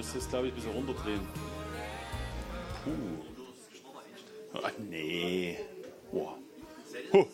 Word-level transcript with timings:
musst 0.00 0.16
das, 0.16 0.30
glaube 0.30 0.46
ich, 0.46 0.52
ein 0.52 0.56
bisschen 0.56 0.72
runterdrehen. 0.72 1.20
Puh. 2.84 2.90
Ach, 4.54 4.72
nee. 4.78 5.58
Boah. 6.10 6.38
Huh. 7.12 7.26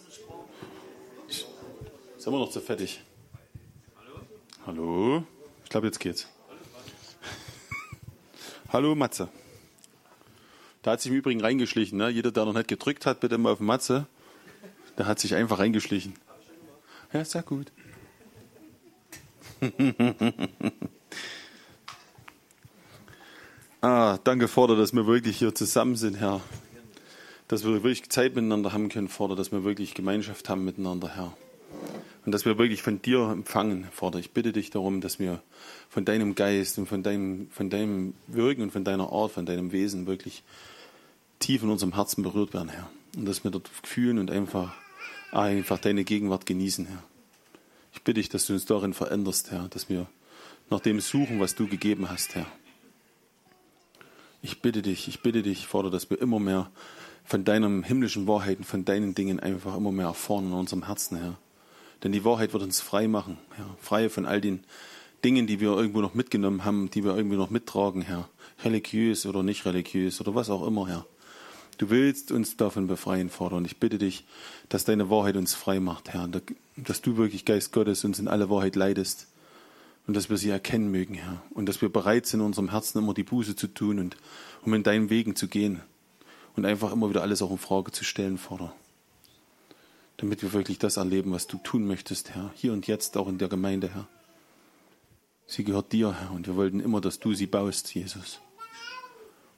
Sind 1.28 2.32
wir 2.32 2.38
noch 2.40 2.50
zu 2.50 2.60
fettig? 2.60 3.00
Hallo? 4.66 5.22
Ich 5.62 5.70
glaube, 5.70 5.86
jetzt 5.86 6.00
geht's. 6.00 6.26
Hallo, 8.72 8.96
Matze. 8.96 9.28
Da 10.82 10.90
hat 10.90 11.00
sich 11.00 11.12
im 11.12 11.18
Übrigen 11.18 11.40
reingeschlichen. 11.40 11.98
Ne? 11.98 12.08
Jeder, 12.08 12.32
der 12.32 12.46
noch 12.46 12.52
nicht 12.52 12.66
gedrückt 12.66 13.06
hat, 13.06 13.20
bitte 13.20 13.38
mal 13.38 13.52
auf 13.52 13.60
Matze. 13.60 14.08
Der 14.98 15.06
hat 15.06 15.20
sich 15.20 15.36
einfach 15.36 15.60
reingeschlichen. 15.60 16.14
Ja, 17.12 17.24
sehr 17.24 17.44
gut. 17.44 17.70
ah, 23.80 24.18
danke, 24.24 24.48
Vater, 24.48 24.76
dass 24.76 24.92
wir 24.92 25.06
wirklich 25.06 25.38
hier 25.38 25.54
zusammen 25.54 25.96
sind, 25.96 26.16
Herr. 26.18 26.40
Dass 27.48 27.64
wir 27.64 27.74
wirklich 27.74 28.08
Zeit 28.08 28.34
miteinander 28.34 28.72
haben 28.72 28.88
können, 28.88 29.08
Vater, 29.08 29.36
dass 29.36 29.52
wir 29.52 29.64
wirklich 29.64 29.94
Gemeinschaft 29.94 30.48
haben 30.48 30.64
miteinander, 30.64 31.14
Herr. 31.14 31.36
Und 32.24 32.32
dass 32.32 32.44
wir 32.44 32.58
wirklich 32.58 32.82
von 32.82 33.00
dir 33.00 33.30
empfangen, 33.30 33.86
Vater. 33.92 34.18
Ich 34.18 34.32
bitte 34.32 34.52
dich 34.52 34.70
darum, 34.70 35.00
dass 35.00 35.20
wir 35.20 35.40
von 35.88 36.04
deinem 36.04 36.34
Geist 36.34 36.76
und 36.78 36.86
von 36.86 37.04
deinem, 37.04 37.48
von 37.52 37.70
deinem 37.70 38.14
Wirken 38.26 38.62
und 38.62 38.72
von 38.72 38.82
deiner 38.82 39.12
Art, 39.12 39.30
von 39.30 39.46
deinem 39.46 39.70
Wesen 39.70 40.06
wirklich 40.06 40.42
tief 41.38 41.62
in 41.62 41.70
unserem 41.70 41.94
Herzen 41.94 42.24
berührt 42.24 42.52
werden, 42.52 42.68
Herr. 42.68 42.90
Und 43.16 43.26
dass 43.26 43.44
wir 43.44 43.52
dort 43.52 43.70
fühlen 43.84 44.18
und 44.18 44.30
einfach, 44.30 44.74
einfach 45.30 45.78
deine 45.78 46.02
Gegenwart 46.02 46.46
genießen, 46.46 46.86
Herr. 46.86 47.02
Ich 47.92 48.02
bitte 48.02 48.20
dich, 48.20 48.28
dass 48.28 48.46
du 48.46 48.54
uns 48.54 48.64
darin 48.64 48.92
veränderst, 48.92 49.52
Herr, 49.52 49.68
dass 49.68 49.88
wir 49.88 50.06
nach 50.68 50.80
dem 50.80 51.00
suchen, 51.00 51.38
was 51.38 51.54
du 51.54 51.68
gegeben 51.68 52.10
hast, 52.10 52.34
Herr. 52.34 52.46
Ich 54.42 54.62
bitte 54.62 54.82
dich, 54.82 55.08
ich 55.08 55.20
bitte 55.20 55.42
dich, 55.42 55.66
Vater, 55.66 55.90
dass 55.90 56.10
wir 56.10 56.20
immer 56.20 56.38
mehr 56.38 56.70
von 57.24 57.44
deinen 57.44 57.82
himmlischen 57.82 58.26
Wahrheiten, 58.26 58.64
von 58.64 58.84
deinen 58.84 59.14
Dingen 59.14 59.40
einfach 59.40 59.76
immer 59.76 59.92
mehr 59.92 60.06
erfahren 60.06 60.46
in 60.46 60.52
unserem 60.52 60.86
Herzen, 60.86 61.18
Herr. 61.18 61.36
Denn 62.02 62.12
die 62.12 62.24
Wahrheit 62.24 62.52
wird 62.52 62.62
uns 62.62 62.80
frei 62.80 63.08
machen, 63.08 63.38
Herr. 63.56 63.68
Frei 63.80 64.08
von 64.08 64.26
all 64.26 64.40
den 64.40 64.62
Dingen, 65.24 65.46
die 65.46 65.60
wir 65.60 65.70
irgendwo 65.70 66.00
noch 66.00 66.14
mitgenommen 66.14 66.64
haben, 66.64 66.90
die 66.90 67.02
wir 67.02 67.16
irgendwie 67.16 67.36
noch 67.36 67.50
mittragen, 67.50 68.02
Herr. 68.02 68.28
Religiös 68.64 69.26
oder 69.26 69.42
nicht 69.42 69.64
religiös 69.64 70.20
oder 70.20 70.34
was 70.34 70.50
auch 70.50 70.66
immer, 70.66 70.86
Herr. 70.86 71.06
Du 71.78 71.90
willst 71.90 72.32
uns 72.32 72.56
davon 72.56 72.86
befreien, 72.86 73.28
Vater. 73.28 73.56
Und 73.56 73.64
ich 73.64 73.78
bitte 73.78 73.98
dich, 73.98 74.24
dass 74.68 74.84
deine 74.84 75.10
Wahrheit 75.10 75.36
uns 75.36 75.54
frei 75.54 75.80
macht, 75.80 76.10
Herr. 76.10 76.28
Dass 76.76 77.02
du 77.02 77.16
wirklich, 77.16 77.44
Geist 77.44 77.72
Gottes, 77.72 78.04
uns 78.04 78.18
in 78.18 78.28
alle 78.28 78.48
Wahrheit 78.48 78.76
leidest. 78.76 79.26
Und 80.06 80.14
dass 80.14 80.30
wir 80.30 80.36
sie 80.36 80.50
erkennen 80.50 80.90
mögen, 80.90 81.14
Herr. 81.14 81.42
Und 81.50 81.66
dass 81.66 81.82
wir 81.82 81.88
bereit 81.88 82.26
sind, 82.26 82.40
in 82.40 82.46
unserem 82.46 82.70
Herzen 82.70 82.98
immer 82.98 83.14
die 83.14 83.24
Buße 83.24 83.56
zu 83.56 83.66
tun 83.66 83.98
und 83.98 84.16
um 84.62 84.72
in 84.74 84.82
deinen 84.82 85.10
Wegen 85.10 85.34
zu 85.34 85.48
gehen. 85.48 85.80
Und 86.54 86.64
einfach 86.64 86.92
immer 86.92 87.10
wieder 87.10 87.22
alles 87.22 87.42
auch 87.42 87.50
in 87.50 87.58
Frage 87.58 87.92
zu 87.92 88.04
stellen, 88.04 88.38
Vater 88.38 88.72
damit 90.16 90.42
wir 90.42 90.52
wirklich 90.52 90.78
das 90.78 90.96
erleben, 90.96 91.32
was 91.32 91.46
du 91.46 91.58
tun 91.58 91.86
möchtest, 91.86 92.30
Herr, 92.30 92.50
hier 92.54 92.72
und 92.72 92.86
jetzt 92.86 93.16
auch 93.16 93.28
in 93.28 93.38
der 93.38 93.48
Gemeinde, 93.48 93.90
Herr. 93.92 94.08
Sie 95.46 95.64
gehört 95.64 95.92
dir, 95.92 96.18
Herr, 96.18 96.32
und 96.32 96.46
wir 96.46 96.56
wollten 96.56 96.80
immer, 96.80 97.00
dass 97.00 97.18
du 97.18 97.34
sie 97.34 97.46
baust, 97.46 97.94
Jesus. 97.94 98.40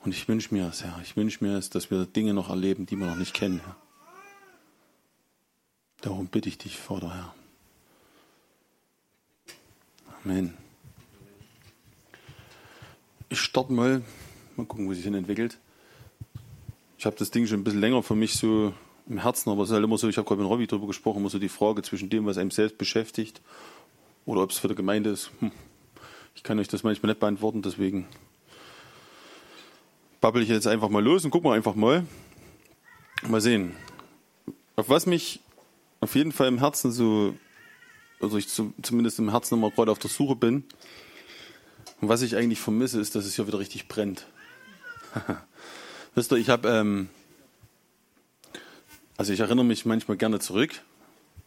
Und 0.00 0.12
ich 0.12 0.28
wünsche 0.28 0.52
mir 0.54 0.68
es, 0.68 0.84
Herr, 0.84 0.98
ich 1.02 1.16
wünsche 1.16 1.44
mir 1.44 1.56
es, 1.56 1.70
dass 1.70 1.90
wir 1.90 2.06
Dinge 2.06 2.34
noch 2.34 2.50
erleben, 2.50 2.86
die 2.86 2.96
wir 2.96 3.06
noch 3.06 3.16
nicht 3.16 3.34
kennen, 3.34 3.60
Herr. 3.64 3.76
Darum 6.00 6.26
bitte 6.26 6.48
ich 6.48 6.58
dich, 6.58 6.76
Vater, 6.76 7.14
Herr. 7.14 7.34
Amen. 10.24 10.54
Ich 13.28 13.40
starte 13.40 13.72
mal, 13.72 14.02
mal 14.56 14.66
gucken, 14.66 14.88
wo 14.88 14.94
sich 14.94 15.04
hin 15.04 15.14
entwickelt. 15.14 15.58
Ich 16.98 17.06
habe 17.06 17.16
das 17.16 17.30
Ding 17.30 17.46
schon 17.46 17.60
ein 17.60 17.64
bisschen 17.64 17.80
länger 17.80 18.02
für 18.02 18.16
mich 18.16 18.34
so 18.34 18.72
im 19.08 19.18
Herzen, 19.18 19.50
aber 19.50 19.62
es 19.62 19.68
ist 19.68 19.74
halt 19.74 19.84
immer 19.84 19.96
so, 19.96 20.08
ich 20.08 20.16
habe 20.16 20.26
gerade 20.26 20.40
mit 20.42 20.50
Robby 20.50 20.66
darüber 20.66 20.88
gesprochen, 20.88 21.18
immer 21.18 21.30
so 21.30 21.38
die 21.38 21.48
Frage 21.48 21.82
zwischen 21.82 22.10
dem, 22.10 22.26
was 22.26 22.38
einem 22.38 22.50
selbst 22.50 22.78
beschäftigt 22.78 23.40
oder 24.26 24.42
ob 24.42 24.50
es 24.50 24.58
für 24.58 24.68
die 24.68 24.74
Gemeinde 24.74 25.10
ist. 25.10 25.30
Hm. 25.40 25.52
Ich 26.34 26.42
kann 26.42 26.58
euch 26.58 26.68
das 26.68 26.82
manchmal 26.82 27.10
nicht 27.12 27.20
beantworten, 27.20 27.62
deswegen 27.62 28.06
babbel 30.20 30.42
ich 30.42 30.48
jetzt 30.48 30.66
einfach 30.66 30.88
mal 30.88 31.02
los 31.02 31.24
und 31.24 31.30
gucken 31.30 31.50
wir 31.50 31.54
einfach 31.54 31.74
mal. 31.74 32.04
Mal 33.26 33.40
sehen. 33.40 33.74
Auf 34.76 34.88
was 34.88 35.06
mich 35.06 35.40
auf 36.00 36.14
jeden 36.14 36.32
Fall 36.32 36.48
im 36.48 36.58
Herzen 36.58 36.92
so, 36.92 37.34
also 38.20 38.36
ich 38.36 38.48
zumindest 38.48 39.18
im 39.18 39.30
Herzen 39.30 39.58
immer 39.58 39.70
gerade 39.70 39.92
auf 39.92 39.98
der 39.98 40.10
Suche 40.10 40.36
bin 40.36 40.64
und 42.00 42.08
was 42.08 42.22
ich 42.22 42.36
eigentlich 42.36 42.60
vermisse, 42.60 43.00
ist, 43.00 43.14
dass 43.14 43.24
es 43.24 43.36
hier 43.36 43.46
wieder 43.46 43.58
richtig 43.58 43.88
brennt. 43.88 44.26
Wisst 46.14 46.32
ihr, 46.32 46.38
ich 46.38 46.48
habe 46.48 46.68
ähm, 46.68 47.08
also 49.18 49.32
ich 49.32 49.40
erinnere 49.40 49.64
mich 49.64 49.84
manchmal 49.84 50.16
gerne 50.16 50.38
zurück. 50.38 50.80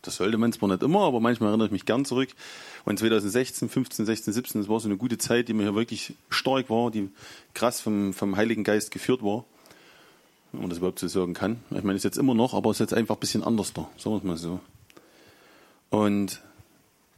Das 0.02 0.18
sollte 0.18 0.38
man 0.38 0.52
zwar 0.52 0.68
nicht 0.68 0.84
immer, 0.84 1.02
aber 1.02 1.22
manchmal 1.22 1.50
erinnere 1.50 1.68
ich 1.68 1.72
mich 1.72 1.86
gern 1.86 2.04
zurück. 2.04 2.30
Und 2.84 3.00
2016, 3.00 3.70
15, 3.70 4.06
16, 4.06 4.34
17, 4.34 4.62
das 4.62 4.70
war 4.70 4.80
so 4.82 4.90
eine 4.90 4.98
gute 4.98 5.18
Zeit, 5.18 5.48
die 5.48 5.53
mir 5.53 5.64
hier 5.64 5.76
wirklich 5.76 6.14
stark 6.30 6.70
war, 6.70 6.92
die 6.92 7.09
krass 7.53 7.80
vom, 7.80 8.14
vom 8.14 8.36
Heiligen 8.36 8.66
Geist 8.66 8.92
geführt 8.92 9.24
war. 9.24 9.46
Wenn 10.52 10.62
man 10.62 10.70
das 10.70 10.80
überhaupt 10.80 11.00
so 11.00 11.08
sagen 11.08 11.34
kann. 11.34 11.64
Ich 11.70 11.84
meine, 11.84 11.96
ist 11.96 12.03
jetzt 12.03 12.18
immer 12.18 12.34
noch, 12.34 12.53
aber 12.53 12.72
es 12.72 12.78
ist 12.78 12.92
jetzt 12.92 12.94
einfach 12.94 13.16
ein 13.16 13.22
bisschen 13.22 13.44
anders 13.44 13.72
da, 13.72 13.90
sagen 13.98 14.16
wir 14.16 14.18
es 14.18 14.24
mal 14.24 14.38
so. 14.38 14.59
Und 15.92 16.42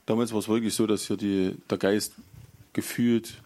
damals 0.06 0.31
war 0.31 0.40
es 0.40 0.47
wirklich 0.47 0.74
so, 0.74 0.88
dass 0.88 1.08
hier 1.08 1.18
die, 1.18 1.56
der 1.69 1.78
Geist 1.78 2.14
gefühlt 2.74 3.41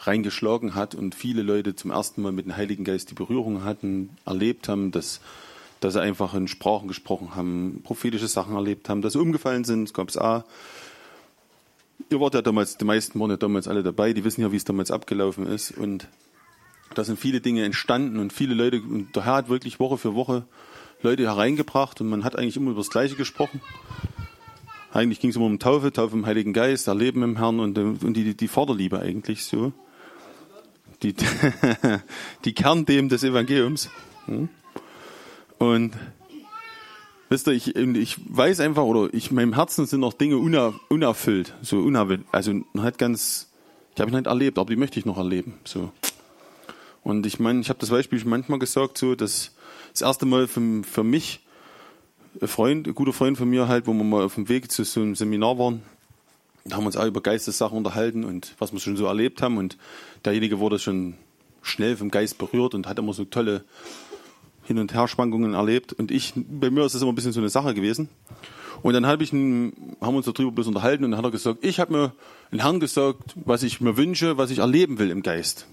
reingeschlagen 0.00 0.74
hat 0.74 0.94
und 0.94 1.14
viele 1.14 1.42
Leute 1.42 1.74
zum 1.74 1.90
ersten 1.90 2.22
Mal 2.22 2.32
mit 2.32 2.46
dem 2.46 2.56
Heiligen 2.56 2.84
Geist 2.84 3.10
die 3.10 3.14
Berührung 3.14 3.64
hatten, 3.64 4.10
erlebt 4.24 4.68
haben, 4.68 4.92
dass 4.92 5.20
dass 5.80 5.94
sie 5.94 6.00
einfach 6.00 6.34
in 6.34 6.46
Sprachen 6.46 6.88
gesprochen 6.88 7.34
haben, 7.34 7.80
prophetische 7.82 8.28
Sachen 8.28 8.54
erlebt 8.54 8.88
haben, 8.88 9.02
dass 9.02 9.14
sie 9.14 9.20
umgefallen 9.20 9.64
sind, 9.64 9.92
gab 9.94 10.08
es 10.10 10.16
auch. 10.16 10.44
Ihr 12.10 12.20
wart 12.20 12.34
ja 12.34 12.42
damals, 12.42 12.76
die 12.76 12.84
meisten 12.84 13.18
waren 13.18 13.30
ja 13.30 13.36
damals 13.36 13.66
alle 13.66 13.82
dabei, 13.82 14.12
die 14.12 14.24
wissen 14.24 14.42
ja, 14.42 14.52
wie 14.52 14.56
es 14.56 14.64
damals 14.64 14.90
abgelaufen 14.90 15.46
ist. 15.46 15.76
Und 15.76 16.06
da 16.94 17.04
sind 17.04 17.18
viele 17.18 17.40
Dinge 17.40 17.64
entstanden 17.64 18.18
und 18.18 18.32
viele 18.32 18.54
Leute, 18.54 18.82
und 18.82 19.14
der 19.16 19.24
Herr 19.24 19.34
hat 19.34 19.48
wirklich 19.48 19.80
Woche 19.80 19.96
für 19.96 20.14
Woche 20.14 20.44
Leute 21.02 21.22
hereingebracht 21.22 22.00
und 22.00 22.08
man 22.08 22.24
hat 22.24 22.36
eigentlich 22.36 22.56
immer 22.56 22.72
über 22.72 22.80
das 22.80 22.90
Gleiche 22.90 23.14
gesprochen. 23.14 23.60
Eigentlich 24.92 25.20
ging 25.20 25.30
es 25.30 25.36
immer 25.36 25.46
um 25.46 25.58
Taufe, 25.58 25.92
Taufe 25.92 26.16
im 26.16 26.26
Heiligen 26.26 26.52
Geist, 26.52 26.88
Erleben 26.88 27.22
im 27.22 27.36
Herrn 27.36 27.60
und, 27.60 27.78
und 27.78 28.14
die, 28.14 28.34
die 28.34 28.48
Vaterliebe 28.48 28.98
eigentlich 28.98 29.44
so. 29.44 29.72
Die, 31.02 31.14
die 32.44 32.52
Kernthemen 32.52 33.08
des 33.08 33.22
Evangeliums. 33.22 33.88
Hm? 34.26 34.48
Und 35.58 35.92
wisst 37.28 37.46
ihr, 37.46 37.52
ich, 37.52 37.76
ich 37.76 38.16
weiß 38.28 38.60
einfach, 38.60 38.82
oder 38.82 39.12
ich, 39.14 39.30
meinem 39.30 39.54
Herzen 39.54 39.86
sind 39.86 40.00
noch 40.00 40.12
Dinge 40.12 40.38
uner, 40.38 40.74
unerfüllt, 40.88 41.54
so 41.62 41.78
unerfüllt. 41.78 42.22
Also 42.32 42.52
halt 42.76 42.98
ganz, 42.98 43.48
ich 43.94 44.00
habe 44.00 44.10
ihn 44.10 44.16
nicht 44.16 44.26
erlebt, 44.26 44.58
aber 44.58 44.70
die 44.70 44.76
möchte 44.76 44.98
ich 44.98 45.06
noch 45.06 45.18
erleben. 45.18 45.54
So. 45.64 45.92
Und 47.04 47.26
ich 47.26 47.38
meine, 47.38 47.60
ich 47.60 47.68
habe 47.68 47.78
das 47.78 47.90
Beispiel 47.90 48.20
manchmal 48.24 48.58
gesagt, 48.58 48.98
so, 48.98 49.14
dass 49.14 49.54
das 49.92 50.02
erste 50.02 50.26
Mal 50.26 50.48
für, 50.48 50.82
für 50.82 51.04
mich, 51.04 51.40
ein 52.40 52.48
Freund, 52.48 52.86
ein 52.86 52.94
guter 52.94 53.12
Freund 53.12 53.38
von 53.38 53.48
mir 53.48 53.68
halt, 53.68 53.86
wo 53.86 53.92
wir 53.92 54.04
mal 54.04 54.24
auf 54.24 54.34
dem 54.34 54.48
Weg 54.48 54.70
zu 54.70 54.84
so 54.84 55.00
einem 55.00 55.14
Seminar 55.14 55.58
waren, 55.58 55.82
da 56.64 56.76
haben 56.76 56.84
wir 56.84 56.88
uns 56.88 56.96
auch 56.96 57.06
über 57.06 57.20
Geistessachen 57.20 57.76
unterhalten 57.76 58.24
und 58.24 58.54
was 58.58 58.72
wir 58.72 58.80
schon 58.80 58.96
so 58.96 59.06
erlebt 59.06 59.42
haben. 59.42 59.56
Und 59.56 59.76
derjenige 60.24 60.58
wurde 60.58 60.78
schon 60.78 61.14
schnell 61.62 61.96
vom 61.96 62.10
Geist 62.10 62.38
berührt 62.38 62.74
und 62.74 62.86
hat 62.86 62.98
immer 62.98 63.12
so 63.12 63.24
tolle 63.24 63.64
hin 64.64 64.78
und 64.78 64.94
her 64.94 65.08
Schwankungen 65.08 65.54
erlebt. 65.54 65.92
Und 65.92 66.10
ich, 66.10 66.34
bei 66.36 66.70
mir 66.70 66.84
ist 66.84 66.94
das 66.94 67.02
immer 67.02 67.12
ein 67.12 67.14
bisschen 67.14 67.32
so 67.32 67.40
eine 67.40 67.48
Sache 67.48 67.74
gewesen. 67.74 68.08
Und 68.82 68.94
dann 68.94 69.06
hab 69.06 69.20
ich 69.20 69.32
einen, 69.32 69.96
haben 70.00 70.14
wir 70.14 70.18
uns 70.18 70.26
darüber 70.26 70.52
bloß 70.52 70.68
unterhalten 70.68 71.04
und 71.04 71.10
dann 71.10 71.18
hat 71.18 71.24
er 71.24 71.30
gesagt, 71.30 71.64
ich 71.64 71.80
habe 71.80 71.92
mir 71.92 72.12
den 72.50 72.60
Herrn 72.60 72.80
gesagt, 72.80 73.34
was 73.34 73.62
ich 73.62 73.80
mir 73.80 73.96
wünsche, 73.96 74.38
was 74.38 74.50
ich 74.50 74.58
erleben 74.58 74.98
will 74.98 75.10
im 75.10 75.22
Geist. 75.22 75.66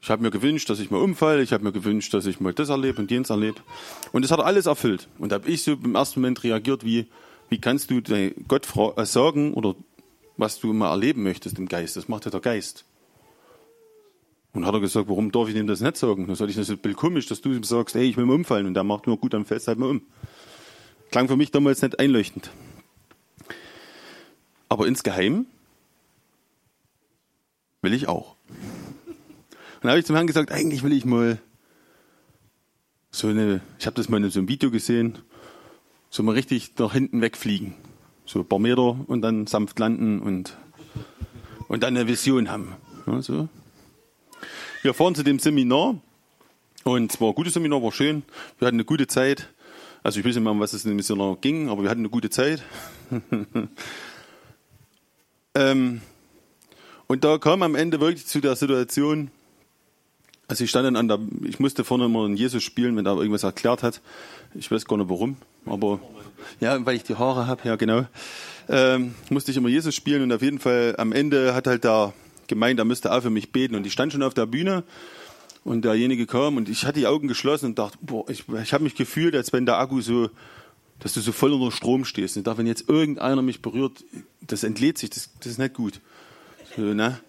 Ich 0.00 0.10
habe 0.10 0.22
mir 0.22 0.30
gewünscht, 0.30 0.70
dass 0.70 0.78
ich 0.78 0.90
mal 0.90 1.02
umfalle, 1.02 1.42
ich 1.42 1.52
habe 1.52 1.64
mir 1.64 1.72
gewünscht, 1.72 2.14
dass 2.14 2.26
ich 2.26 2.40
mal 2.40 2.52
das 2.52 2.68
erlebe 2.68 3.00
und 3.00 3.10
jenes 3.10 3.30
erlebe. 3.30 3.60
Und 4.12 4.22
das 4.22 4.30
hat 4.30 4.38
er 4.38 4.46
alles 4.46 4.66
erfüllt. 4.66 5.08
Und 5.18 5.32
da 5.32 5.36
habe 5.36 5.50
ich 5.50 5.62
so 5.62 5.72
im 5.72 5.94
ersten 5.94 6.20
Moment 6.20 6.44
reagiert, 6.44 6.84
wie, 6.84 7.06
wie 7.48 7.60
kannst 7.60 7.90
du 7.90 8.00
Gott 8.46 8.68
äh, 8.96 9.04
sagen 9.04 9.54
oder 9.54 9.74
was 10.36 10.60
du 10.60 10.72
mal 10.72 10.90
erleben 10.90 11.24
möchtest 11.24 11.58
im 11.58 11.68
Geist? 11.68 11.96
Das 11.96 12.08
macht 12.08 12.24
ja 12.24 12.30
der 12.30 12.40
Geist. 12.40 12.84
Und 14.52 14.64
hat 14.64 14.74
er 14.74 14.80
gesagt, 14.80 15.08
warum 15.08 15.30
darf 15.30 15.48
ich 15.48 15.56
ihm 15.56 15.66
das 15.66 15.80
nicht 15.80 15.96
sagen? 15.96 16.26
Dann 16.26 16.36
sage 16.36 16.50
ich, 16.50 16.56
das 16.56 16.68
ist 16.68 16.74
ein 16.74 16.78
bisschen 16.78 16.96
komisch, 16.96 17.26
dass 17.26 17.40
du 17.40 17.52
ihm 17.52 17.64
sagst, 17.64 17.96
ey, 17.96 18.04
ich 18.04 18.16
will 18.16 18.24
mal 18.24 18.34
umfallen. 18.34 18.66
Und 18.66 18.74
der 18.74 18.84
macht 18.84 19.06
nur 19.06 19.18
gut, 19.18 19.34
dann 19.34 19.44
fällst 19.44 19.68
halt 19.68 19.78
mal 19.78 19.90
um. 19.90 20.02
Klang 21.10 21.28
für 21.28 21.36
mich 21.36 21.50
damals 21.50 21.82
nicht 21.82 21.98
einleuchtend. 21.98 22.50
Aber 24.68 24.86
insgeheim 24.86 25.46
will 27.82 27.94
ich 27.94 28.08
auch. 28.08 28.36
Dann 29.80 29.90
habe 29.90 30.00
ich 30.00 30.06
zum 30.06 30.16
Herrn 30.16 30.26
gesagt, 30.26 30.50
eigentlich 30.50 30.82
will 30.82 30.92
ich 30.92 31.04
mal 31.04 31.38
so 33.10 33.28
eine, 33.28 33.60
ich 33.78 33.86
habe 33.86 33.94
das 33.94 34.08
mal 34.08 34.22
in 34.22 34.30
so 34.30 34.40
einem 34.40 34.48
Video 34.48 34.70
gesehen, 34.70 35.18
so 36.10 36.22
mal 36.22 36.32
richtig 36.32 36.72
nach 36.78 36.92
hinten 36.92 37.20
wegfliegen. 37.20 37.74
So 38.24 38.40
ein 38.40 38.48
paar 38.48 38.58
Meter 38.58 38.98
und 39.06 39.22
dann 39.22 39.46
sanft 39.46 39.78
landen 39.78 40.20
und, 40.20 40.56
und 41.68 41.82
dann 41.82 41.96
eine 41.96 42.08
Vision 42.08 42.50
haben. 42.50 42.74
Ja, 43.06 43.22
so. 43.22 43.48
Wir 44.82 44.94
fahren 44.94 45.14
zu 45.14 45.22
dem 45.22 45.38
Seminar 45.38 46.00
und 46.84 47.12
es 47.12 47.20
war 47.20 47.28
ein 47.28 47.34
gutes 47.34 47.54
Seminar, 47.54 47.82
war 47.82 47.92
schön. 47.92 48.22
Wir 48.58 48.66
hatten 48.66 48.76
eine 48.76 48.84
gute 48.84 49.06
Zeit. 49.06 49.48
Also 50.02 50.20
ich 50.20 50.26
weiß 50.26 50.34
nicht 50.34 50.44
mehr, 50.44 50.52
um 50.52 50.60
was 50.60 50.72
es 50.72 50.84
in 50.84 50.90
dem 50.90 51.00
Seminar 51.00 51.36
ging, 51.40 51.68
aber 51.68 51.82
wir 51.82 51.90
hatten 51.90 52.00
eine 52.00 52.10
gute 52.10 52.30
Zeit. 52.30 52.62
ähm, 55.54 56.00
und 57.06 57.24
da 57.24 57.38
kam 57.38 57.62
am 57.62 57.74
Ende 57.74 58.00
wirklich 58.00 58.26
zu 58.26 58.40
der 58.40 58.54
Situation, 58.56 59.30
also 60.48 60.64
ich 60.64 60.70
stand 60.70 60.86
dann 60.86 60.96
an 60.96 61.08
der, 61.08 61.20
ich 61.44 61.60
musste 61.60 61.84
vorne 61.84 62.06
immer 62.06 62.24
einen 62.24 62.36
Jesus 62.36 62.62
spielen, 62.62 62.96
wenn 62.96 63.06
er 63.06 63.16
irgendwas 63.16 63.42
erklärt 63.42 63.82
hat. 63.82 64.00
Ich 64.54 64.70
weiß 64.70 64.86
gar 64.86 64.96
nicht 64.96 65.10
warum, 65.10 65.36
aber 65.66 66.00
ja, 66.58 66.84
weil 66.84 66.96
ich 66.96 67.02
die 67.02 67.16
Haare 67.16 67.46
habe, 67.46 67.68
ja 67.68 67.76
genau. 67.76 68.06
Ähm, 68.68 69.14
musste 69.30 69.50
ich 69.50 69.56
immer 69.56 69.68
Jesus 69.68 69.94
spielen 69.94 70.22
und 70.22 70.32
auf 70.32 70.42
jeden 70.42 70.58
Fall 70.58 70.94
am 70.98 71.12
Ende 71.12 71.54
hat 71.54 71.66
halt 71.66 71.84
der 71.84 72.14
gemeint, 72.46 72.78
er 72.78 72.86
müsste 72.86 73.12
auch 73.12 73.22
für 73.22 73.30
mich 73.30 73.52
beten 73.52 73.74
und 73.74 73.86
ich 73.86 73.92
stand 73.92 74.12
schon 74.12 74.22
auf 74.22 74.32
der 74.32 74.46
Bühne 74.46 74.84
und 75.64 75.84
derjenige 75.84 76.26
kam 76.26 76.56
und 76.56 76.70
ich 76.70 76.86
hatte 76.86 76.98
die 76.98 77.06
Augen 77.06 77.28
geschlossen 77.28 77.66
und 77.66 77.78
dachte, 77.78 77.98
boah, 78.00 78.28
ich, 78.30 78.44
ich 78.48 78.72
habe 78.72 78.84
mich 78.84 78.94
gefühlt, 78.94 79.34
als 79.34 79.52
wenn 79.52 79.66
der 79.66 79.78
Akku 79.78 80.00
so, 80.00 80.30
dass 80.98 81.12
du 81.12 81.20
so 81.20 81.30
voll 81.30 81.52
unter 81.52 81.70
Strom 81.70 82.06
stehst. 82.06 82.36
Und 82.36 82.40
ich 82.40 82.44
dachte, 82.44 82.58
wenn 82.58 82.66
jetzt 82.66 82.88
irgendeiner 82.88 83.42
mich 83.42 83.60
berührt, 83.60 84.02
das 84.40 84.64
entlädt 84.64 84.96
sich, 84.96 85.10
das, 85.10 85.30
das 85.38 85.52
ist 85.52 85.58
nicht 85.58 85.74
gut. 85.74 86.00
So, 86.74 86.82
ne? 86.82 87.20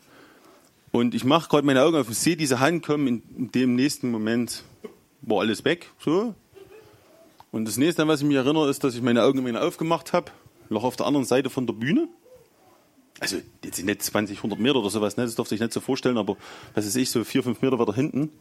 Und 0.91 1.13
ich 1.13 1.23
mache 1.23 1.49
gerade 1.49 1.65
meine 1.65 1.83
Augen 1.83 1.97
auf 1.97 2.07
und 2.07 2.15
sehe 2.15 2.35
diese 2.35 2.59
Hand 2.59 2.85
kommen. 2.85 3.07
In, 3.07 3.51
dem 3.51 3.75
nächsten 3.75 4.09
Moment 4.09 4.63
war 5.21 5.41
alles 5.41 5.65
weg. 5.65 5.91
So. 5.99 6.33
Und 7.51 7.67
das 7.67 7.77
nächste, 7.77 8.07
was 8.07 8.21
ich 8.21 8.27
mich 8.27 8.37
erinnere, 8.37 8.69
ist, 8.69 8.83
dass 8.83 8.95
ich 8.95 9.01
meine 9.01 9.23
Augen 9.23 9.45
immer 9.45 9.61
aufgemacht 9.61 10.13
habe. 10.13 10.31
Noch 10.69 10.83
auf 10.83 10.95
der 10.95 11.05
anderen 11.05 11.25
Seite 11.25 11.49
von 11.49 11.67
der 11.67 11.73
Bühne. 11.73 12.07
Also 13.19 13.37
jetzt 13.63 13.77
sind 13.77 13.85
nicht 13.85 14.01
20, 14.01 14.37
100 14.37 14.59
Meter 14.59 14.77
oder 14.77 14.89
sowas, 14.89 15.17
ne? 15.17 15.25
das 15.25 15.35
durfte 15.35 15.53
ich 15.53 15.59
nicht 15.59 15.73
so 15.73 15.81
vorstellen, 15.81 16.17
aber 16.17 16.37
was 16.73 16.85
weiß 16.85 16.95
ich, 16.95 17.09
so 17.11 17.23
vier, 17.25 17.43
fünf 17.43 17.61
Meter 17.61 17.77
weiter 17.77 17.93
hinten. 17.93 18.31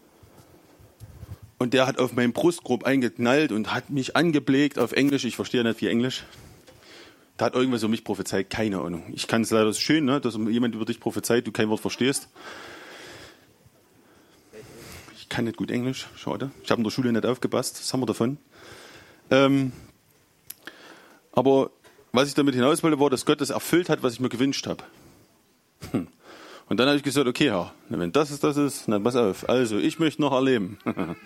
Und 1.59 1.75
der 1.75 1.89
hat 1.89 1.99
auf 1.99 2.12
meinen 2.12 2.33
Brustkorb 2.33 2.85
eingeknallt 2.85 3.50
und 3.50 3.75
hat 3.75 3.91
mich 3.91 4.15
angeblägt 4.15 4.79
auf 4.79 4.93
Englisch. 4.93 5.25
Ich 5.25 5.35
verstehe 5.35 5.65
nicht 5.65 5.81
viel 5.81 5.89
Englisch. 5.89 6.25
Da 7.38 7.46
hat 7.46 7.55
irgendwas 7.55 7.82
über 7.82 7.90
mich 7.90 8.02
prophezeit, 8.02 8.50
keine 8.50 8.81
Ahnung. 8.81 9.05
Ich 9.14 9.29
kann 9.29 9.43
es 9.43 9.50
leider, 9.50 9.73
schön, 9.73 10.05
ne, 10.05 10.20
dass 10.20 10.35
jemand 10.35 10.75
über 10.75 10.85
dich 10.85 10.99
prophezeit, 10.99 11.46
du 11.46 11.52
kein 11.52 11.69
Wort 11.69 11.81
verstehst. 11.81 12.29
Ich 15.17 15.29
kann 15.29 15.44
nicht 15.44 15.56
gut 15.56 15.70
Englisch, 15.70 16.08
schade. 16.17 16.50
Ich 16.64 16.70
habe 16.73 16.81
in 16.81 16.85
der 16.85 16.90
Schule 16.90 17.12
nicht 17.12 17.25
aufgepasst, 17.25 17.79
was 17.81 17.93
haben 17.93 18.00
wir 18.00 18.06
davon? 18.06 18.38
Ähm, 19.31 19.73
aber 21.31 21.70
was 22.11 22.26
ich 22.26 22.35
damit 22.35 22.56
hinaus 22.56 22.82
wollte, 22.82 22.99
war, 22.99 23.08
dass 23.08 23.25
Gott 23.25 23.40
das 23.40 23.50
erfüllt 23.50 23.88
hat, 23.88 24.02
was 24.02 24.14
ich 24.14 24.20
mir 24.20 24.31
gewünscht 24.31 24.67
habe. 24.67 24.82
Hm. 25.93 26.08
Und 26.69 26.81
dann 26.81 26.88
habe 26.88 26.96
ich 26.96 27.05
gesagt, 27.05 27.29
okay, 27.29 27.50
Herr, 27.50 27.73
wenn 27.88 28.11
das 28.11 28.32
ist, 28.32 28.43
das 28.43 28.56
ist, 28.56 28.88
na 28.88 28.99
pass 28.99 29.14
auf. 29.14 29.49
Also, 29.49 29.79
ich 29.79 30.00
möchte 30.00 30.20
noch 30.23 30.32
erleben. 30.32 30.79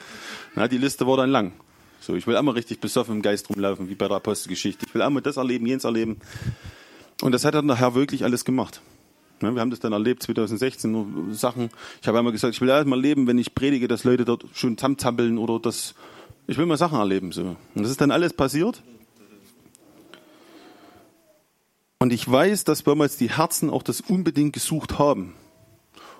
na, 0.54 0.68
die 0.68 0.78
Liste 0.78 1.06
war 1.06 1.16
dann 1.16 1.30
lang. 1.30 1.52
So, 2.02 2.16
ich 2.16 2.26
will 2.26 2.36
einmal 2.36 2.54
richtig 2.54 2.80
besoffen 2.80 3.14
im 3.14 3.22
Geist 3.22 3.48
rumlaufen, 3.48 3.88
wie 3.88 3.94
bei 3.94 4.08
der 4.08 4.16
Apostelgeschichte. 4.16 4.86
Ich 4.86 4.94
will 4.94 5.02
einmal 5.02 5.22
das 5.22 5.36
erleben, 5.36 5.66
jenes 5.66 5.84
erleben. 5.84 6.16
Und 7.22 7.30
das 7.30 7.44
hat 7.44 7.54
dann 7.54 7.68
der 7.68 7.78
Herr 7.78 7.94
wirklich 7.94 8.24
alles 8.24 8.44
gemacht. 8.44 8.82
Ja, 9.40 9.54
wir 9.54 9.60
haben 9.60 9.70
das 9.70 9.78
dann 9.78 9.92
erlebt 9.92 10.24
2016, 10.24 10.90
nur 10.90 11.06
Sachen. 11.32 11.70
Ich 12.00 12.08
habe 12.08 12.18
einmal 12.18 12.32
gesagt, 12.32 12.54
ich 12.54 12.60
will 12.60 12.68
erstmal 12.68 13.00
leben, 13.00 13.28
wenn 13.28 13.38
ich 13.38 13.54
predige, 13.54 13.86
dass 13.86 14.02
Leute 14.02 14.24
dort 14.24 14.44
schon 14.52 14.76
zusammenzappeln 14.76 15.38
oder 15.38 15.60
das, 15.60 15.94
ich 16.48 16.58
will 16.58 16.66
mal 16.66 16.76
Sachen 16.76 16.98
erleben, 16.98 17.30
so. 17.30 17.56
Und 17.74 17.82
das 17.82 17.90
ist 17.90 18.00
dann 18.00 18.10
alles 18.10 18.32
passiert. 18.32 18.82
Und 22.00 22.12
ich 22.12 22.28
weiß, 22.28 22.64
dass 22.64 22.82
damals 22.82 23.16
die 23.16 23.30
Herzen 23.30 23.70
auch 23.70 23.84
das 23.84 24.00
unbedingt 24.00 24.54
gesucht 24.54 24.98
haben. 24.98 25.34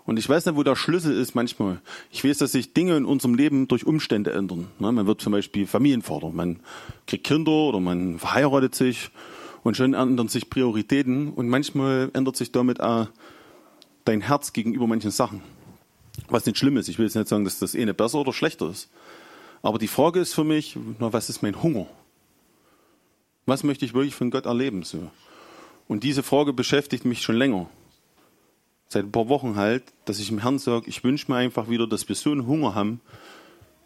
Und 0.04 0.18
ich 0.18 0.28
weiß 0.28 0.46
nicht, 0.46 0.56
wo 0.56 0.62
der 0.62 0.74
Schlüssel 0.74 1.16
ist 1.16 1.34
manchmal. 1.34 1.80
Ich 2.10 2.24
weiß, 2.24 2.38
dass 2.38 2.52
sich 2.52 2.74
Dinge 2.74 2.96
in 2.96 3.04
unserem 3.04 3.34
Leben 3.34 3.68
durch 3.68 3.86
Umstände 3.86 4.32
ändern. 4.32 4.68
Man 4.78 5.06
wird 5.06 5.20
zum 5.20 5.32
Beispiel 5.32 5.66
Familienvater, 5.66 6.30
man 6.30 6.60
kriegt 7.06 7.24
Kinder 7.24 7.52
oder 7.52 7.78
man 7.78 8.18
verheiratet 8.18 8.74
sich 8.74 9.10
und 9.62 9.76
schon 9.76 9.94
ändern 9.94 10.28
sich 10.28 10.50
Prioritäten 10.50 11.32
und 11.32 11.48
manchmal 11.48 12.10
ändert 12.14 12.36
sich 12.36 12.50
damit 12.50 12.80
auch 12.80 13.06
dein 14.04 14.20
Herz 14.20 14.52
gegenüber 14.52 14.88
manchen 14.88 15.12
Sachen. 15.12 15.40
Was 16.28 16.46
nicht 16.46 16.58
schlimm 16.58 16.76
ist. 16.76 16.88
Ich 16.88 16.98
will 16.98 17.06
jetzt 17.06 17.14
nicht 17.14 17.28
sagen, 17.28 17.44
dass 17.44 17.60
das 17.60 17.74
eine 17.74 17.94
besser 17.94 18.18
oder 18.18 18.32
schlechter 18.32 18.68
ist. 18.68 18.90
Aber 19.62 19.78
die 19.78 19.88
Frage 19.88 20.18
ist 20.18 20.34
für 20.34 20.44
mich, 20.44 20.76
was 20.98 21.30
ist 21.30 21.42
mein 21.42 21.62
Hunger? 21.62 21.86
Was 23.46 23.62
möchte 23.62 23.84
ich 23.84 23.94
wirklich 23.94 24.14
von 24.14 24.30
Gott 24.30 24.46
erleben? 24.46 24.84
Und 25.86 26.02
diese 26.02 26.22
Frage 26.22 26.52
beschäftigt 26.52 27.04
mich 27.04 27.22
schon 27.22 27.36
länger. 27.36 27.68
Seit 28.92 29.06
ein 29.06 29.10
paar 29.10 29.30
Wochen 29.30 29.56
halt, 29.56 29.84
dass 30.04 30.18
ich 30.18 30.28
dem 30.28 30.36
Herrn 30.36 30.58
sage, 30.58 30.86
ich 30.86 31.02
wünsche 31.02 31.32
mir 31.32 31.38
einfach 31.38 31.70
wieder, 31.70 31.86
dass 31.86 32.10
wir 32.10 32.14
so 32.14 32.30
einen 32.30 32.46
Hunger 32.46 32.74
haben, 32.74 33.00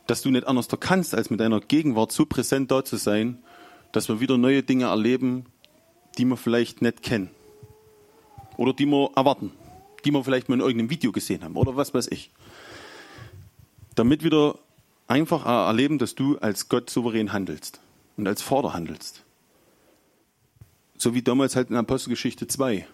dass 0.09 0.23
du 0.23 0.31
nicht 0.31 0.49
anders 0.49 0.67
kannst, 0.81 1.15
als 1.15 1.31
mit 1.31 1.39
deiner 1.39 1.61
Gegenwart 1.61 2.11
so 2.11 2.27
präsent 2.27 2.73
da 2.73 2.85
zu 2.85 2.97
sein, 2.97 3.39
dass 3.93 4.09
wir 4.09 4.19
wieder 4.19 4.37
neue 4.37 4.65
Dinge 4.65 4.87
erleben, 4.87 5.47
die 6.19 6.25
wir 6.25 6.37
vielleicht 6.37 6.83
nicht 6.83 7.05
kennen. 7.05 7.31
Oder 8.57 8.73
die 8.73 8.85
wir 8.85 9.13
erwarten. 9.15 9.53
Die 10.05 10.11
wir 10.11 10.25
vielleicht 10.25 10.49
mal 10.49 10.57
in 10.57 10.61
irgendeinem 10.61 10.91
Video 10.91 11.13
gesehen 11.13 11.45
haben. 11.45 11.55
Oder 11.55 11.77
was 11.77 11.95
weiß 11.95 12.09
ich. 12.09 12.33
Damit 13.95 14.25
wieder 14.25 14.59
einfach 15.07 15.47
erleben, 15.47 15.99
dass 15.99 16.17
du 16.17 16.37
als 16.39 16.69
Gott 16.69 16.91
souverän 16.91 17.33
handelst. 17.33 17.79
Und 18.17 18.27
als 18.27 18.43
Vater 18.43 18.73
handelst. 18.73 19.23
So 20.99 21.15
wie 21.15 21.23
damals 21.23 21.55
halt 21.55 21.71
in 21.71 21.77
Apostelgeschichte 21.77 22.49
2. 22.49 22.89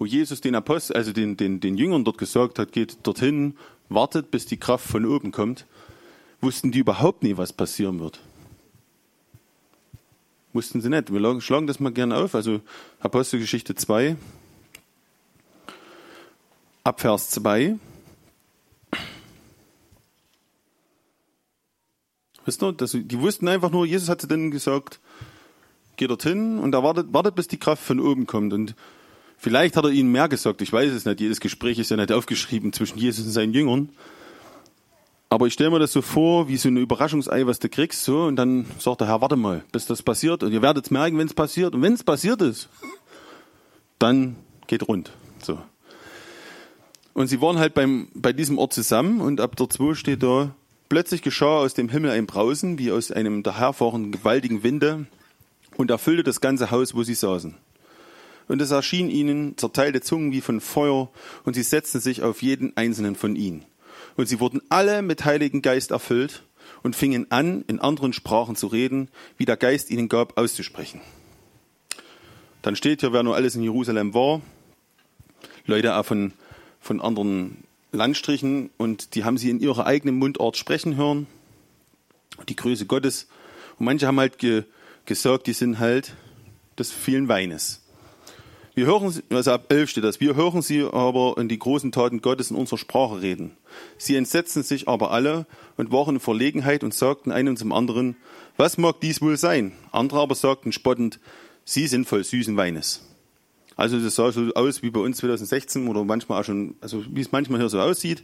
Wo 0.00 0.06
Jesus 0.06 0.40
den 0.40 0.54
Apostel, 0.54 0.96
also 0.96 1.12
den, 1.12 1.36
den, 1.36 1.60
den 1.60 1.76
Jüngern 1.76 2.06
dort 2.06 2.16
gesagt 2.16 2.58
hat, 2.58 2.72
geht 2.72 2.96
dorthin, 3.02 3.54
wartet, 3.90 4.30
bis 4.30 4.46
die 4.46 4.56
Kraft 4.56 4.86
von 4.86 5.04
oben 5.04 5.30
kommt, 5.30 5.66
wussten 6.40 6.72
die 6.72 6.78
überhaupt 6.78 7.22
nie, 7.22 7.36
was 7.36 7.52
passieren 7.52 8.00
wird. 8.00 8.18
Wussten 10.54 10.80
sie 10.80 10.88
nicht. 10.88 11.12
Wir 11.12 11.40
schlagen 11.42 11.66
das 11.66 11.80
mal 11.80 11.92
gerne 11.92 12.16
auf. 12.16 12.34
Also 12.34 12.62
Apostelgeschichte 13.00 13.74
2, 13.74 14.16
Abvers 16.82 17.28
2. 17.28 17.76
Wisst 22.46 22.62
ihr, 22.62 22.72
das, 22.72 22.92
die 22.92 23.20
wussten 23.20 23.48
einfach 23.48 23.70
nur, 23.70 23.84
Jesus 23.84 24.08
hatte 24.08 24.26
dann 24.26 24.50
gesagt, 24.50 24.98
geht 25.96 26.08
dorthin 26.08 26.58
und 26.58 26.74
er 26.74 26.82
wartet, 26.82 27.12
wartet, 27.12 27.34
bis 27.34 27.48
die 27.48 27.58
Kraft 27.58 27.82
von 27.82 28.00
oben 28.00 28.26
kommt. 28.26 28.54
Und 28.54 28.74
vielleicht 29.40 29.76
hat 29.76 29.84
er 29.84 29.90
ihnen 29.90 30.12
mehr 30.12 30.28
gesagt, 30.28 30.62
ich 30.62 30.72
weiß 30.72 30.92
es 30.92 31.06
nicht, 31.06 31.20
jedes 31.20 31.40
Gespräch 31.40 31.78
ist 31.78 31.90
ja 31.90 31.96
nicht 31.96 32.12
aufgeschrieben 32.12 32.72
zwischen 32.72 32.98
Jesus 32.98 33.24
und 33.24 33.32
seinen 33.32 33.54
Jüngern. 33.54 33.88
Aber 35.30 35.46
ich 35.46 35.54
stelle 35.54 35.70
mir 35.70 35.78
das 35.78 35.92
so 35.92 36.02
vor, 36.02 36.48
wie 36.48 36.56
so 36.56 36.68
ein 36.68 36.76
Überraschungsei, 36.76 37.46
was 37.46 37.60
du 37.60 37.68
kriegst, 37.68 38.04
so, 38.04 38.24
und 38.24 38.36
dann 38.36 38.66
sagt 38.78 39.00
der 39.00 39.08
Herr, 39.08 39.20
warte 39.20 39.36
mal, 39.36 39.64
bis 39.72 39.86
das 39.86 40.02
passiert, 40.02 40.42
und 40.42 40.52
ihr 40.52 40.60
werdet 40.60 40.86
es 40.86 40.90
merken, 40.90 41.18
wenn 41.18 41.26
es 41.26 41.34
passiert. 41.34 41.74
Und 41.74 41.82
wenn 41.82 41.92
es 41.92 42.02
passiert 42.02 42.42
ist, 42.42 42.68
dann 43.98 44.36
geht 44.66 44.88
rund. 44.88 45.12
So. 45.42 45.58
Und 47.14 47.28
sie 47.28 47.40
waren 47.40 47.58
halt 47.58 47.74
beim, 47.74 48.08
bei 48.14 48.32
diesem 48.32 48.58
Ort 48.58 48.72
zusammen, 48.72 49.20
und 49.20 49.40
ab 49.40 49.54
der 49.54 49.70
2 49.70 49.94
steht 49.94 50.22
da, 50.24 50.54
plötzlich 50.88 51.22
geschah 51.22 51.58
aus 51.58 51.74
dem 51.74 51.88
Himmel 51.88 52.10
ein 52.10 52.26
Brausen, 52.26 52.78
wie 52.78 52.90
aus 52.90 53.12
einem 53.12 53.44
daherfahrenden 53.44 54.10
gewaltigen 54.10 54.64
Winde, 54.64 55.06
und 55.76 55.92
erfüllte 55.92 56.24
das 56.24 56.40
ganze 56.40 56.72
Haus, 56.72 56.94
wo 56.94 57.04
sie 57.04 57.14
saßen. 57.14 57.54
Und 58.50 58.60
es 58.60 58.72
erschien 58.72 59.10
ihnen 59.10 59.56
zerteilte 59.56 60.00
Zungen 60.00 60.32
wie 60.32 60.40
von 60.40 60.60
Feuer, 60.60 61.08
und 61.44 61.54
sie 61.54 61.62
setzten 61.62 62.00
sich 62.00 62.22
auf 62.22 62.42
jeden 62.42 62.76
einzelnen 62.76 63.14
von 63.14 63.36
ihnen. 63.36 63.64
Und 64.16 64.26
sie 64.26 64.40
wurden 64.40 64.60
alle 64.70 65.02
mit 65.02 65.24
Heiligen 65.24 65.62
Geist 65.62 65.92
erfüllt 65.92 66.42
und 66.82 66.96
fingen 66.96 67.30
an, 67.30 67.64
in 67.68 67.78
anderen 67.78 68.12
Sprachen 68.12 68.56
zu 68.56 68.66
reden, 68.66 69.08
wie 69.36 69.44
der 69.44 69.56
Geist 69.56 69.88
ihnen 69.92 70.08
gab, 70.08 70.36
auszusprechen. 70.36 71.00
Dann 72.60 72.74
steht 72.74 73.02
hier, 73.02 73.12
wer 73.12 73.22
nur 73.22 73.36
alles 73.36 73.54
in 73.54 73.62
Jerusalem 73.62 74.14
war, 74.14 74.42
Leute 75.66 75.94
auch 75.94 76.04
von, 76.04 76.32
von 76.80 77.00
anderen 77.00 77.62
Landstrichen, 77.92 78.70
und 78.78 79.14
die 79.14 79.22
haben 79.22 79.38
sie 79.38 79.50
in 79.50 79.60
ihrer 79.60 79.86
eigenen 79.86 80.16
Mundart 80.16 80.56
sprechen 80.56 80.96
hören, 80.96 81.28
die 82.48 82.56
Größe 82.56 82.86
Gottes. 82.86 83.28
Und 83.78 83.84
manche 83.84 84.08
haben 84.08 84.18
halt 84.18 84.38
ge, 84.38 84.64
gesagt, 85.06 85.46
die 85.46 85.52
sind 85.52 85.78
halt 85.78 86.16
des 86.76 86.90
vielen 86.90 87.28
Weines. 87.28 87.82
Wir 88.80 88.86
hören, 88.86 89.12
also 89.28 89.50
ab 89.50 89.70
11 89.70 89.90
steht 89.90 90.04
das, 90.04 90.20
wir 90.20 90.36
hören 90.36 90.62
sie 90.62 90.80
aber 90.82 91.34
in 91.36 91.50
die 91.50 91.58
großen 91.58 91.92
Taten 91.92 92.22
Gottes 92.22 92.50
in 92.50 92.56
unserer 92.56 92.78
Sprache 92.78 93.20
reden. 93.20 93.50
Sie 93.98 94.16
entsetzten 94.16 94.62
sich 94.62 94.88
aber 94.88 95.10
alle 95.10 95.44
und 95.76 95.92
waren 95.92 96.14
in 96.14 96.20
Verlegenheit 96.20 96.82
und 96.82 96.94
sagten 96.94 97.30
einem 97.30 97.58
zum 97.58 97.72
anderen, 97.72 98.16
was 98.56 98.78
mag 98.78 98.98
dies 99.02 99.20
wohl 99.20 99.36
sein? 99.36 99.72
Andere 99.92 100.20
aber 100.20 100.34
sagten 100.34 100.72
spottend, 100.72 101.20
sie 101.66 101.88
sind 101.88 102.08
voll 102.08 102.24
süßen 102.24 102.56
Weines. 102.56 103.02
Also 103.76 104.00
das 104.00 104.14
sah 104.14 104.32
so 104.32 104.50
aus 104.54 104.82
wie 104.82 104.88
bei 104.88 105.00
uns 105.00 105.18
2016 105.18 105.86
oder 105.86 106.02
manchmal 106.04 106.40
auch 106.40 106.44
schon, 106.46 106.74
also 106.80 107.04
wie 107.10 107.20
es 107.20 107.32
manchmal 107.32 107.60
hier 107.60 107.68
so 107.68 107.80
aussieht. 107.80 108.22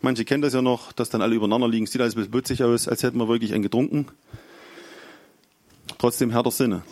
Manche 0.00 0.24
kennen 0.24 0.40
das 0.40 0.54
ja 0.54 0.62
noch, 0.62 0.92
dass 0.92 1.10
dann 1.10 1.20
alle 1.20 1.34
übereinander 1.34 1.68
liegen, 1.68 1.86
sieht 1.86 2.00
alles 2.00 2.14
ein 2.14 2.20
bisschen 2.20 2.32
putzig 2.32 2.62
aus, 2.62 2.88
als 2.88 3.02
hätten 3.02 3.18
wir 3.18 3.28
wirklich 3.28 3.52
einen 3.52 3.62
getrunken 3.62 4.06
trotzdem 5.98 6.30
Herr 6.30 6.42
der 6.42 6.52
Sinne. 6.52 6.82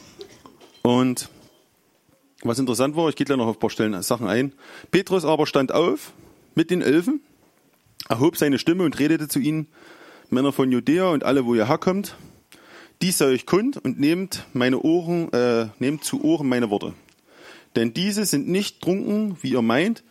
Und 0.82 1.30
was 2.48 2.58
interessant 2.58 2.96
war, 2.96 3.08
ich 3.08 3.16
gehe 3.16 3.24
gleich 3.24 3.38
noch 3.38 3.46
auf 3.46 3.56
ein 3.56 3.60
paar 3.60 3.70
Stellen 3.70 4.00
Sachen 4.02 4.26
ein. 4.26 4.52
Petrus 4.90 5.24
aber 5.24 5.46
stand 5.46 5.72
auf 5.72 6.12
mit 6.54 6.70
den 6.70 6.82
Elfen, 6.82 7.20
erhob 8.08 8.36
seine 8.36 8.58
Stimme 8.58 8.84
und 8.84 8.98
redete 8.98 9.28
zu 9.28 9.38
ihnen, 9.38 9.68
Männer 10.30 10.52
von 10.52 10.72
Judäa 10.72 11.10
und 11.10 11.24
alle, 11.24 11.44
wo 11.44 11.54
ihr 11.54 11.68
herkommt, 11.68 12.16
dies 13.02 13.18
sei 13.18 13.26
euch 13.26 13.46
kund 13.46 13.76
und 13.76 14.00
nehmt 14.00 14.46
meine 14.52 14.80
Ohren, 14.80 15.32
äh, 15.32 15.66
nehmt 15.78 16.04
zu 16.04 16.24
Ohren 16.24 16.48
meine 16.48 16.70
Worte. 16.70 16.94
Denn 17.76 17.92
diese 17.92 18.24
sind 18.24 18.48
nicht 18.48 18.80
trunken, 18.80 19.36
wie 19.42 19.52
ihr 19.52 19.62
meint, 19.62 20.04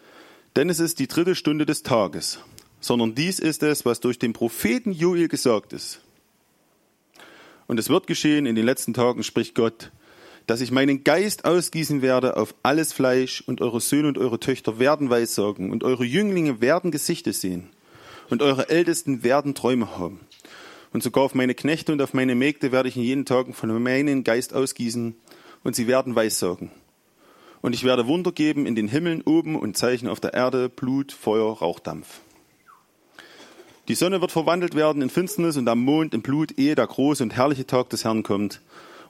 denn 0.55 0.69
es 0.69 0.79
ist 0.79 0.99
die 0.99 1.07
dritte 1.07 1.35
Stunde 1.35 1.65
des 1.65 1.83
Tages, 1.83 2.39
sondern 2.79 3.15
dies 3.15 3.39
ist 3.39 3.63
es, 3.63 3.85
was 3.85 3.99
durch 3.99 4.19
den 4.19 4.33
Propheten 4.33 4.91
Joel 4.91 5.27
gesagt 5.27 5.73
ist. 5.73 6.01
Und 7.67 7.79
es 7.79 7.89
wird 7.89 8.07
geschehen 8.07 8.45
in 8.45 8.55
den 8.55 8.65
letzten 8.65 8.93
Tagen, 8.93 9.23
spricht 9.23 9.55
Gott, 9.55 9.91
dass 10.51 10.59
ich 10.59 10.71
meinen 10.71 11.05
Geist 11.05 11.45
ausgießen 11.45 12.01
werde 12.01 12.35
auf 12.35 12.53
alles 12.61 12.91
Fleisch 12.91 13.41
und 13.47 13.61
eure 13.61 13.79
Söhne 13.79 14.09
und 14.09 14.17
eure 14.17 14.37
Töchter 14.37 14.79
werden 14.79 15.09
Weissagen 15.09 15.71
und 15.71 15.85
eure 15.85 16.03
Jünglinge 16.03 16.59
werden 16.59 16.91
Gesichter 16.91 17.31
sehen 17.31 17.69
und 18.29 18.41
eure 18.41 18.67
Ältesten 18.67 19.23
werden 19.23 19.55
Träume 19.55 19.97
haben. 19.97 20.19
Und 20.91 21.03
sogar 21.03 21.23
auf 21.23 21.35
meine 21.35 21.55
Knechte 21.55 21.93
und 21.93 22.01
auf 22.01 22.13
meine 22.13 22.35
Mägde 22.35 22.73
werde 22.73 22.89
ich 22.89 22.97
in 22.97 23.03
jenen 23.03 23.23
Tagen 23.23 23.53
von 23.53 23.81
meinem 23.81 24.25
Geist 24.25 24.53
ausgießen 24.53 25.15
und 25.63 25.73
sie 25.73 25.87
werden 25.87 26.15
Weissagen. 26.15 26.69
Und 27.61 27.73
ich 27.73 27.85
werde 27.85 28.07
Wunder 28.07 28.33
geben 28.33 28.65
in 28.65 28.75
den 28.75 28.89
Himmeln 28.89 29.21
oben 29.21 29.55
und 29.55 29.77
Zeichen 29.77 30.09
auf 30.09 30.19
der 30.19 30.33
Erde, 30.33 30.67
Blut, 30.67 31.13
Feuer, 31.13 31.59
Rauchdampf. 31.59 32.19
Die 33.87 33.95
Sonne 33.95 34.19
wird 34.19 34.33
verwandelt 34.33 34.75
werden 34.75 35.01
in 35.01 35.09
Finsternis 35.09 35.55
und 35.55 35.69
am 35.69 35.79
Mond 35.79 36.13
in 36.13 36.21
Blut, 36.21 36.59
ehe 36.59 36.75
der 36.75 36.87
große 36.87 37.23
und 37.23 37.37
herrliche 37.37 37.65
Tag 37.65 37.89
des 37.89 38.03
Herrn 38.03 38.23
kommt. 38.23 38.59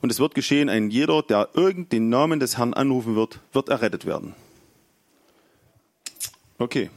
Und 0.02 0.12
es 0.12 0.20
wird 0.20 0.34
geschehen, 0.34 0.68
ein 0.70 0.90
jeder, 0.90 1.22
der 1.22 1.50
irgend 1.54 1.92
den 1.92 2.10
Namen 2.10 2.40
des 2.40 2.58
Herrn 2.58 2.74
anrufen 2.74 3.16
wird, 3.16 3.40
wird 3.54 3.70
errettet 3.70 4.06
werden. 4.06 4.34
Okay. 6.58 6.90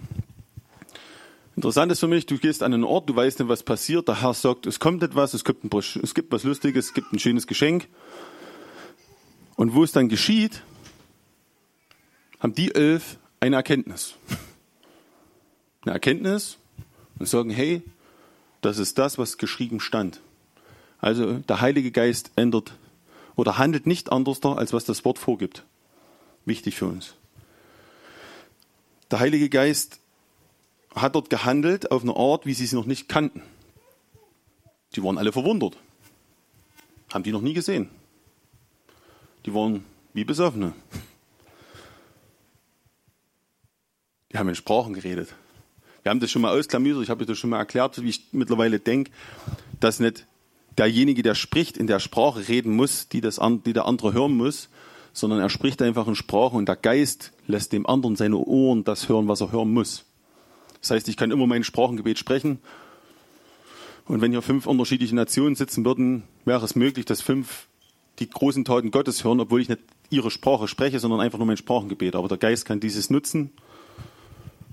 Interessant 1.56 1.92
ist 1.92 2.00
für 2.00 2.08
mich, 2.08 2.26
du 2.26 2.38
gehst 2.38 2.62
an 2.62 2.74
einen 2.74 2.84
Ort, 2.84 3.08
du 3.08 3.14
weißt 3.14 3.38
nicht, 3.38 3.48
was 3.48 3.62
passiert. 3.62 4.08
Der 4.08 4.22
Herr 4.22 4.34
sagt, 4.34 4.66
es 4.66 4.80
kommt 4.80 5.02
etwas, 5.02 5.34
es 5.34 5.44
gibt, 5.44 5.64
ein, 5.64 5.70
es 5.78 6.14
gibt 6.14 6.32
was 6.32 6.44
Lustiges, 6.44 6.86
es 6.86 6.94
gibt 6.94 7.12
ein 7.12 7.18
schönes 7.18 7.46
Geschenk. 7.46 7.88
Und 9.56 9.74
wo 9.74 9.84
es 9.84 9.92
dann 9.92 10.08
geschieht, 10.08 10.62
haben 12.40 12.54
die 12.54 12.74
elf 12.74 13.18
eine 13.38 13.56
Erkenntnis. 13.56 14.14
Eine 15.82 15.92
Erkenntnis 15.92 16.58
und 17.18 17.28
sagen, 17.28 17.50
hey, 17.50 17.82
das 18.62 18.78
ist 18.78 18.98
das, 18.98 19.18
was 19.18 19.38
geschrieben 19.38 19.78
stand. 19.78 20.20
Also 20.98 21.34
der 21.34 21.60
Heilige 21.60 21.90
Geist 21.90 22.32
ändert 22.34 22.72
oder 23.36 23.58
handelt 23.58 23.86
nicht 23.86 24.12
anders, 24.12 24.42
als 24.42 24.72
was 24.72 24.84
das 24.84 25.04
Wort 25.04 25.18
vorgibt. 25.18 25.64
Wichtig 26.44 26.76
für 26.76 26.86
uns. 26.86 27.14
Der 29.10 29.20
Heilige 29.20 29.48
Geist 29.48 30.00
hat 30.94 31.14
dort 31.14 31.30
gehandelt 31.30 31.90
auf 31.90 32.02
eine 32.02 32.16
Art, 32.16 32.46
wie 32.46 32.54
sie 32.54 32.64
es 32.64 32.72
noch 32.72 32.86
nicht 32.86 33.08
kannten. 33.08 33.42
Die 34.94 35.02
waren 35.02 35.18
alle 35.18 35.32
verwundert. 35.32 35.76
Haben 37.12 37.24
die 37.24 37.32
noch 37.32 37.40
nie 37.40 37.54
gesehen. 37.54 37.88
Die 39.46 39.54
waren 39.54 39.84
wie 40.12 40.24
Besoffene. 40.24 40.72
Die 44.32 44.38
haben 44.38 44.48
in 44.48 44.54
Sprachen 44.54 44.94
geredet. 44.94 45.34
Wir 46.02 46.10
haben 46.10 46.20
das 46.20 46.30
schon 46.30 46.42
mal 46.42 46.56
ausklamüsert, 46.56 47.02
ich 47.02 47.10
habe 47.10 47.24
das 47.24 47.38
schon 47.38 47.50
mal 47.50 47.58
erklärt, 47.58 48.02
wie 48.02 48.10
ich 48.10 48.26
mittlerweile 48.32 48.78
denke, 48.78 49.10
dass 49.80 50.00
nicht 50.00 50.26
derjenige, 50.78 51.22
der 51.22 51.34
spricht, 51.34 51.76
in 51.76 51.86
der 51.86 52.00
Sprache 52.00 52.48
reden 52.48 52.74
muss, 52.74 53.08
die, 53.08 53.20
das, 53.20 53.40
die 53.66 53.72
der 53.72 53.86
andere 53.86 54.12
hören 54.12 54.36
muss, 54.36 54.68
sondern 55.12 55.40
er 55.40 55.50
spricht 55.50 55.80
einfach 55.82 56.08
in 56.08 56.14
Sprache 56.14 56.56
und 56.56 56.68
der 56.68 56.76
Geist 56.76 57.32
lässt 57.46 57.72
dem 57.72 57.86
anderen 57.86 58.16
seine 58.16 58.36
Ohren 58.36 58.84
das 58.84 59.08
hören, 59.08 59.28
was 59.28 59.40
er 59.40 59.52
hören 59.52 59.72
muss. 59.72 60.04
Das 60.80 60.90
heißt, 60.90 61.08
ich 61.08 61.16
kann 61.16 61.30
immer 61.30 61.46
mein 61.46 61.64
Sprachengebet 61.64 62.18
sprechen. 62.18 62.58
Und 64.06 64.20
wenn 64.20 64.32
hier 64.32 64.42
fünf 64.42 64.66
unterschiedliche 64.66 65.14
Nationen 65.14 65.54
sitzen 65.54 65.84
würden, 65.84 66.24
wäre 66.44 66.64
es 66.64 66.74
möglich, 66.74 67.06
dass 67.06 67.22
fünf 67.22 67.68
die 68.18 68.28
großen 68.28 68.64
Taten 68.64 68.90
Gottes 68.90 69.24
hören, 69.24 69.40
obwohl 69.40 69.62
ich 69.62 69.68
nicht 69.68 69.80
ihre 70.10 70.30
Sprache 70.30 70.68
spreche, 70.68 71.00
sondern 71.00 71.20
einfach 71.20 71.38
nur 71.38 71.46
mein 71.46 71.56
Sprachengebet. 71.56 72.16
Aber 72.16 72.28
der 72.28 72.36
Geist 72.36 72.66
kann 72.66 72.80
dieses 72.80 73.08
nutzen, 73.08 73.50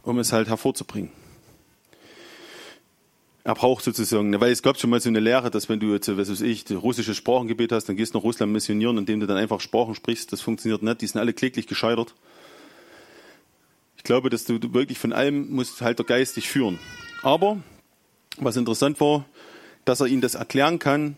um 0.03 0.19
es 0.19 0.33
halt 0.33 0.49
hervorzubringen 0.49 1.11
er 3.43 3.55
braucht 3.55 3.83
sozusagen, 3.83 4.39
weil 4.39 4.51
es 4.51 4.61
gab 4.61 4.79
schon 4.79 4.91
mal 4.91 5.01
so 5.01 5.09
eine 5.09 5.19
Lehre, 5.19 5.49
dass 5.49 5.67
wenn 5.67 5.79
du 5.79 5.93
jetzt, 5.93 6.15
was 6.15 6.29
weiß 6.29 6.41
ich, 6.41 6.69
russische 6.71 7.15
Sprachengebet 7.15 7.71
hast, 7.71 7.85
dann 7.85 7.95
gehst 7.95 8.13
du 8.13 8.19
nach 8.19 8.23
Russland 8.23 8.51
missionieren, 8.51 8.97
indem 8.97 9.19
du 9.19 9.25
dann 9.25 9.37
einfach 9.37 9.59
Sprachen 9.61 9.95
sprichst. 9.95 10.31
Das 10.31 10.41
funktioniert 10.41 10.83
nicht. 10.83 11.01
Die 11.01 11.07
sind 11.07 11.19
alle 11.19 11.33
kläglich 11.33 11.65
gescheitert. 11.65 12.13
Ich 13.97 14.03
glaube, 14.03 14.29
dass 14.29 14.45
du 14.45 14.59
wirklich 14.73 14.99
von 14.99 15.11
allem 15.11 15.51
musst 15.51 15.81
halt 15.81 15.97
der 15.97 16.05
Geist 16.05 16.35
dich 16.35 16.49
führen. 16.49 16.79
Aber, 17.23 17.57
was 18.37 18.57
interessant 18.57 18.99
war, 18.99 19.25
dass 19.85 20.01
er 20.01 20.07
ihnen 20.07 20.21
das 20.21 20.35
erklären 20.35 20.77
kann, 20.77 21.17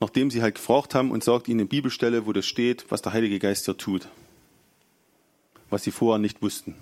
nachdem 0.00 0.30
sie 0.30 0.42
halt 0.42 0.54
gefragt 0.54 0.94
haben 0.94 1.10
und 1.10 1.24
sagt 1.24 1.48
ihnen 1.48 1.60
eine 1.60 1.68
Bibelstelle, 1.68 2.26
wo 2.26 2.32
das 2.32 2.46
steht, 2.46 2.86
was 2.88 3.02
der 3.02 3.12
Heilige 3.12 3.40
Geist 3.40 3.64
hier 3.64 3.76
tut. 3.76 4.06
Was 5.70 5.82
sie 5.82 5.90
vorher 5.90 6.20
nicht 6.20 6.40
wussten. 6.40 6.76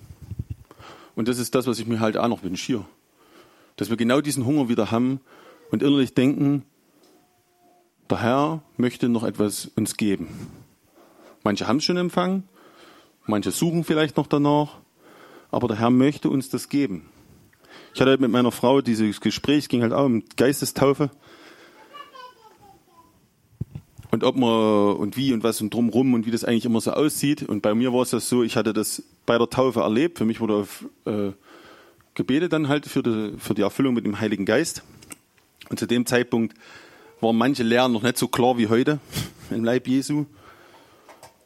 Und 1.15 1.29
das 1.29 1.39
ist 1.39 1.55
das, 1.55 1.67
was 1.67 1.79
ich 1.79 1.87
mir 1.87 2.01
halt 2.01 2.19
auch 2.19 2.29
noch 2.29 2.43
wünsche 2.43 2.67
hier 2.67 2.87
dass 3.77 3.91
wir 3.91 3.97
genau 3.97 4.21
diesen 4.21 4.47
Hunger 4.47 4.69
wieder 4.69 4.91
haben 4.91 5.21
und 5.71 5.83
innerlich 5.83 6.15
denken, 6.15 6.65
der 8.11 8.23
Herr 8.23 8.63
möchte 8.77 9.09
noch 9.09 9.25
etwas 9.25 9.67
uns 9.77 9.97
geben. 9.97 10.29
Manche 11.45 11.67
haben 11.67 11.79
es 11.79 11.85
schon 11.85 11.97
empfangen, 11.97 12.45
manche 13.27 13.51
suchen 13.51 13.85
vielleicht 13.85 14.17
noch 14.17 14.27
danach, 14.27 14.79
aber 15.51 15.69
der 15.69 15.79
Herr 15.79 15.91
möchte 15.91 16.29
uns 16.31 16.49
das 16.49 16.69
geben. 16.69 17.09
Ich 17.95 18.01
hatte 18.01 18.19
mit 18.19 18.31
meiner 18.31 18.53
Frau 18.53 18.81
dieses 18.81 19.21
Gespräch, 19.21 19.65
es 19.65 19.69
ging 19.69 19.83
halt 19.83 19.93
auch 19.93 20.05
um 20.05 20.23
Geistestaufe. 20.37 21.11
Und 24.11 24.25
ob 24.25 24.37
man 24.37 24.97
und 24.97 25.17
wie 25.17 25.33
und 25.33 25.43
was 25.43 25.61
und 25.61 25.75
drumrum 25.75 26.15
und 26.15 26.27
wie 26.27 26.31
das 26.31 26.45
eigentlich 26.45 26.65
immer 26.65 26.81
so 26.81 26.93
aussieht. 26.93 27.43
Und 27.43 27.61
bei 27.61 27.75
mir 27.75 27.93
war 27.93 28.03
es 28.03 28.11
das 28.11 28.29
so, 28.29 28.43
ich 28.43 28.57
hatte 28.57 28.73
das 28.73 29.03
bei 29.27 29.37
der 29.37 29.51
Taufe 29.51 29.81
erlebt. 29.81 30.19
Für 30.19 30.25
mich 30.25 30.41
wurde 30.41 30.55
auf 30.55 30.85
äh, 31.05 31.33
gebetet 32.17 32.53
dann 32.53 32.69
halt 32.69 32.87
für 32.87 33.03
die, 33.03 33.35
für 33.39 33.55
die 33.55 33.63
Erfüllung 33.63 33.95
mit 33.95 34.05
dem 34.05 34.19
Heiligen 34.19 34.45
Geist. 34.45 34.83
Und 35.69 35.79
zu 35.79 35.87
dem 35.87 36.07
Zeitpunkt 36.07 36.57
waren 37.21 37.37
manche 37.37 37.63
Lehren 37.63 37.93
noch 37.93 38.03
nicht 38.03 38.19
so 38.19 38.27
klar 38.27 38.59
wie 38.59 38.69
heute 38.69 38.99
im 39.51 39.63
Leib 39.63 39.87
Jesu. 39.87 40.27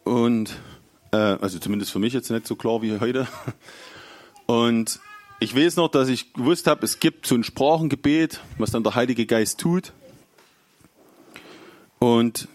Und 0.04 0.56
äh, 1.12 1.16
also 1.16 1.58
zumindest 1.58 1.92
für 1.92 1.98
mich 1.98 2.14
jetzt 2.14 2.30
nicht 2.30 2.46
so 2.46 2.56
klar 2.56 2.80
wie 2.80 2.98
heute. 2.98 3.28
Und 4.46 5.00
ich 5.38 5.54
weiß 5.54 5.76
noch, 5.76 5.88
dass 5.88 6.08
ich 6.08 6.32
gewusst 6.32 6.66
habe, 6.66 6.84
es 6.84 7.00
gibt 7.00 7.26
so 7.26 7.34
ein 7.34 7.44
Sprachengebet, 7.44 8.40
was 8.58 8.70
dann 8.70 8.82
der 8.82 8.94
Heilige 8.94 9.26
Geist 9.26 9.58
tut. 9.58 9.92
Und 11.98 12.48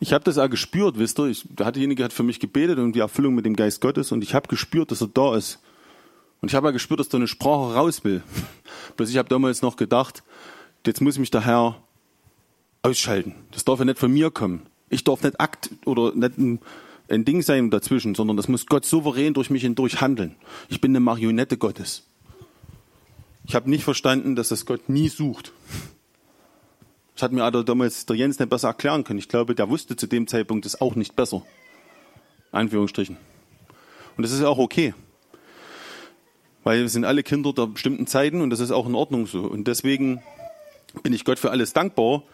ich 0.00 0.12
habe 0.12 0.24
das 0.24 0.38
auch 0.38 0.48
gespürt, 0.48 0.98
wisst 0.98 1.18
ihr. 1.18 1.26
Ich, 1.26 1.44
derjenige 1.48 2.04
hat 2.04 2.12
für 2.12 2.22
mich 2.22 2.40
gebetet 2.40 2.78
und 2.78 2.92
die 2.92 3.00
Erfüllung 3.00 3.34
mit 3.34 3.46
dem 3.46 3.56
Geist 3.56 3.80
Gottes 3.80 4.12
und 4.12 4.22
ich 4.22 4.34
habe 4.34 4.48
gespürt, 4.48 4.90
dass 4.90 5.00
er 5.00 5.08
da 5.08 5.36
ist. 5.36 5.58
Und 6.40 6.50
ich 6.50 6.54
habe 6.54 6.68
ja 6.68 6.70
gespürt, 6.72 7.00
dass 7.00 7.08
da 7.08 7.16
eine 7.16 7.28
Sprache 7.28 7.74
raus 7.74 8.04
will. 8.04 8.22
Bloß 8.96 9.10
ich 9.10 9.16
habe 9.16 9.28
damals 9.28 9.62
noch 9.62 9.76
gedacht, 9.76 10.22
jetzt 10.86 11.00
muss 11.00 11.18
mich 11.18 11.30
der 11.30 11.44
Herr 11.44 11.82
ausschalten. 12.82 13.34
Das 13.50 13.64
darf 13.64 13.78
ja 13.78 13.84
nicht 13.84 13.98
von 13.98 14.12
mir 14.12 14.30
kommen. 14.30 14.66
Ich 14.88 15.04
darf 15.04 15.22
nicht 15.22 15.40
Akt 15.40 15.70
oder 15.84 16.14
nicht 16.14 16.38
ein, 16.38 16.60
ein 17.08 17.24
Ding 17.24 17.42
sein 17.42 17.70
dazwischen, 17.70 18.14
sondern 18.14 18.36
das 18.36 18.48
muss 18.48 18.66
Gott 18.66 18.84
souverän 18.84 19.34
durch 19.34 19.50
mich 19.50 19.62
hindurch 19.62 20.00
handeln. 20.00 20.36
Ich 20.68 20.80
bin 20.80 20.92
eine 20.92 21.00
Marionette 21.00 21.56
Gottes. 21.56 22.04
Ich 23.44 23.54
habe 23.54 23.70
nicht 23.70 23.84
verstanden, 23.84 24.36
dass 24.36 24.48
das 24.48 24.66
Gott 24.66 24.88
nie 24.88 25.08
sucht. 25.08 25.52
Das 27.14 27.22
hat 27.22 27.32
mir 27.32 27.44
also 27.44 27.62
damals 27.62 28.06
der 28.06 28.16
Jens 28.16 28.38
nicht 28.38 28.50
besser 28.50 28.68
erklären 28.68 29.02
können. 29.02 29.18
Ich 29.18 29.28
glaube, 29.28 29.54
der 29.54 29.68
wusste 29.68 29.96
zu 29.96 30.06
dem 30.06 30.26
Zeitpunkt 30.26 30.64
das 30.64 30.80
auch 30.80 30.96
nicht 30.96 31.16
besser. 31.16 31.42
Anführungsstrichen. 32.52 33.16
Und 34.16 34.22
das 34.22 34.32
ist 34.32 34.42
auch 34.42 34.58
okay. 34.58 34.94
Weil 36.66 36.80
wir 36.80 36.88
sind 36.88 37.04
alle 37.04 37.22
Kinder 37.22 37.52
der 37.52 37.68
bestimmten 37.68 38.08
Zeiten 38.08 38.40
und 38.40 38.50
das 38.50 38.58
ist 38.58 38.72
auch 38.72 38.88
in 38.88 38.96
Ordnung 38.96 39.28
so. 39.28 39.42
Und 39.42 39.68
deswegen 39.68 40.20
bin 41.04 41.12
ich 41.12 41.24
Gott 41.24 41.38
für 41.38 41.52
alles 41.52 41.72
dankbar, 41.72 42.24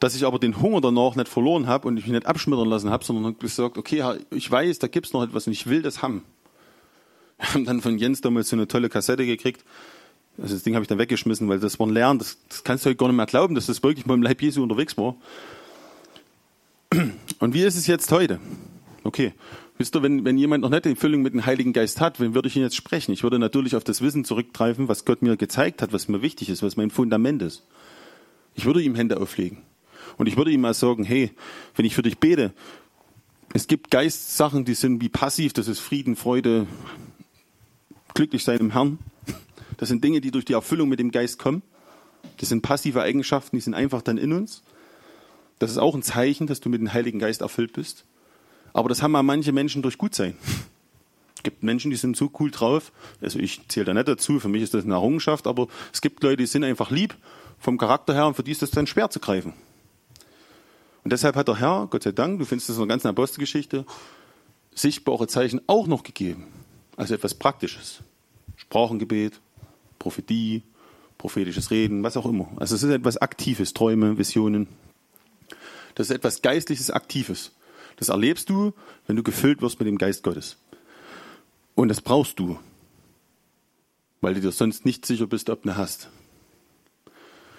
dass 0.00 0.16
ich 0.16 0.26
aber 0.26 0.40
den 0.40 0.60
Hunger 0.60 0.80
danach 0.80 1.14
nicht 1.14 1.28
verloren 1.28 1.68
habe 1.68 1.86
und 1.86 1.96
ich 1.96 2.02
mich 2.02 2.12
nicht 2.12 2.26
abschmittern 2.26 2.68
lassen 2.68 2.90
habe, 2.90 3.04
sondern 3.04 3.38
gesagt, 3.38 3.78
okay, 3.78 4.02
ich 4.30 4.50
weiß, 4.50 4.80
da 4.80 4.88
gibt's 4.88 5.12
noch 5.12 5.22
etwas 5.22 5.46
und 5.46 5.52
ich 5.52 5.68
will 5.68 5.82
das 5.82 6.02
haben. 6.02 6.24
Wir 7.38 7.46
haben 7.46 7.64
dann 7.64 7.80
von 7.80 7.96
Jens 7.96 8.20
damals 8.22 8.48
so 8.48 8.56
eine 8.56 8.66
tolle 8.66 8.88
Kassette 8.88 9.24
gekriegt. 9.24 9.64
Also 10.36 10.54
das 10.54 10.64
Ding 10.64 10.74
habe 10.74 10.82
ich 10.82 10.88
dann 10.88 10.98
weggeschmissen, 10.98 11.48
weil 11.48 11.60
das 11.60 11.78
war 11.78 11.86
ein 11.86 11.90
Lernen, 11.90 12.18
das, 12.18 12.38
das 12.48 12.64
kannst 12.64 12.84
du 12.84 12.88
heute 12.88 12.96
gar 12.96 13.06
nicht 13.06 13.16
mehr 13.16 13.26
glauben, 13.26 13.54
dass 13.54 13.66
das 13.66 13.84
wirklich 13.84 14.04
mal 14.04 14.14
im 14.14 14.22
Leib 14.24 14.42
Jesu 14.42 14.64
unterwegs 14.64 14.96
war. 14.98 15.14
Und 17.38 17.54
wie 17.54 17.62
ist 17.62 17.76
es 17.76 17.86
jetzt 17.86 18.10
heute? 18.10 18.40
Okay, 19.04 19.32
Wisst 19.78 19.94
ihr, 19.94 20.02
wenn, 20.02 20.24
wenn 20.24 20.38
jemand 20.38 20.62
noch 20.62 20.70
nicht 20.70 20.86
die 20.86 20.94
Füllung 20.94 21.22
mit 21.22 21.34
dem 21.34 21.44
Heiligen 21.44 21.72
Geist 21.72 22.00
hat, 22.00 22.18
wen 22.18 22.34
würde 22.34 22.48
ich 22.48 22.56
ihn 22.56 22.62
jetzt 22.62 22.76
sprechen? 22.76 23.12
Ich 23.12 23.22
würde 23.22 23.38
natürlich 23.38 23.76
auf 23.76 23.84
das 23.84 24.00
Wissen 24.00 24.24
zurückgreifen, 24.24 24.88
was 24.88 25.04
Gott 25.04 25.20
mir 25.20 25.36
gezeigt 25.36 25.82
hat, 25.82 25.92
was 25.92 26.08
mir 26.08 26.22
wichtig 26.22 26.48
ist, 26.48 26.62
was 26.62 26.76
mein 26.76 26.90
Fundament 26.90 27.42
ist. 27.42 27.66
Ich 28.54 28.64
würde 28.64 28.80
ihm 28.80 28.94
Hände 28.94 29.20
auflegen. 29.20 29.58
Und 30.16 30.28
ich 30.28 30.36
würde 30.38 30.50
ihm 30.50 30.62
mal 30.62 30.72
sagen, 30.72 31.04
hey, 31.04 31.30
wenn 31.74 31.84
ich 31.84 31.94
für 31.94 32.02
dich 32.02 32.18
bete, 32.18 32.54
Es 33.52 33.68
gibt 33.68 33.90
Geistsachen, 33.90 34.64
die 34.64 34.74
sind 34.74 35.00
wie 35.00 35.08
passiv, 35.08 35.52
das 35.52 35.68
ist 35.68 35.80
Frieden, 35.80 36.16
Freude, 36.16 36.66
glücklich 38.12 38.44
sein 38.44 38.58
im 38.58 38.72
Herrn. 38.72 38.98
Das 39.76 39.88
sind 39.88 40.02
Dinge, 40.02 40.20
die 40.20 40.30
durch 40.30 40.44
die 40.44 40.54
Erfüllung 40.54 40.88
mit 40.88 40.98
dem 40.98 41.10
Geist 41.10 41.38
kommen. 41.38 41.62
Das 42.38 42.48
sind 42.48 42.62
passive 42.62 43.02
Eigenschaften, 43.02 43.56
die 43.56 43.62
sind 43.62 43.74
einfach 43.74 44.02
dann 44.02 44.18
in 44.18 44.32
uns. 44.32 44.62
Das 45.58 45.70
ist 45.70 45.78
auch 45.78 45.94
ein 45.94 46.02
Zeichen, 46.02 46.46
dass 46.46 46.60
du 46.60 46.68
mit 46.68 46.80
dem 46.80 46.92
Heiligen 46.92 47.18
Geist 47.18 47.40
erfüllt 47.40 47.72
bist. 47.72 48.04
Aber 48.76 48.90
das 48.90 49.02
haben 49.02 49.12
mal 49.12 49.22
manche 49.22 49.52
Menschen 49.52 49.80
durch 49.80 49.96
Gutsein. 49.96 50.36
Es 51.34 51.42
gibt 51.42 51.62
Menschen, 51.62 51.90
die 51.90 51.96
sind 51.96 52.14
so 52.14 52.30
cool 52.38 52.50
drauf. 52.50 52.92
Also 53.22 53.38
ich 53.38 53.66
zähle 53.68 53.86
da 53.86 53.94
nicht 53.94 54.06
dazu, 54.06 54.38
für 54.38 54.50
mich 54.50 54.60
ist 54.60 54.74
das 54.74 54.84
eine 54.84 54.92
Errungenschaft, 54.92 55.46
aber 55.46 55.68
es 55.94 56.02
gibt 56.02 56.22
Leute, 56.22 56.36
die 56.36 56.46
sind 56.46 56.62
einfach 56.62 56.90
lieb 56.90 57.16
vom 57.58 57.78
Charakter 57.78 58.12
her 58.12 58.26
und 58.26 58.34
für 58.34 58.42
die 58.42 58.50
ist 58.50 58.60
das 58.60 58.70
dann 58.70 58.86
schwer 58.86 59.08
zu 59.08 59.18
greifen. 59.18 59.54
Und 61.04 61.10
deshalb 61.10 61.36
hat 61.36 61.48
der 61.48 61.58
Herr, 61.58 61.86
Gott 61.88 62.02
sei 62.02 62.12
Dank, 62.12 62.38
du 62.38 62.44
findest 62.44 62.68
das 62.68 62.76
in 62.76 62.82
der 62.82 62.88
ganzen 62.88 63.08
Apostelgeschichte, 63.08 63.86
sichtbare 64.74 65.26
Zeichen 65.26 65.62
auch 65.68 65.86
noch 65.86 66.02
gegeben. 66.02 66.46
Also 66.98 67.14
etwas 67.14 67.32
Praktisches. 67.32 68.00
Sprachengebet, 68.56 69.40
Prophetie, 69.98 70.64
prophetisches 71.16 71.70
Reden, 71.70 72.02
was 72.02 72.18
auch 72.18 72.26
immer. 72.26 72.48
Also 72.56 72.74
es 72.74 72.82
ist 72.82 72.90
etwas 72.90 73.16
Aktives, 73.16 73.72
Träume, 73.72 74.18
Visionen. 74.18 74.68
Das 75.94 76.10
ist 76.10 76.14
etwas 76.14 76.42
Geistliches, 76.42 76.90
Aktives. 76.90 77.52
Das 77.96 78.08
erlebst 78.08 78.50
du, 78.50 78.72
wenn 79.06 79.16
du 79.16 79.22
gefüllt 79.22 79.62
wirst 79.62 79.78
mit 79.78 79.88
dem 79.88 79.98
Geist 79.98 80.22
Gottes. 80.22 80.58
Und 81.74 81.88
das 81.88 82.00
brauchst 82.00 82.38
du, 82.38 82.58
weil 84.20 84.34
du 84.34 84.40
dir 84.40 84.52
sonst 84.52 84.84
nicht 84.84 85.06
sicher 85.06 85.26
bist, 85.26 85.50
ob 85.50 85.62
du 85.62 85.70
eine 85.70 85.78
hast. 85.78 86.08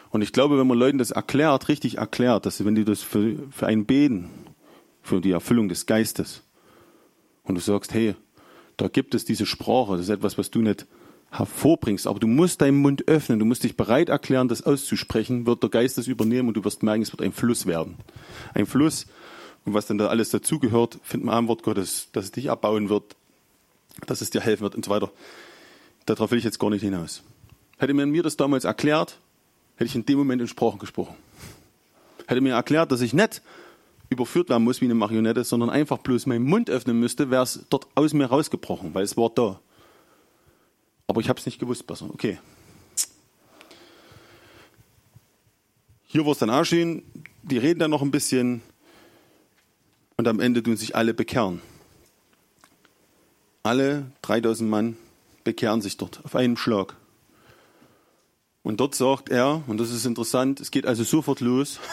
Und 0.10 0.22
ich 0.22 0.32
glaube, 0.32 0.58
wenn 0.58 0.68
man 0.68 0.78
Leuten 0.78 0.98
das 0.98 1.12
erklärt, 1.12 1.68
richtig 1.70 1.98
erklärt, 1.98 2.46
dass 2.46 2.64
wenn 2.64 2.76
du 2.76 2.86
das 2.86 3.02
für, 3.02 3.36
für 3.52 3.68
einen 3.68 3.86
beten, 3.86 4.30
für 5.02 5.22
die 5.22 5.32
Erfüllung 5.32 5.70
des 5.70 5.86
Geistes, 5.86 6.44
und 7.44 7.56
du 7.56 7.62
sagst, 7.62 7.94
hey, 7.94 8.16
da 8.76 8.88
gibt 8.88 9.16
es 9.16 9.26
diese 9.26 9.46
Sprache, 9.46 9.94
das 9.94 10.02
ist 10.02 10.10
etwas, 10.10 10.38
was 10.38 10.52
du 10.52 10.62
nicht 10.62 10.86
hervorbringst, 11.32 12.08
aber 12.08 12.20
du 12.20 12.28
musst 12.28 12.62
deinen 12.62 12.78
Mund 12.78 13.08
öffnen, 13.08 13.40
du 13.40 13.46
musst 13.46 13.64
dich 13.64 13.76
bereit 13.76 14.10
erklären, 14.10 14.48
das 14.48 14.64
auszusprechen, 14.64 15.46
wird 15.46 15.62
der 15.64 15.70
Geist 15.70 15.98
das 15.98 16.08
übernehmen 16.08 16.48
und 16.48 16.56
du 16.56 16.64
wirst 16.64 16.84
merken, 16.84 17.02
es 17.02 17.12
wird 17.12 17.22
ein 17.22 17.34
Fluss 17.34 17.66
werden. 17.66 17.96
Ein 18.54 18.66
Fluss, 18.66 19.08
und 19.68 19.74
was 19.74 19.86
dann 19.86 19.98
da 19.98 20.08
alles 20.08 20.30
dazugehört, 20.30 20.98
findet 21.04 21.26
man 21.26 21.36
am 21.36 21.48
Wort 21.50 21.62
Gottes, 21.62 22.08
dass 22.14 22.24
es 22.24 22.32
dich 22.32 22.50
abbauen 22.50 22.88
wird, 22.88 23.18
dass 24.06 24.22
es 24.22 24.30
dir 24.30 24.40
helfen 24.40 24.64
wird 24.64 24.76
und 24.76 24.86
so 24.86 24.92
weiter. 24.92 25.12
Darauf 26.06 26.32
will 26.32 26.38
ich 26.38 26.46
jetzt 26.46 26.58
gar 26.58 26.70
nicht 26.70 26.84
hinaus. 26.84 27.22
Hätte 27.78 27.94
man 27.94 28.10
mir 28.10 28.24
das 28.24 28.38
damals 28.38 28.64
erklärt, 28.64 29.20
hätte 29.76 29.90
ich 29.90 29.96
in 29.96 30.06
dem 30.06 30.20
Moment 30.20 30.42
in 30.42 30.48
Sprachen 30.48 30.80
gesprochen. 30.80 31.16
Hätte 32.28 32.40
mir 32.40 32.54
erklärt, 32.54 32.94
dass 32.94 33.02
ich 33.02 33.14
nicht 33.14 33.42
überführt 34.10 34.48
werden 34.48 34.64
muss 34.64 34.80
wie 34.80 34.86
eine 34.86 34.96
Marionette, 34.96 35.44
sondern 35.44 35.70
einfach 35.70 35.98
bloß 35.98 36.28
meinen 36.28 36.46
Mund 36.46 36.70
öffnen 36.70 36.98
müsste, 36.98 37.30
wäre 37.30 37.44
es 37.44 37.66
dort 37.70 37.88
aus 37.94 38.14
mir 38.14 38.28
rausgebrochen, 38.28 38.94
weil 38.94 39.04
es 39.04 39.18
war 39.18 39.30
da. 39.30 39.60
Aber 41.08 41.20
ich 41.20 41.28
habe 41.28 41.42
es 41.42 41.46
nicht 41.46 41.60
gewusst 41.60 41.86
besser. 41.86 42.08
Okay. 42.10 42.40
Hier 46.06 46.26
war 46.26 46.32
es 46.32 46.38
dann 46.38 46.50
auch 46.50 46.64
die 46.64 47.58
reden 47.58 47.80
dann 47.80 47.92
noch 47.92 48.02
ein 48.02 48.12
bisschen 48.12 48.62
und 50.28 50.32
am 50.32 50.40
Ende 50.42 50.62
tun 50.62 50.76
sich 50.76 50.94
alle 50.94 51.14
bekehren. 51.14 51.62
Alle 53.64 54.12
3000 54.24 54.70
Mann 54.70 54.98
bekehren 55.46 55.82
sich 55.82 55.96
dort 55.96 56.20
auf 56.26 56.36
einen 56.36 56.58
Schlag. 56.58 56.98
Und 58.62 58.82
dort 58.82 58.94
sagt 58.94 59.30
er, 59.30 59.64
und 59.68 59.80
das 59.80 59.90
ist 59.90 60.06
interessant, 60.06 60.60
es 60.60 60.70
geht 60.70 60.86
also 60.86 61.04
sofort 61.04 61.40
los. 61.40 61.80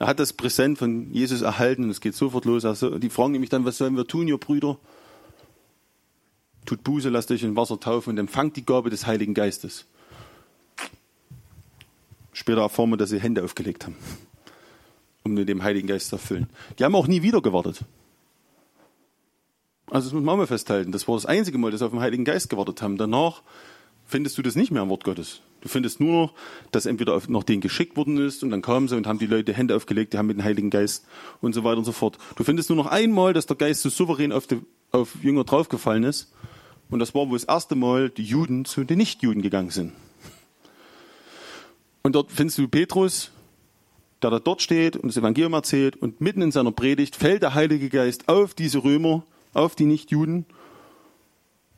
Er 0.00 0.08
hat 0.08 0.18
das 0.18 0.32
Präsent 0.32 0.78
von 0.78 1.12
Jesus 1.12 1.42
erhalten 1.42 1.84
und 1.84 1.90
es 1.90 2.00
geht 2.00 2.16
sofort 2.16 2.46
los. 2.46 2.64
Also 2.64 2.98
die 2.98 3.10
fragen 3.10 3.30
nämlich 3.30 3.48
dann, 3.48 3.64
was 3.64 3.78
sollen 3.78 3.96
wir 3.96 4.08
tun, 4.08 4.26
ihr 4.26 4.38
Brüder? 4.38 4.76
Tut 6.66 6.82
Buße, 6.82 7.10
lasst 7.10 7.30
euch 7.30 7.44
in 7.44 7.54
Wasser 7.54 7.78
taufen 7.78 8.10
und 8.10 8.18
empfangt 8.18 8.56
die 8.56 8.66
Gabe 8.66 8.90
des 8.90 9.06
Heiligen 9.06 9.34
Geistes. 9.34 9.84
Später 12.32 12.62
erfahren 12.62 12.90
wir, 12.90 12.96
dass 12.96 13.10
sie 13.10 13.20
Hände 13.20 13.44
aufgelegt 13.44 13.84
haben 13.84 13.96
um 15.24 15.34
mit 15.34 15.48
dem 15.48 15.62
Heiligen 15.62 15.88
Geist 15.88 16.08
zu 16.08 16.16
erfüllen. 16.16 16.48
Die 16.78 16.84
haben 16.84 16.94
auch 16.94 17.06
nie 17.06 17.22
wieder 17.22 17.40
gewartet. 17.40 17.80
Also 19.86 20.08
das 20.08 20.12
muss 20.14 20.22
man 20.22 20.36
mal 20.36 20.46
festhalten. 20.46 20.92
Das 20.92 21.08
war 21.08 21.14
das 21.16 21.26
einzige 21.26 21.56
Mal, 21.56 21.70
dass 21.70 21.80
sie 21.80 21.86
auf 21.86 21.92
den 21.92 22.00
Heiligen 22.00 22.24
Geist 22.24 22.50
gewartet 22.50 22.82
haben. 22.82 22.98
Danach 22.98 23.42
findest 24.06 24.36
du 24.36 24.42
das 24.42 24.54
nicht 24.54 24.70
mehr 24.70 24.82
am 24.82 24.90
Wort 24.90 25.04
Gottes. 25.04 25.40
Du 25.62 25.68
findest 25.68 25.98
nur 25.98 26.12
noch, 26.12 26.34
dass 26.72 26.84
entweder 26.84 27.18
noch 27.28 27.42
denen 27.42 27.62
geschickt 27.62 27.96
worden 27.96 28.18
ist 28.18 28.42
und 28.42 28.50
dann 28.50 28.60
kamen 28.60 28.86
sie 28.86 28.96
und 28.96 29.06
haben 29.06 29.18
die 29.18 29.26
Leute 29.26 29.54
Hände 29.54 29.74
aufgelegt, 29.74 30.12
die 30.12 30.18
haben 30.18 30.26
mit 30.26 30.36
dem 30.36 30.44
Heiligen 30.44 30.68
Geist 30.68 31.06
und 31.40 31.54
so 31.54 31.64
weiter 31.64 31.78
und 31.78 31.84
so 31.84 31.92
fort. 31.92 32.18
Du 32.36 32.44
findest 32.44 32.68
nur 32.68 32.76
noch 32.76 32.86
einmal, 32.86 33.32
dass 33.32 33.46
der 33.46 33.56
Geist 33.56 33.80
so 33.80 33.88
souverän 33.88 34.30
auf, 34.30 34.46
die, 34.46 34.60
auf 34.90 35.14
Jünger 35.22 35.44
draufgefallen 35.44 36.04
ist. 36.04 36.32
Und 36.90 36.98
das 36.98 37.14
war, 37.14 37.30
wo 37.30 37.32
das 37.32 37.44
erste 37.44 37.76
Mal 37.76 38.10
die 38.10 38.24
Juden 38.24 38.66
zu 38.66 38.84
den 38.84 38.98
Nichtjuden 38.98 39.40
gegangen 39.40 39.70
sind. 39.70 39.92
Und 42.02 42.14
dort 42.14 42.30
findest 42.30 42.58
du 42.58 42.68
Petrus, 42.68 43.30
der 44.24 44.30
da 44.30 44.38
dort 44.38 44.62
steht 44.62 44.96
und 44.96 45.08
das 45.08 45.18
Evangelium 45.18 45.52
erzählt 45.52 45.96
und 45.96 46.20
mitten 46.20 46.40
in 46.40 46.50
seiner 46.50 46.72
Predigt 46.72 47.14
fällt 47.14 47.42
der 47.42 47.54
Heilige 47.54 47.90
Geist 47.90 48.28
auf 48.28 48.54
diese 48.54 48.82
Römer, 48.82 49.22
auf 49.52 49.74
die 49.74 49.84
Nichtjuden 49.84 50.46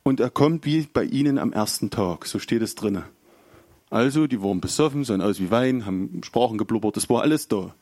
und 0.03 0.21
er 0.21 0.29
kommt 0.29 0.65
wie 0.65 0.87
bei 0.91 1.03
ihnen 1.03 1.37
am 1.39 1.51
ersten 1.51 1.89
Tag, 1.89 2.25
so 2.25 2.39
steht 2.39 2.61
es 2.61 2.75
drinnen. 2.75 3.03
Also, 3.89 4.27
die 4.27 4.41
waren 4.41 4.61
besoffen, 4.61 5.03
sahen 5.03 5.21
aus 5.21 5.41
wie 5.41 5.51
Wein, 5.51 5.85
haben 5.85 6.21
Sprachen 6.23 6.57
geblubbert, 6.57 6.95
das 6.95 7.09
war 7.09 7.21
alles 7.21 7.49
da. 7.49 7.75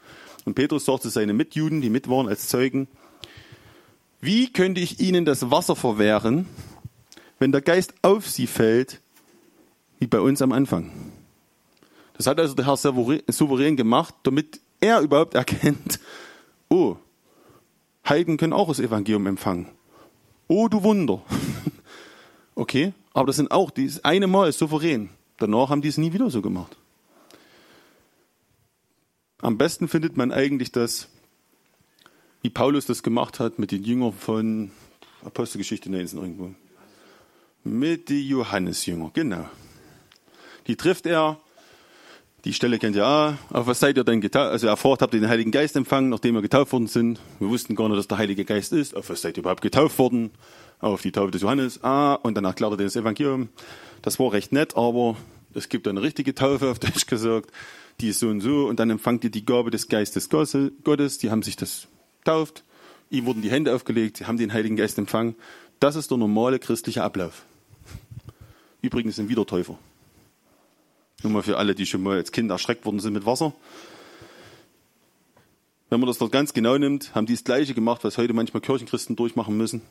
Und 0.46 0.56
Petrus 0.56 0.86
sagte 0.86 1.10
seine 1.10 1.34
Mitjuden, 1.34 1.82
die 1.82 1.92
mit 1.92 2.10
waren 2.10 2.28
als 2.28 2.48
Zeugen, 2.48 2.88
wie 4.22 4.52
könnte 4.52 4.82
ich 4.82 5.00
ihnen 5.00 5.26
das 5.26 5.52
Wasser 5.52 5.76
verwehren, 5.76 6.48
wenn 7.38 7.52
der 7.52 7.62
Geist 7.62 7.94
auf 8.02 8.28
sie 8.28 8.48
fällt, 8.48 9.00
wie 10.00 10.08
bei 10.08 10.20
uns 10.20 10.42
am 10.42 10.52
Anfang? 10.52 10.92
Das 12.18 12.28
hat 12.28 12.40
also 12.40 12.56
der 12.56 12.66
Herr 12.66 12.78
souverän 12.78 13.76
gemacht, 13.76 14.14
damit 14.24 14.60
er 14.80 15.02
überhaupt 15.02 15.36
erkennt, 15.36 16.00
oh, 16.70 16.98
Heiden 18.08 18.38
können 18.38 18.54
auch 18.54 18.68
das 18.68 18.80
Evangelium 18.80 19.28
empfangen. 19.28 19.68
Oh, 20.48 20.68
du 20.68 20.84
Wunder. 20.84 21.22
Okay, 22.58 22.94
aber 23.14 23.28
das 23.28 23.36
sind 23.36 23.52
auch, 23.52 23.70
dieses 23.70 24.06
eine 24.06 24.28
Mal 24.28 24.48
ist 24.48 24.60
souverän. 24.60 25.10
Danach 25.36 25.70
haben 25.70 25.82
die 25.82 25.90
es 25.90 25.98
nie 25.98 26.14
wieder 26.14 26.30
so 26.30 26.42
gemacht. 26.42 26.78
Am 29.42 29.58
besten 29.58 29.90
findet 29.90 30.16
man 30.16 30.32
eigentlich 30.32 30.72
das, 30.72 31.10
wie 32.42 32.50
Paulus 32.50 32.86
das 32.86 33.04
gemacht 33.04 33.42
hat 33.42 33.60
mit 33.60 33.72
den 33.72 33.84
Jüngern 33.84 34.14
von 34.14 34.72
Apostelgeschichte 35.26 35.92
19 35.92 36.18
irgendwo. 36.18 36.56
Mit 37.66 38.08
den 38.08 38.26
Johannesjünger, 38.26 39.12
genau. 39.14 39.50
Die 40.68 40.78
trifft 40.78 41.06
er 41.08 41.42
die 42.46 42.54
Stelle 42.54 42.78
kennt 42.78 42.96
ihr 42.96 43.06
auch. 43.06 43.34
Auf 43.52 43.66
was 43.66 43.80
seid 43.80 43.98
ihr 43.98 44.04
denn 44.04 44.22
getauft? 44.22 44.52
Also 44.52 44.68
erfahrt 44.68 45.02
habt 45.02 45.16
ihr 45.16 45.20
den 45.20 45.30
Heiligen 45.30 45.50
Geist 45.50 45.76
empfangen, 45.76 46.10
nachdem 46.10 46.36
wir 46.36 46.44
getauft 46.44 46.72
worden 46.72 46.86
sind. 46.86 47.20
Wir 47.40 47.50
wussten 47.50 47.76
gar 47.76 47.90
nicht, 47.90 47.98
dass 47.98 48.08
der 48.08 48.20
Heilige 48.20 48.46
Geist 48.46 48.72
ist. 48.72 48.96
Auf 48.96 49.10
was 49.10 49.22
seid 49.22 49.36
ihr 49.38 49.42
überhaupt 49.42 49.62
getauft 49.62 49.98
worden? 49.98 50.30
Auf 50.80 51.02
die 51.02 51.12
Taufe 51.12 51.32
des 51.32 51.42
Johannes. 51.42 51.84
Ah, 51.84 52.14
und 52.14 52.36
dann 52.36 52.46
erklärt 52.46 52.74
er 52.74 52.78
das 52.78 52.96
Evangelium. 52.96 53.50
Das 54.04 54.20
war 54.20 54.32
recht 54.32 54.52
nett, 54.52 54.78
aber 54.78 55.18
es 55.56 55.70
gibt 55.70 55.88
eine 55.88 56.04
richtige 56.04 56.36
Taufe, 56.36 56.70
auf 56.70 56.78
Deutsch 56.80 57.08
gesagt. 57.08 57.50
Die 58.00 58.10
ist 58.10 58.20
so 58.20 58.28
und 58.28 58.42
so. 58.42 58.68
Und 58.68 58.80
dann 58.80 58.92
empfangt 58.92 59.24
ihr 59.24 59.32
die 59.32 59.44
Gabe 59.44 59.72
des 59.72 59.88
Geistes 59.88 60.30
Gottes. 60.30 61.18
Die 61.18 61.32
haben 61.32 61.42
sich 61.42 61.56
das 61.56 61.88
tauft. 62.26 62.64
Ihm 63.10 63.26
wurden 63.26 63.42
die 63.42 63.50
Hände 63.50 63.74
aufgelegt. 63.74 64.18
Sie 64.18 64.26
haben 64.26 64.38
den 64.38 64.54
Heiligen 64.54 64.76
Geist 64.76 65.00
empfangen. 65.00 65.36
Das 65.80 65.96
ist 65.96 66.12
der 66.12 66.20
normale 66.20 66.60
christliche 66.60 67.02
Ablauf. 67.02 67.44
Übrigens 68.82 69.16
sind 69.16 69.30
Wiedertäufer. 69.30 69.80
Nur 71.24 71.32
mal 71.32 71.44
für 71.44 71.58
alle, 71.58 71.76
die 71.76 71.86
schon 71.86 72.04
mal 72.04 72.18
als 72.18 72.32
Kind 72.32 72.52
erschreckt 72.52 72.86
worden 72.86 73.00
sind 73.00 73.14
mit 73.14 73.26
Wasser. 73.26 73.54
Wenn 75.90 76.00
man 76.00 76.08
das 76.08 76.18
dort 76.18 76.32
ganz 76.32 76.54
genau 76.54 76.78
nimmt, 76.78 77.14
haben 77.16 77.26
die 77.26 77.34
das 77.34 77.44
Gleiche 77.44 77.74
gemacht, 77.74 78.04
was 78.04 78.18
heute 78.18 78.34
manchmal 78.34 78.62
Kirchenchristen 78.62 79.16
durchmachen 79.16 79.56
müssen. 79.56 79.82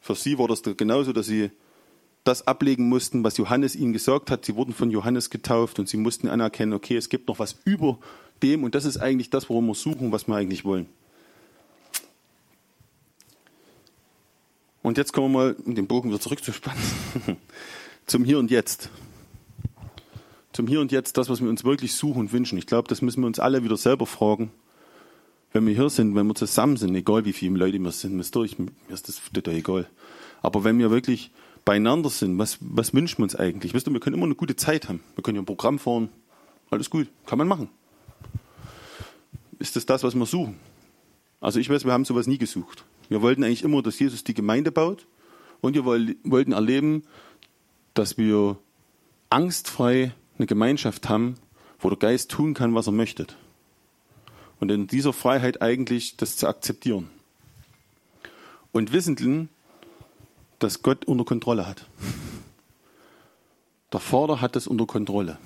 Für 0.00 0.14
sie 0.14 0.38
war 0.38 0.48
das 0.48 0.62
genauso, 0.62 1.12
dass 1.12 1.26
sie 1.26 1.50
das 2.24 2.46
ablegen 2.46 2.88
mussten, 2.88 3.24
was 3.24 3.36
Johannes 3.36 3.76
ihnen 3.76 3.92
gesagt 3.92 4.30
hat. 4.30 4.44
Sie 4.44 4.56
wurden 4.56 4.72
von 4.72 4.90
Johannes 4.90 5.30
getauft 5.30 5.78
und 5.78 5.88
sie 5.88 5.96
mussten 5.96 6.28
anerkennen, 6.28 6.72
okay, 6.72 6.96
es 6.96 7.08
gibt 7.08 7.28
noch 7.28 7.38
was 7.38 7.56
über 7.64 7.98
dem 8.42 8.64
und 8.64 8.74
das 8.74 8.84
ist 8.84 8.98
eigentlich 8.98 9.30
das, 9.30 9.48
worum 9.48 9.66
wir 9.66 9.74
suchen, 9.74 10.12
was 10.12 10.26
wir 10.26 10.36
eigentlich 10.36 10.64
wollen. 10.64 10.88
Und 14.82 14.98
jetzt 14.98 15.12
kommen 15.12 15.32
wir 15.32 15.38
mal, 15.38 15.56
um 15.64 15.74
den 15.74 15.88
Bogen 15.88 16.10
wieder 16.10 16.20
zurückzuspannen, 16.20 16.82
zum 18.06 18.24
Hier 18.24 18.38
und 18.38 18.50
Jetzt 18.50 18.90
zum 20.56 20.66
Hier 20.66 20.80
und 20.80 20.90
Jetzt 20.90 21.18
das, 21.18 21.28
was 21.28 21.42
wir 21.42 21.50
uns 21.50 21.64
wirklich 21.64 21.92
suchen 21.92 22.20
und 22.20 22.32
wünschen. 22.32 22.56
Ich 22.56 22.66
glaube, 22.66 22.88
das 22.88 23.02
müssen 23.02 23.20
wir 23.20 23.26
uns 23.26 23.38
alle 23.38 23.62
wieder 23.62 23.76
selber 23.76 24.06
fragen. 24.06 24.50
Wenn 25.52 25.66
wir 25.66 25.74
hier 25.74 25.90
sind, 25.90 26.14
wenn 26.14 26.26
wir 26.26 26.34
zusammen 26.34 26.78
sind, 26.78 26.94
egal 26.94 27.26
wie 27.26 27.34
viele 27.34 27.58
Leute 27.58 27.78
wir 27.78 27.92
sind, 27.92 28.18
ist 28.18 28.34
durch, 28.34 28.58
mir 28.58 28.70
ist 28.88 29.06
das 29.06 29.20
total 29.32 29.54
egal. 29.54 29.86
Aber 30.40 30.64
wenn 30.64 30.78
wir 30.78 30.90
wirklich 30.90 31.30
beieinander 31.66 32.08
sind, 32.08 32.38
was, 32.38 32.56
was 32.60 32.94
wünschen 32.94 33.18
wir 33.18 33.24
uns 33.24 33.36
eigentlich? 33.36 33.74
Wisst 33.74 33.86
ihr, 33.86 33.92
wir 33.92 34.00
können 34.00 34.16
immer 34.16 34.24
eine 34.24 34.34
gute 34.34 34.56
Zeit 34.56 34.88
haben. 34.88 35.00
Wir 35.14 35.22
können 35.22 35.36
ja 35.36 35.42
ein 35.42 35.46
Programm 35.46 35.78
fahren. 35.78 36.08
Alles 36.70 36.88
gut, 36.88 37.08
kann 37.26 37.36
man 37.36 37.48
machen. 37.48 37.68
Ist 39.58 39.76
das 39.76 39.84
das, 39.84 40.04
was 40.04 40.14
wir 40.14 40.26
suchen? 40.26 40.56
Also 41.38 41.60
ich 41.60 41.68
weiß, 41.68 41.84
wir 41.84 41.92
haben 41.92 42.06
sowas 42.06 42.26
nie 42.26 42.38
gesucht. 42.38 42.84
Wir 43.10 43.20
wollten 43.20 43.44
eigentlich 43.44 43.62
immer, 43.62 43.82
dass 43.82 43.98
Jesus 43.98 44.24
die 44.24 44.34
Gemeinde 44.34 44.72
baut 44.72 45.06
und 45.60 45.74
wir 45.74 45.84
wollten 45.84 46.52
erleben, 46.52 47.02
dass 47.92 48.16
wir 48.16 48.56
angstfrei 49.28 50.14
eine 50.38 50.46
Gemeinschaft 50.46 51.08
haben, 51.08 51.36
wo 51.78 51.88
der 51.88 51.98
Geist 51.98 52.30
tun 52.30 52.54
kann, 52.54 52.74
was 52.74 52.86
er 52.86 52.92
möchte. 52.92 53.26
Und 54.60 54.70
in 54.70 54.86
dieser 54.86 55.12
Freiheit 55.12 55.62
eigentlich 55.62 56.16
das 56.16 56.36
zu 56.36 56.46
akzeptieren. 56.46 57.10
Und 58.72 58.92
wissenden, 58.92 59.48
dass 60.58 60.82
Gott 60.82 61.04
unter 61.04 61.24
Kontrolle 61.24 61.66
hat. 61.66 61.86
Der 63.92 64.00
Vater 64.00 64.40
hat 64.40 64.56
das 64.56 64.66
unter 64.66 64.86
Kontrolle. 64.86 65.38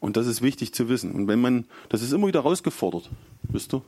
Und 0.00 0.16
das 0.16 0.26
ist 0.26 0.40
wichtig 0.40 0.72
zu 0.72 0.88
wissen. 0.88 1.12
Und 1.12 1.28
wenn 1.28 1.40
man, 1.40 1.66
das 1.90 2.02
ist 2.02 2.12
immer 2.12 2.26
wieder 2.26 2.42
herausgefordert, 2.42 3.10
wisst 3.42 3.72
du? 3.72 3.82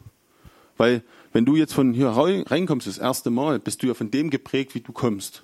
Weil, 0.77 1.03
wenn 1.33 1.45
du 1.45 1.57
jetzt 1.57 1.73
von 1.73 1.95
hier 1.95 2.09
reinkommst, 2.09 2.87
das 2.87 2.99
erste 2.99 3.31
Mal, 3.31 3.59
bist 3.59 3.83
du 3.83 3.87
ja 3.87 3.95
von 3.95 4.11
dem 4.11 4.31
geprägt, 4.31 4.75
wie 4.75 4.81
du 4.81 4.93
kommst. 4.93 5.43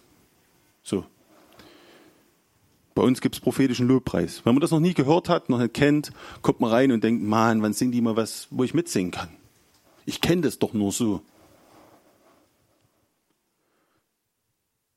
So. 0.82 1.04
Bei 2.98 3.04
uns 3.04 3.20
gibt 3.20 3.36
es 3.36 3.40
prophetischen 3.40 3.86
Lobpreis. 3.86 4.40
Wenn 4.44 4.54
man 4.54 4.60
das 4.60 4.72
noch 4.72 4.80
nie 4.80 4.92
gehört 4.92 5.28
hat, 5.28 5.50
noch 5.50 5.60
nicht 5.60 5.72
kennt, 5.72 6.10
kommt 6.42 6.58
man 6.58 6.72
rein 6.72 6.90
und 6.90 7.04
denkt, 7.04 7.22
Mann, 7.22 7.62
wann 7.62 7.72
singen 7.72 7.92
die 7.92 8.00
mal 8.00 8.16
was, 8.16 8.48
wo 8.50 8.64
ich 8.64 8.74
mitsingen 8.74 9.12
kann? 9.12 9.28
Ich 10.04 10.20
kenne 10.20 10.42
das 10.42 10.58
doch 10.58 10.72
nur 10.72 10.90
so. 10.90 11.22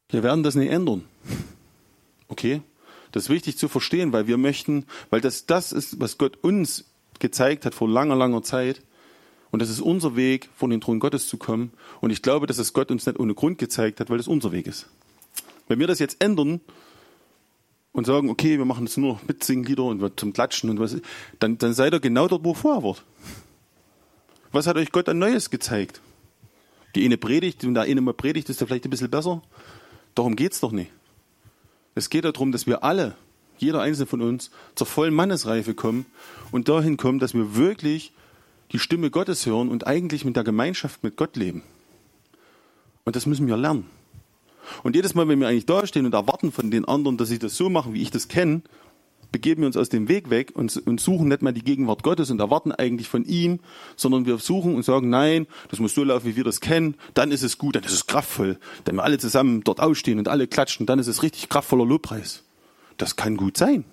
Wir 0.09 0.23
werden 0.23 0.41
das 0.41 0.55
nicht 0.55 0.71
ändern. 0.71 1.03
Okay? 2.27 2.63
Das 3.11 3.25
ist 3.25 3.29
wichtig 3.29 3.59
zu 3.59 3.67
verstehen, 3.67 4.11
weil 4.13 4.25
wir 4.25 4.37
möchten, 4.37 4.87
weil 5.11 5.21
das 5.21 5.45
das 5.45 5.71
ist, 5.71 5.99
was 5.99 6.17
Gott 6.17 6.37
uns 6.41 6.85
gezeigt 7.19 7.67
hat 7.67 7.75
vor 7.75 7.87
langer, 7.87 8.15
langer 8.15 8.41
Zeit. 8.41 8.81
Und 9.51 9.61
das 9.61 9.69
ist 9.69 9.79
unser 9.79 10.15
Weg, 10.15 10.49
vor 10.55 10.69
den 10.69 10.81
Thron 10.81 10.99
Gottes 10.99 11.27
zu 11.27 11.37
kommen. 11.37 11.71
Und 11.99 12.09
ich 12.09 12.23
glaube, 12.23 12.47
dass 12.47 12.57
es 12.57 12.73
Gott 12.73 12.89
uns 12.89 13.05
nicht 13.05 13.19
ohne 13.19 13.35
Grund 13.35 13.59
gezeigt 13.59 13.99
hat, 13.99 14.09
weil 14.09 14.19
es 14.19 14.27
unser 14.27 14.51
Weg 14.51 14.65
ist. 14.65 14.87
Wenn 15.67 15.77
wir 15.77 15.85
das 15.85 15.99
jetzt 15.99 16.23
ändern 16.23 16.61
und 17.93 18.05
sagen, 18.05 18.29
okay, 18.29 18.57
wir 18.57 18.65
machen 18.65 18.85
jetzt 18.85 18.97
nur 18.97 19.19
mit 19.27 19.43
Singlieder 19.43 19.83
und 19.83 20.19
zum 20.19 20.33
Klatschen 20.33 20.69
und 20.69 20.79
was, 20.79 20.97
dann, 21.39 21.57
dann 21.57 21.73
seid 21.73 21.93
ihr 21.93 21.99
genau 21.99 22.27
dort, 22.27 22.43
wo 22.43 22.53
vorher 22.53 22.83
wart. 22.83 23.03
Was 24.51 24.67
hat 24.67 24.77
euch 24.77 24.91
Gott 24.91 25.09
an 25.09 25.19
Neues 25.19 25.49
gezeigt? 25.49 26.01
Die 26.95 27.05
eine 27.05 27.17
Predigt, 27.17 27.63
und 27.63 27.73
der 27.73 27.83
eine 27.83 28.01
mal 28.01 28.13
predigt, 28.13 28.49
ist 28.49 28.59
ja 28.59 28.67
vielleicht 28.67 28.85
ein 28.85 28.89
bisschen 28.89 29.09
besser. 29.09 29.41
Darum 30.13 30.35
geht's 30.35 30.59
doch 30.59 30.71
nicht. 30.71 30.91
Es 31.95 32.09
geht 32.09 32.25
darum, 32.25 32.51
dass 32.51 32.67
wir 32.67 32.83
alle, 32.83 33.15
jeder 33.57 33.81
einzelne 33.81 34.07
von 34.07 34.21
uns, 34.21 34.51
zur 34.75 34.87
vollen 34.87 35.13
Mannesreife 35.13 35.73
kommen 35.73 36.05
und 36.51 36.67
dahin 36.67 36.97
kommen, 36.97 37.19
dass 37.19 37.33
wir 37.33 37.55
wirklich 37.55 38.13
die 38.71 38.79
Stimme 38.79 39.09
Gottes 39.09 39.45
hören 39.45 39.69
und 39.69 39.87
eigentlich 39.87 40.25
mit 40.25 40.35
der 40.35 40.43
Gemeinschaft 40.43 41.03
mit 41.03 41.17
Gott 41.17 41.35
leben. 41.35 41.63
Und 43.03 43.15
das 43.15 43.25
müssen 43.25 43.47
wir 43.47 43.57
lernen. 43.57 43.85
Und 44.83 44.95
jedes 44.95 45.15
Mal, 45.15 45.27
wenn 45.27 45.39
wir 45.39 45.47
eigentlich 45.47 45.65
dastehen 45.65 46.05
und 46.05 46.13
erwarten 46.13 46.51
von 46.51 46.71
den 46.71 46.85
anderen, 46.85 47.17
dass 47.17 47.29
sie 47.29 47.39
das 47.39 47.55
so 47.55 47.69
machen, 47.69 47.93
wie 47.93 48.01
ich 48.01 48.11
das 48.11 48.27
kenne, 48.27 48.61
begeben 49.31 49.61
wir 49.61 49.67
uns 49.67 49.77
aus 49.77 49.89
dem 49.89 50.09
Weg 50.09 50.29
weg 50.29 50.51
und, 50.53 50.75
und, 50.85 50.99
suchen 50.99 51.29
nicht 51.29 51.41
mal 51.41 51.53
die 51.53 51.63
Gegenwart 51.63 52.03
Gottes 52.03 52.29
und 52.31 52.39
erwarten 52.39 52.71
eigentlich 52.71 53.07
von 53.07 53.23
ihm, 53.23 53.59
sondern 53.95 54.25
wir 54.25 54.37
suchen 54.37 54.75
und 54.75 54.83
sagen, 54.83 55.09
nein, 55.09 55.47
das 55.69 55.79
muss 55.79 55.95
so 55.95 56.03
laufen, 56.03 56.25
wie 56.25 56.35
wir 56.35 56.43
das 56.43 56.59
kennen, 56.59 56.95
dann 57.13 57.31
ist 57.31 57.43
es 57.43 57.57
gut, 57.57 57.75
dann 57.75 57.83
ist 57.83 57.93
es 57.93 58.07
kraftvoll. 58.07 58.59
Wenn 58.85 58.95
wir 58.95 59.03
alle 59.03 59.17
zusammen 59.17 59.63
dort 59.63 59.79
ausstehen 59.79 60.19
und 60.19 60.27
alle 60.27 60.47
klatschen, 60.47 60.85
dann 60.85 60.99
ist 60.99 61.07
es 61.07 61.23
richtig 61.23 61.49
kraftvoller 61.49 61.85
Lobpreis. 61.85 62.43
Das 62.97 63.15
kann 63.15 63.37
gut 63.37 63.57
sein. 63.57 63.85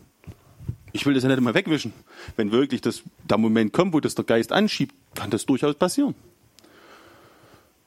Ich 0.92 1.06
will 1.06 1.14
das 1.14 1.22
ja 1.22 1.28
nicht 1.28 1.38
immer 1.38 1.54
wegwischen. 1.54 1.92
Wenn 2.36 2.50
wirklich 2.50 2.80
das, 2.80 3.02
der 3.28 3.38
Moment 3.38 3.72
kommt, 3.72 3.92
wo 3.92 4.00
das 4.00 4.14
der 4.14 4.24
Geist 4.24 4.52
anschiebt, 4.52 4.94
kann 5.14 5.30
das 5.30 5.46
durchaus 5.46 5.76
passieren. 5.76 6.14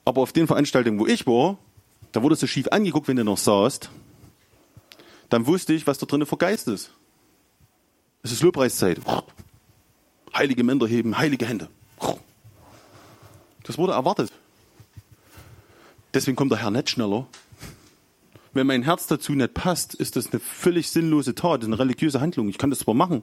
Aber 0.04 0.22
auf 0.22 0.32
den 0.32 0.46
Veranstaltungen, 0.46 0.98
wo 0.98 1.06
ich 1.06 1.26
war, 1.26 1.58
da 2.12 2.22
wurde 2.22 2.36
so 2.36 2.46
schief 2.46 2.68
angeguckt, 2.68 3.08
wenn 3.08 3.16
du 3.16 3.24
noch 3.24 3.38
saßt, 3.38 3.90
dann 5.30 5.46
wusste 5.46 5.72
ich, 5.72 5.86
was 5.86 5.98
da 5.98 6.06
drinnen 6.06 6.26
für 6.26 6.36
Geist 6.36 6.68
ist. 6.68 6.92
Es 8.22 8.32
ist 8.32 8.42
Lobpreiszeit. 8.42 9.00
Heilige 10.34 10.62
Männer 10.62 10.86
heben, 10.86 11.18
heilige 11.18 11.46
Hände. 11.46 11.68
Das 13.64 13.78
wurde 13.78 13.92
erwartet. 13.92 14.30
Deswegen 16.14 16.36
kommt 16.36 16.50
der 16.50 16.58
Herr 16.58 16.70
nicht 16.70 16.90
schneller. 16.90 17.26
Wenn 18.52 18.66
mein 18.66 18.82
Herz 18.82 19.06
dazu 19.06 19.32
nicht 19.32 19.54
passt, 19.54 19.94
ist 19.94 20.16
das 20.16 20.30
eine 20.30 20.40
völlig 20.40 20.90
sinnlose 20.90 21.34
Tat, 21.34 21.64
eine 21.64 21.78
religiöse 21.78 22.20
Handlung. 22.20 22.48
Ich 22.48 22.58
kann 22.58 22.70
das 22.70 22.80
zwar 22.80 22.94
machen. 22.94 23.22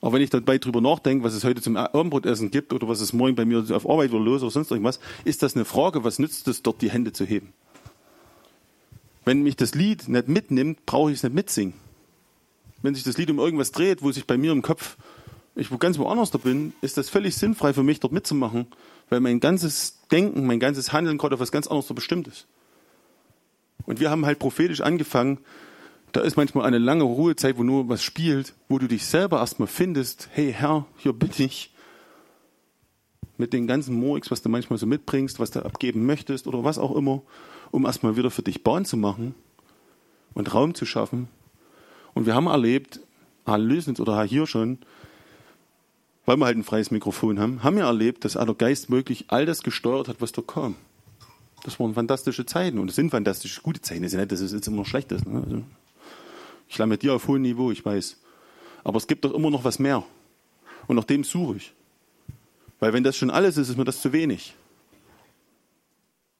Aber 0.00 0.12
wenn 0.12 0.22
ich 0.22 0.30
dabei 0.30 0.58
drüber 0.58 0.80
nachdenke, 0.80 1.24
was 1.24 1.34
es 1.34 1.44
heute 1.44 1.60
zum 1.60 1.76
Abendbrotessen 1.76 2.50
gibt 2.50 2.72
oder 2.72 2.88
was 2.88 3.00
es 3.00 3.12
morgen 3.12 3.34
bei 3.34 3.44
mir 3.44 3.64
auf 3.70 3.88
Arbeit 3.88 4.12
oder 4.12 4.24
los 4.24 4.42
oder 4.42 4.50
sonst 4.50 4.70
irgendwas, 4.70 5.00
ist 5.24 5.42
das 5.42 5.56
eine 5.56 5.64
Frage, 5.64 6.04
was 6.04 6.18
nützt 6.18 6.46
es, 6.46 6.62
dort 6.62 6.82
die 6.82 6.90
Hände 6.90 7.12
zu 7.12 7.24
heben? 7.24 7.52
Wenn 9.24 9.42
mich 9.42 9.56
das 9.56 9.74
Lied 9.74 10.08
nicht 10.08 10.28
mitnimmt, 10.28 10.86
brauche 10.86 11.10
ich 11.10 11.16
es 11.18 11.22
nicht 11.22 11.34
mitsingen 11.34 11.74
wenn 12.82 12.94
sich 12.94 13.04
das 13.04 13.18
Lied 13.18 13.30
um 13.30 13.38
irgendwas 13.38 13.72
dreht, 13.72 14.02
wo 14.02 14.12
sich 14.12 14.26
bei 14.26 14.36
mir 14.36 14.52
im 14.52 14.62
Kopf, 14.62 14.96
ich 15.56 15.70
ganz 15.78 15.98
woanders 15.98 16.30
da 16.30 16.38
bin, 16.38 16.72
ist 16.80 16.96
das 16.96 17.08
völlig 17.08 17.36
sinnfrei 17.36 17.72
für 17.72 17.82
mich, 17.82 18.00
dort 18.00 18.12
mitzumachen, 18.12 18.66
weil 19.08 19.20
mein 19.20 19.40
ganzes 19.40 19.98
Denken, 20.10 20.46
mein 20.46 20.60
ganzes 20.60 20.92
Handeln 20.92 21.18
gerade 21.18 21.34
auf 21.34 21.40
was 21.40 21.52
ganz 21.52 21.66
anderes 21.66 21.92
bestimmt 21.92 22.28
ist. 22.28 22.46
Und 23.86 24.00
wir 24.00 24.10
haben 24.10 24.26
halt 24.26 24.38
prophetisch 24.38 24.80
angefangen, 24.80 25.38
da 26.12 26.20
ist 26.20 26.36
manchmal 26.36 26.64
eine 26.64 26.78
lange 26.78 27.04
Ruhezeit, 27.04 27.58
wo 27.58 27.62
nur 27.62 27.88
was 27.88 28.02
spielt, 28.02 28.54
wo 28.68 28.78
du 28.78 28.88
dich 28.88 29.06
selber 29.06 29.38
erstmal 29.38 29.68
findest, 29.68 30.28
hey 30.32 30.52
Herr, 30.52 30.86
hier 30.96 31.12
bin 31.12 31.30
ich, 31.38 31.72
mit 33.36 33.52
den 33.52 33.68
ganzen 33.68 33.94
Morix, 33.94 34.30
was 34.30 34.42
du 34.42 34.48
manchmal 34.48 34.78
so 34.78 34.86
mitbringst, 34.86 35.38
was 35.38 35.52
du 35.52 35.64
abgeben 35.64 36.06
möchtest 36.06 36.48
oder 36.48 36.64
was 36.64 36.78
auch 36.78 36.94
immer, 36.96 37.22
um 37.70 37.86
erstmal 37.86 38.16
wieder 38.16 38.30
für 38.30 38.42
dich 38.42 38.64
Bahn 38.64 38.84
zu 38.84 38.96
machen 38.96 39.34
und 40.34 40.52
Raum 40.52 40.74
zu 40.74 40.84
schaffen 40.84 41.28
und 42.14 42.26
wir 42.26 42.34
haben 42.34 42.48
erlebt, 42.48 43.00
Lösnitz 43.46 44.00
oder 44.00 44.22
hier 44.24 44.46
schon, 44.46 44.78
weil 46.26 46.36
wir 46.36 46.44
halt 46.44 46.58
ein 46.58 46.64
freies 46.64 46.90
Mikrofon 46.90 47.40
haben, 47.40 47.62
haben 47.62 47.76
wir 47.76 47.84
erlebt, 47.84 48.24
dass 48.24 48.32
der 48.34 48.54
Geist 48.54 48.90
wirklich 48.90 49.26
all 49.28 49.46
das 49.46 49.62
gesteuert 49.62 50.08
hat, 50.08 50.20
was 50.20 50.32
da 50.32 50.42
kam. 50.42 50.74
Das 51.64 51.80
waren 51.80 51.94
fantastische 51.94 52.44
Zeiten 52.44 52.78
und 52.78 52.90
es 52.90 52.96
sind 52.96 53.10
fantastische, 53.10 53.62
gute 53.62 53.80
Zeiten. 53.80 54.04
Es 54.04 54.12
ist 54.12 54.18
nicht, 54.18 54.30
dass 54.30 54.40
es 54.40 54.52
jetzt 54.52 54.68
immer 54.68 54.84
schlecht 54.84 55.10
ist. 55.12 55.26
Ne? 55.26 55.42
Also, 55.42 55.62
ich 56.68 56.98
dir 56.98 57.14
auf 57.14 57.28
hohem 57.28 57.42
Niveau, 57.42 57.70
ich 57.70 57.84
weiß. 57.84 58.18
Aber 58.84 58.96
es 58.96 59.06
gibt 59.06 59.24
doch 59.24 59.34
immer 59.34 59.50
noch 59.50 59.64
was 59.64 59.78
mehr. 59.78 60.04
Und 60.86 60.96
nach 60.96 61.04
dem 61.04 61.24
suche 61.24 61.56
ich. 61.56 61.72
Weil 62.80 62.92
wenn 62.92 63.02
das 63.02 63.16
schon 63.16 63.30
alles 63.30 63.56
ist, 63.56 63.68
ist 63.68 63.76
mir 63.76 63.84
das 63.84 64.00
zu 64.00 64.12
wenig. 64.12 64.54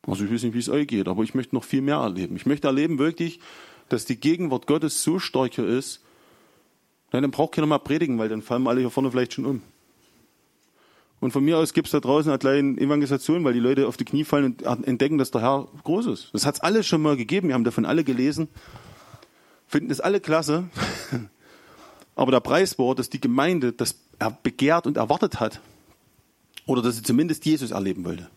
Also 0.07 0.25
ich 0.25 0.33
weiß 0.33 0.43
nicht, 0.45 0.55
wie 0.55 0.59
es 0.59 0.69
euch 0.69 0.87
geht, 0.87 1.09
aber 1.09 1.23
ich 1.23 1.35
möchte 1.35 1.55
noch 1.55 1.65
viel 1.65 1.83
mehr 1.83 1.97
erleben. 1.97 2.37
Ich 2.37 2.47
möchte 2.47 2.67
erleben 2.67 2.99
wirklich, 2.99 3.41
dass 3.89 4.05
die 4.05 4.19
Gegenwart 4.19 4.67
Gottes 4.67 5.03
so 5.03 5.19
stark 5.19 5.59
ist, 5.59 6.03
nein, 7.13 7.23
dann 7.23 7.31
braucht 7.31 7.53
keiner 7.53 7.67
mal 7.67 7.79
predigen, 7.79 8.19
weil 8.19 8.29
dann 8.29 8.43
fallen 8.43 8.67
alle 8.67 8.81
hier 8.81 8.91
vorne 8.91 9.11
vielleicht 9.11 9.35
schon 9.35 9.45
um. 9.45 9.63
Und 11.21 11.33
von 11.33 11.45
mir 11.45 11.59
aus 11.59 11.75
gibt 11.75 11.89
es 11.89 11.93
da 11.93 12.01
draußen 12.01 12.31
eine 12.31 12.39
kleine 12.39 12.81
Evangelisation, 12.81 13.43
weil 13.45 13.53
die 13.53 13.61
Leute 13.61 13.89
auf 13.89 13.97
die 13.97 14.05
Knie 14.05 14.25
fallen 14.25 14.57
und 14.63 14.87
entdecken, 14.87 15.19
dass 15.19 15.33
der 15.33 15.41
Herr 15.41 15.69
groß 15.83 16.07
ist. 16.07 16.31
Das 16.33 16.47
hat 16.47 16.55
es 16.55 16.61
alles 16.61 16.87
schon 16.87 17.03
mal 17.03 17.17
gegeben. 17.17 17.49
Wir 17.49 17.55
haben 17.55 17.65
davon 17.65 17.85
alle 17.85 18.05
gelesen. 18.05 18.49
Finden 19.69 19.91
das 19.91 20.01
alle 20.01 20.21
klasse. 20.21 20.65
Aber 22.17 22.33
der 22.33 22.41
Preis 22.41 22.79
war, 22.79 22.95
dass 22.95 23.11
die 23.11 23.21
Gemeinde 23.21 23.73
das 23.73 23.95
begehrt 24.43 24.87
und 24.87 24.97
erwartet 24.97 25.39
hat. 25.39 25.61
Oder 26.67 26.83
dass 26.83 26.97
sie 26.97 27.03
zumindest 27.03 27.45
Jesus 27.47 27.71
erleben 27.71 28.05
wollte. 28.05 28.29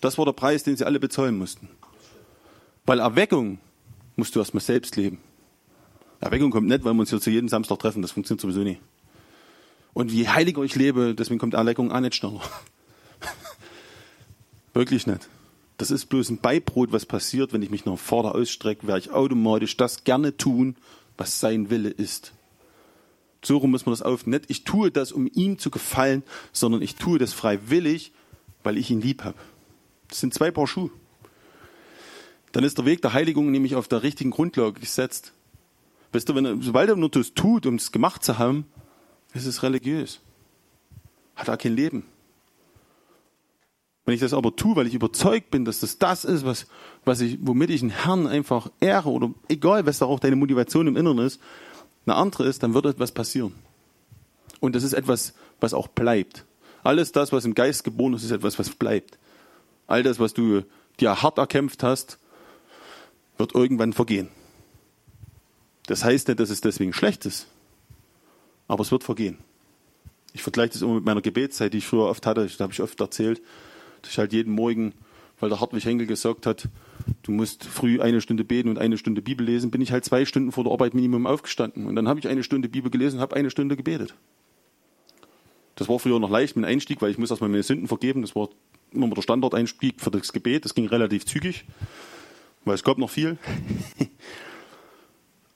Das 0.00 0.18
war 0.18 0.24
der 0.24 0.32
Preis, 0.32 0.62
den 0.64 0.76
sie 0.76 0.84
alle 0.84 1.00
bezahlen 1.00 1.38
mussten. 1.38 1.68
Weil 2.84 3.00
Erweckung 3.00 3.58
musst 4.16 4.34
du 4.34 4.40
erstmal 4.40 4.62
selbst 4.62 4.96
leben. 4.96 5.20
Erweckung 6.20 6.50
kommt 6.50 6.68
nicht, 6.68 6.84
weil 6.84 6.94
wir 6.94 7.00
uns 7.00 7.10
hier 7.10 7.20
zu 7.20 7.30
jedem 7.30 7.48
Samstag 7.48 7.78
treffen. 7.78 8.02
Das 8.02 8.10
funktioniert 8.10 8.40
sowieso 8.40 8.60
nicht. 8.60 8.80
Und 9.94 10.10
je 10.10 10.28
heiliger 10.28 10.62
ich 10.62 10.74
lebe, 10.74 11.14
deswegen 11.14 11.38
kommt 11.38 11.54
Erweckung 11.54 11.92
auch 11.92 12.00
nicht 12.00 12.14
schneller. 12.14 12.40
Wirklich 14.74 15.06
nicht. 15.06 15.28
Das 15.78 15.90
ist 15.90 16.06
bloß 16.06 16.30
ein 16.30 16.38
Beibrot, 16.38 16.92
was 16.92 17.06
passiert, 17.06 17.52
wenn 17.52 17.62
ich 17.62 17.70
mich 17.70 17.86
nach 17.86 17.98
vorne 17.98 18.34
ausstrecke, 18.34 18.86
werde 18.86 19.00
ich 19.00 19.10
automatisch 19.10 19.76
das 19.76 20.04
gerne 20.04 20.36
tun, 20.36 20.76
was 21.16 21.40
sein 21.40 21.70
Wille 21.70 21.88
ist. 21.88 22.32
So 23.42 23.56
rum 23.56 23.70
muss 23.70 23.86
man 23.86 23.92
das 23.92 24.02
auf. 24.02 24.26
Nicht, 24.26 24.44
ich 24.48 24.64
tue 24.64 24.90
das, 24.90 25.12
um 25.12 25.30
ihm 25.32 25.58
zu 25.58 25.70
gefallen, 25.70 26.22
sondern 26.52 26.82
ich 26.82 26.96
tue 26.96 27.18
das 27.18 27.32
freiwillig, 27.32 28.12
weil 28.62 28.76
ich 28.76 28.90
ihn 28.90 29.00
lieb 29.00 29.24
habe. 29.24 29.38
Das 30.08 30.20
sind 30.20 30.34
zwei 30.34 30.50
Paar 30.50 30.66
Schuhe 30.66 30.90
dann 32.52 32.64
ist 32.64 32.78
der 32.78 32.84
Weg 32.84 33.02
der 33.02 33.12
Heiligung 33.12 33.50
nämlich 33.50 33.74
auf 33.76 33.88
der 33.88 34.02
richtigen 34.02 34.30
Grundlage 34.30 34.80
gesetzt. 34.80 35.32
Weißt 36.12 36.28
du, 36.28 36.34
wenn 36.34 36.44
er, 36.44 36.56
sobald 36.60 36.88
er 36.88 36.96
nur 36.96 37.10
das 37.10 37.34
tut, 37.34 37.66
um 37.66 37.74
es 37.74 37.92
gemacht 37.92 38.24
zu 38.24 38.38
haben, 38.38 38.66
ist 39.34 39.46
es 39.46 39.62
religiös. 39.62 40.20
Hat 41.36 41.48
er 41.48 41.56
kein 41.56 41.76
Leben. 41.76 42.04
Wenn 44.08 44.14
ich 44.14 44.22
das 44.22 44.32
aber 44.32 44.56
tue, 44.56 44.74
weil 44.74 44.86
ich 44.86 44.94
überzeugt 44.94 45.50
bin, 45.50 45.66
dass 45.66 45.80
das 45.80 45.98
das 45.98 46.24
ist, 46.24 46.42
was, 46.42 46.66
was 47.04 47.20
ich, 47.20 47.36
womit 47.42 47.68
ich 47.68 47.82
einen 47.82 47.90
Herrn 47.90 48.26
einfach 48.26 48.70
ehre 48.80 49.10
oder 49.10 49.34
egal, 49.50 49.84
was 49.84 49.98
da 49.98 50.06
auch 50.06 50.18
deine 50.18 50.34
Motivation 50.34 50.86
im 50.86 50.96
Inneren 50.96 51.18
ist, 51.18 51.38
eine 52.06 52.16
andere 52.16 52.46
ist, 52.46 52.62
dann 52.62 52.72
wird 52.72 52.86
etwas 52.86 53.12
passieren. 53.12 53.52
Und 54.60 54.74
das 54.74 54.82
ist 54.82 54.94
etwas, 54.94 55.34
was 55.60 55.74
auch 55.74 55.88
bleibt. 55.88 56.46
Alles 56.82 57.12
das, 57.12 57.32
was 57.32 57.44
im 57.44 57.54
Geist 57.54 57.84
geboren 57.84 58.14
ist, 58.14 58.24
ist 58.24 58.30
etwas, 58.30 58.58
was 58.58 58.70
bleibt. 58.70 59.18
All 59.86 60.02
das, 60.02 60.18
was 60.18 60.32
du 60.32 60.62
dir 60.98 61.22
hart 61.22 61.36
erkämpft 61.36 61.82
hast, 61.82 62.16
wird 63.36 63.54
irgendwann 63.54 63.92
vergehen. 63.92 64.28
Das 65.84 66.02
heißt 66.02 66.28
nicht, 66.28 66.40
dass 66.40 66.48
es 66.48 66.62
deswegen 66.62 66.94
schlecht 66.94 67.26
ist, 67.26 67.46
aber 68.68 68.80
es 68.80 68.90
wird 68.90 69.04
vergehen. 69.04 69.36
Ich 70.32 70.42
vergleiche 70.42 70.72
das 70.72 70.80
immer 70.80 70.94
mit 70.94 71.04
meiner 71.04 71.20
Gebetszeit, 71.20 71.74
die 71.74 71.78
ich 71.78 71.86
früher 71.86 72.06
oft 72.06 72.24
hatte. 72.24 72.46
Da 72.46 72.62
habe 72.64 72.72
ich 72.72 72.80
oft 72.80 72.98
erzählt, 72.98 73.42
dass 74.02 74.12
ich 74.12 74.18
halt 74.18 74.32
jeden 74.32 74.52
Morgen, 74.52 74.92
weil 75.40 75.48
der 75.48 75.60
Hartwig 75.60 75.84
Henkel 75.84 76.06
gesagt 76.06 76.46
hat, 76.46 76.68
du 77.22 77.32
musst 77.32 77.64
früh 77.64 78.00
eine 78.00 78.20
Stunde 78.20 78.44
beten 78.44 78.68
und 78.68 78.78
eine 78.78 78.98
Stunde 78.98 79.22
Bibel 79.22 79.46
lesen, 79.46 79.70
bin 79.70 79.80
ich 79.80 79.92
halt 79.92 80.04
zwei 80.04 80.24
Stunden 80.24 80.52
vor 80.52 80.64
der 80.64 80.72
Arbeit 80.72 80.94
Minimum 80.94 81.26
aufgestanden. 81.26 81.86
Und 81.86 81.96
dann 81.96 82.08
habe 82.08 82.20
ich 82.20 82.28
eine 82.28 82.42
Stunde 82.42 82.68
Bibel 82.68 82.90
gelesen 82.90 83.20
habe 83.20 83.36
eine 83.36 83.50
Stunde 83.50 83.76
gebetet. 83.76 84.14
Das 85.76 85.88
war 85.88 85.98
früher 86.00 86.18
noch 86.18 86.30
leicht 86.30 86.56
mit 86.56 86.64
Einstieg, 86.64 87.00
weil 87.00 87.10
ich 87.10 87.18
muss 87.18 87.30
erstmal 87.30 87.50
meine 87.50 87.62
Sünden 87.62 87.86
vergeben. 87.86 88.22
Das 88.22 88.34
war 88.34 88.48
immer 88.92 89.08
der 89.10 89.22
Standardeinstieg 89.22 90.00
für 90.00 90.10
das 90.10 90.32
Gebet. 90.32 90.64
Das 90.64 90.74
ging 90.74 90.86
relativ 90.88 91.24
zügig, 91.24 91.64
weil 92.64 92.74
es 92.74 92.82
gab 92.82 92.98
noch 92.98 93.10
viel. 93.10 93.38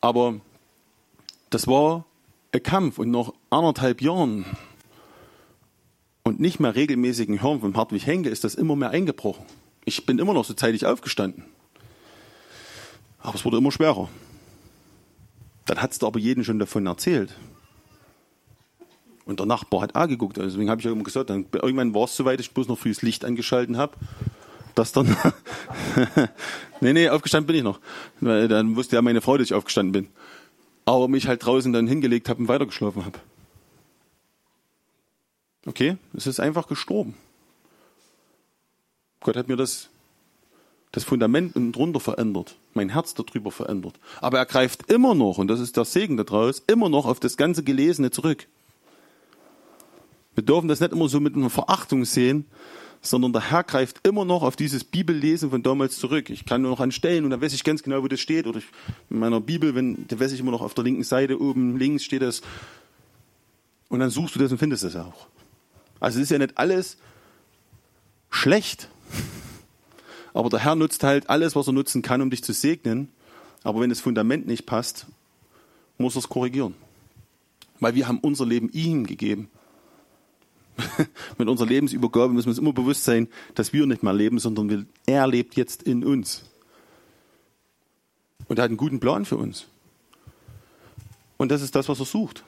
Aber 0.01 0.41
das 1.51 1.67
war 1.67 2.07
ein 2.53 2.63
Kampf 2.63 2.99
und 2.99 3.11
nach 3.11 3.33
anderthalb 3.51 4.01
Jahren 4.01 4.45
und 6.25 6.41
nicht 6.41 6.61
mehr 6.61 6.75
regelmäßigen 6.75 7.43
Hören 7.43 7.61
von 7.61 7.77
Hartwig 7.77 8.07
Henke 8.07 8.29
ist 8.29 8.45
das 8.45 8.55
immer 8.55 8.77
mehr 8.77 8.91
eingebrochen. 8.91 9.45
Ich 9.85 10.07
bin 10.07 10.19
immer 10.19 10.35
noch 10.35 10.45
so 10.45 10.55
zeitig 10.55 10.87
aufgestanden. 10.87 11.45
Aber 13.19 13.35
es 13.35 13.45
wurde 13.45 13.59
immer 13.59 13.73
schwerer. 13.73 14.09
Dann 15.67 15.81
hat 15.81 15.93
es 15.93 16.03
aber 16.03 16.19
jeden 16.19 16.45
schon 16.45 16.59
davon 16.59 16.87
erzählt. 16.87 17.35
Und 19.25 19.39
der 19.39 19.47
Nachbar 19.47 19.83
hat 19.83 19.95
auch 19.95 20.09
geguckt. 20.09 20.39
Also 20.39 20.51
deswegen 20.51 20.71
habe 20.71 20.81
ich 20.81 20.85
ja 20.85 20.93
immer 20.93 21.05
gesagt, 21.05 21.31
dann, 21.31 21.47
irgendwann 21.53 21.95
war 21.95 22.05
es 22.05 22.17
soweit, 22.17 22.41
ich 22.41 22.53
bloß 22.53 22.69
noch 22.69 22.79
früh 22.79 22.91
das 22.91 23.03
Licht 23.03 23.25
angeschalten 23.25 23.77
habe. 23.77 23.97
Dass 24.75 24.93
dann. 24.93 25.17
nee, 26.81 26.93
nee, 26.93 27.09
aufgestanden 27.09 27.47
bin 27.47 27.57
ich 27.57 27.63
noch. 27.63 27.79
Dann 28.21 28.75
wusste 28.75 28.97
ja 28.97 29.03
meine 29.03 29.21
Frau, 29.21 29.37
dass 29.37 29.47
ich 29.47 29.55
aufgestanden 29.55 29.93
bin. 29.93 30.09
Aber 30.85 31.09
mich 31.09 31.29
halt 31.29 31.45
draußen 31.45 31.73
dann 31.73 31.87
hingelegt 31.87 32.29
habe 32.29 32.41
und 32.41 32.49
weitergeschlafen 32.49 33.05
habe. 33.05 33.19
Okay, 35.67 35.97
es 36.15 36.27
ist 36.27 36.41
einfach 36.41 36.67
gestorben. 36.67 37.15
Gott 39.21 39.37
hat 39.37 39.49
mir 39.49 39.57
das, 39.57 39.89
das 40.91 41.05
Fundament 41.05 41.55
drunter 41.55 42.01
verändert, 42.01 42.57
mein 42.75 42.89
Herz 42.89 43.15
darüber 43.15 43.53
verändert. 43.53 43.95
Aber 44.21 44.39
er 44.39 44.47
greift 44.47 44.91
immer 44.91 45.15
noch, 45.15 45.39
und 45.39 45.49
das 45.49 45.61
ist 45.61 45.77
der 45.77 45.85
Segen 45.85 46.17
daraus, 46.17 46.63
immer 46.67 46.89
noch 46.89 47.07
auf 47.07 47.21
das 47.21 47.37
ganze 47.37 47.63
Gelesene 47.63 48.11
zurück. 48.11 48.49
Wir 50.35 50.45
dürfen 50.45 50.69
das 50.69 50.81
nicht 50.81 50.93
immer 50.93 51.09
so 51.09 51.21
mit 51.21 51.37
einer 51.37 51.51
Verachtung 51.51 52.05
sehen, 52.05 52.47
sondern 53.03 53.33
der 53.33 53.51
Herr 53.51 53.65
greift 53.65 54.07
immer 54.07 54.25
noch 54.25 54.43
auf 54.43 54.57
dieses 54.57 54.85
Bibellesen 54.85 55.51
von 55.51 55.63
damals 55.63 55.99
zurück. 55.99 56.31
Ich 56.31 56.45
kann 56.47 56.63
nur 56.63 56.71
noch 56.71 56.81
anstellen 56.81 57.25
und 57.25 57.31
dann 57.31 57.41
weiß 57.41 57.53
ich 57.53 57.65
ganz 57.65 57.83
genau, 57.83 58.03
wo 58.03 58.09
das 58.09 58.21
steht. 58.21 58.47
Oder 58.47 58.59
ich, 58.59 58.67
in 59.11 59.19
meiner 59.19 59.41
Bibel, 59.41 59.75
wenn, 59.75 60.07
da 60.09 60.19
weiß 60.19 60.33
ich 60.33 60.41
immer 60.41 60.53
noch 60.53 60.63
auf 60.63 60.75
der 60.75 60.85
linken 60.85 61.03
Seite 61.03 61.41
oben 61.41 61.77
links 61.77 62.05
steht 62.05 62.23
das. 62.23 62.43
Und 63.89 64.01
dann 64.01 64.09
suchst 64.09 64.37
du 64.37 64.39
das 64.39 64.53
und 64.53 64.59
findest 64.59 64.85
es 64.85 64.97
auch. 64.97 65.27
Also 66.03 66.19
es 66.19 66.25
ist 66.25 66.31
ja 66.31 66.39
nicht 66.39 66.59
alles 66.59 66.97
schlecht. 68.29 68.89
Aber 70.35 70.49
der 70.49 70.59
Herr 70.59 70.75
nutzt 70.75 71.05
halt 71.05 71.31
alles, 71.31 71.55
was 71.55 71.69
er 71.69 71.73
nutzen 71.73 72.03
kann, 72.03 72.21
um 72.21 72.29
dich 72.29 72.43
zu 72.43 72.53
segnen. 72.53 73.09
Aber 73.63 73.81
wenn 73.81 73.89
das 73.89 74.01
Fundament 74.01 74.49
nicht 74.49 74.67
passt, 74.67 75.07
muss 75.99 76.17
er 76.17 76.19
es 76.19 76.29
korrigieren. 76.29 76.75
Weil 77.79 77.95
wir 77.95 78.09
haben 78.09 78.19
unser 78.19 78.45
Leben 78.45 78.69
ihm 78.71 79.07
gegeben. 79.07 79.49
Mit 81.39 81.49
unserer 81.49 81.69
Lebensübergabe 81.69 82.33
müssen 82.33 82.47
wir 82.47 82.51
uns 82.51 82.59
immer 82.59 82.73
bewusst 82.73 83.05
sein, 83.05 83.29
dass 83.55 83.73
wir 83.73 83.87
nicht 83.87 84.03
mehr 84.03 84.13
leben, 84.13 84.41
sondern 84.41 84.89
er 85.07 85.27
lebt 85.29 85.55
jetzt 85.55 85.85
in 85.85 86.05
uns. 86.05 86.43
Und 88.49 88.59
er 88.59 88.65
hat 88.65 88.71
einen 88.71 88.77
guten 88.77 88.99
Plan 88.99 89.25
für 89.25 89.37
uns. 89.37 89.67
Und 91.37 91.53
das 91.53 91.63
ist 91.63 91.77
das, 91.77 91.89
was 91.89 92.01
er 92.01 92.07
sucht. 92.07 92.43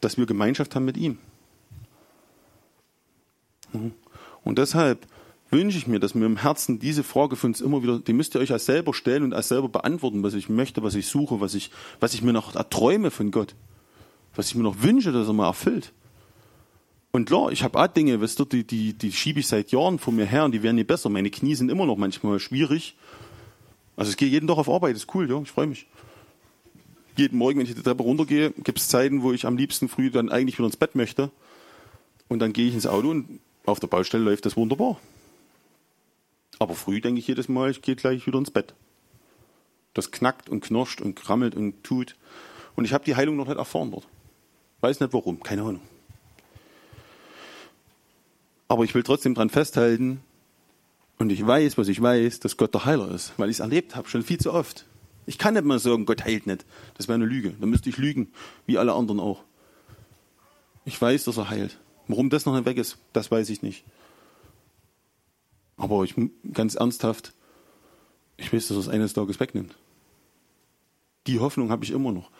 Dass 0.00 0.16
wir 0.16 0.24
Gemeinschaft 0.24 0.74
haben 0.74 0.86
mit 0.86 0.96
ihm. 0.96 1.18
Mhm. 3.72 3.92
Und 4.44 4.58
deshalb 4.58 5.06
wünsche 5.50 5.76
ich 5.76 5.86
mir, 5.86 6.00
dass 6.00 6.14
mir 6.14 6.26
im 6.26 6.38
Herzen 6.38 6.78
diese 6.78 7.02
Frage 7.02 7.36
für 7.36 7.46
uns 7.46 7.60
immer 7.60 7.82
wieder, 7.82 7.98
die 7.98 8.14
müsst 8.14 8.34
ihr 8.34 8.40
euch 8.40 8.52
als 8.52 8.66
selber 8.66 8.94
stellen 8.94 9.22
und 9.22 9.34
als 9.34 9.48
selber 9.48 9.68
beantworten, 9.68 10.22
was 10.22 10.34
ich 10.34 10.48
möchte, 10.48 10.82
was 10.82 10.94
ich 10.94 11.06
suche, 11.06 11.40
was 11.40 11.54
ich, 11.54 11.70
was 12.00 12.14
ich 12.14 12.22
mir 12.22 12.32
noch 12.32 12.54
erträume 12.54 13.10
von 13.10 13.30
Gott. 13.30 13.54
Was 14.34 14.48
ich 14.48 14.54
mir 14.54 14.62
noch 14.62 14.82
wünsche, 14.82 15.12
dass 15.12 15.28
er 15.28 15.34
mal 15.34 15.46
erfüllt. 15.46 15.92
Und 17.10 17.26
klar, 17.26 17.52
ich 17.52 17.62
habe 17.62 17.78
auch 17.78 17.86
Dinge, 17.86 18.18
weißt 18.22 18.38
du, 18.38 18.46
die, 18.46 18.64
die, 18.64 18.94
die 18.94 19.12
schiebe 19.12 19.40
ich 19.40 19.46
seit 19.46 19.70
Jahren 19.70 19.98
vor 19.98 20.14
mir 20.14 20.24
her 20.24 20.46
und 20.46 20.52
die 20.52 20.62
werden 20.62 20.76
nie 20.76 20.84
besser. 20.84 21.10
Meine 21.10 21.30
Knie 21.30 21.54
sind 21.54 21.70
immer 21.70 21.84
noch 21.84 21.98
manchmal 21.98 22.40
schwierig. 22.40 22.96
Also 23.96 24.10
ich 24.10 24.16
gehe 24.16 24.28
jeden 24.28 24.48
Tag 24.48 24.56
auf 24.56 24.70
Arbeit, 24.70 24.96
ist 24.96 25.14
cool, 25.14 25.28
ja, 25.28 25.38
ich 25.42 25.50
freue 25.50 25.66
mich. 25.66 25.86
Jeden 27.18 27.36
Morgen, 27.36 27.58
wenn 27.58 27.66
ich 27.66 27.74
die 27.74 27.82
Treppe 27.82 28.02
runtergehe, 28.02 28.52
gibt 28.52 28.78
es 28.78 28.88
Zeiten, 28.88 29.22
wo 29.22 29.32
ich 29.32 29.44
am 29.44 29.58
liebsten 29.58 29.90
früh 29.90 30.10
dann 30.10 30.30
eigentlich 30.30 30.56
wieder 30.56 30.64
ins 30.64 30.78
Bett 30.78 30.94
möchte. 30.94 31.30
Und 32.28 32.38
dann 32.38 32.54
gehe 32.54 32.66
ich 32.66 32.72
ins 32.72 32.86
Auto 32.86 33.10
und 33.10 33.40
auf 33.64 33.80
der 33.80 33.86
Baustelle 33.86 34.24
läuft 34.24 34.46
das 34.46 34.56
wunderbar. 34.56 34.98
Aber 36.58 36.74
früh 36.74 37.00
denke 37.00 37.18
ich 37.18 37.26
jedes 37.26 37.48
Mal, 37.48 37.70
ich 37.70 37.82
gehe 37.82 37.96
gleich 37.96 38.26
wieder 38.26 38.38
ins 38.38 38.50
Bett. 38.50 38.74
Das 39.94 40.10
knackt 40.10 40.48
und 40.48 40.62
knirscht 40.62 41.00
und 41.00 41.14
krammelt 41.14 41.54
und 41.54 41.82
tut. 41.84 42.16
Und 42.76 42.84
ich 42.84 42.92
habe 42.92 43.04
die 43.04 43.16
Heilung 43.16 43.36
noch 43.36 43.48
nicht 43.48 43.58
erfahren 43.58 43.90
dort. 43.90 44.06
Weiß 44.80 45.00
nicht 45.00 45.12
warum, 45.12 45.42
keine 45.42 45.62
Ahnung. 45.62 45.82
Aber 48.68 48.84
ich 48.84 48.94
will 48.94 49.02
trotzdem 49.02 49.34
dran 49.34 49.50
festhalten, 49.50 50.22
und 51.22 51.30
ich 51.30 51.46
weiß, 51.46 51.78
was 51.78 51.86
ich 51.86 52.02
weiß, 52.02 52.40
dass 52.40 52.56
Gott 52.56 52.74
der 52.74 52.84
Heiler 52.84 53.08
ist, 53.12 53.34
weil 53.36 53.48
ich 53.48 53.56
es 53.56 53.60
erlebt 53.60 53.94
habe, 53.94 54.08
schon 54.08 54.24
viel 54.24 54.38
zu 54.38 54.52
oft. 54.52 54.86
Ich 55.24 55.38
kann 55.38 55.54
nicht 55.54 55.64
mal 55.64 55.78
sagen, 55.78 56.04
Gott 56.04 56.24
heilt 56.24 56.48
nicht. 56.48 56.64
Das 56.96 57.06
wäre 57.06 57.14
eine 57.14 57.26
Lüge. 57.26 57.54
Dann 57.60 57.70
müsste 57.70 57.88
ich 57.88 57.96
lügen, 57.96 58.32
wie 58.66 58.76
alle 58.76 58.92
anderen 58.92 59.20
auch. 59.20 59.44
Ich 60.84 61.00
weiß, 61.00 61.22
dass 61.22 61.36
er 61.36 61.48
heilt. 61.48 61.78
Warum 62.08 62.30
das 62.30 62.46
noch 62.46 62.54
nicht 62.54 62.66
weg 62.66 62.78
ist, 62.78 62.98
das 63.12 63.30
weiß 63.30 63.48
ich 63.50 63.62
nicht. 63.62 63.84
Aber 65.76 66.04
ich 66.04 66.14
ganz 66.52 66.74
ernsthaft, 66.74 67.32
ich 68.36 68.52
weiß, 68.52 68.68
dass 68.68 68.76
es 68.76 68.88
eines 68.88 69.12
Tages 69.12 69.40
wegnimmt. 69.40 69.74
Die 71.26 71.38
Hoffnung 71.38 71.70
habe 71.70 71.84
ich 71.84 71.90
immer 71.90 72.12
noch. 72.12 72.30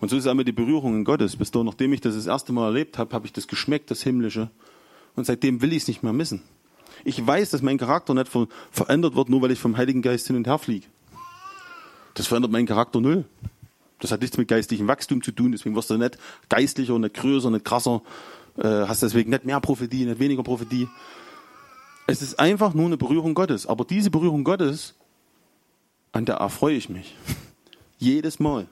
Und 0.00 0.08
so 0.08 0.16
ist 0.16 0.26
auch 0.26 0.34
mit 0.34 0.46
die 0.46 0.52
Berührung 0.52 0.94
in 0.94 1.04
Gottes. 1.04 1.36
Bis 1.36 1.50
dahin, 1.50 1.66
nachdem 1.66 1.92
ich 1.92 2.00
das 2.00 2.14
das 2.14 2.26
erste 2.26 2.52
Mal 2.52 2.66
erlebt 2.66 2.98
habe, 2.98 3.12
habe 3.14 3.26
ich 3.26 3.32
das 3.32 3.48
geschmeckt, 3.48 3.90
das 3.90 4.02
Himmlische. 4.02 4.50
Und 5.16 5.26
seitdem 5.26 5.60
will 5.60 5.72
ich 5.72 5.82
es 5.82 5.88
nicht 5.88 6.02
mehr 6.02 6.12
missen. 6.12 6.42
Ich 7.04 7.24
weiß, 7.24 7.50
dass 7.50 7.62
mein 7.62 7.78
Charakter 7.78 8.14
nicht 8.14 8.30
verändert 8.70 9.16
wird, 9.16 9.28
nur 9.28 9.42
weil 9.42 9.50
ich 9.50 9.58
vom 9.58 9.76
Heiligen 9.76 10.02
Geist 10.02 10.26
hin 10.28 10.36
und 10.36 10.46
her 10.46 10.58
fliege. 10.58 10.86
Das 12.14 12.26
verändert 12.26 12.52
meinen 12.52 12.66
Charakter 12.66 13.00
null. 13.00 13.24
Das 14.00 14.12
hat 14.12 14.20
nichts 14.20 14.38
mit 14.38 14.46
geistlichem 14.46 14.86
Wachstum 14.86 15.22
zu 15.22 15.32
tun, 15.32 15.50
deswegen 15.50 15.74
wirst 15.74 15.90
du 15.90 15.96
nicht 15.96 16.18
geistlicher, 16.48 16.98
nicht 16.98 17.14
größer, 17.14 17.50
nicht 17.50 17.64
krasser, 17.64 18.02
hast 18.62 19.02
deswegen 19.02 19.30
nicht 19.30 19.44
mehr 19.44 19.60
Prophetie, 19.60 20.04
nicht 20.04 20.18
weniger 20.18 20.42
Prophetie. 20.42 20.88
Es 22.06 22.22
ist 22.22 22.38
einfach 22.38 22.74
nur 22.74 22.86
eine 22.86 22.96
Berührung 22.96 23.34
Gottes. 23.34 23.66
Aber 23.66 23.84
diese 23.84 24.10
Berührung 24.10 24.44
Gottes, 24.44 24.94
an 26.12 26.24
der 26.24 26.36
erfreue 26.36 26.76
ich 26.76 26.88
mich. 26.88 27.14
Jedes 27.98 28.38
Mal. 28.38 28.66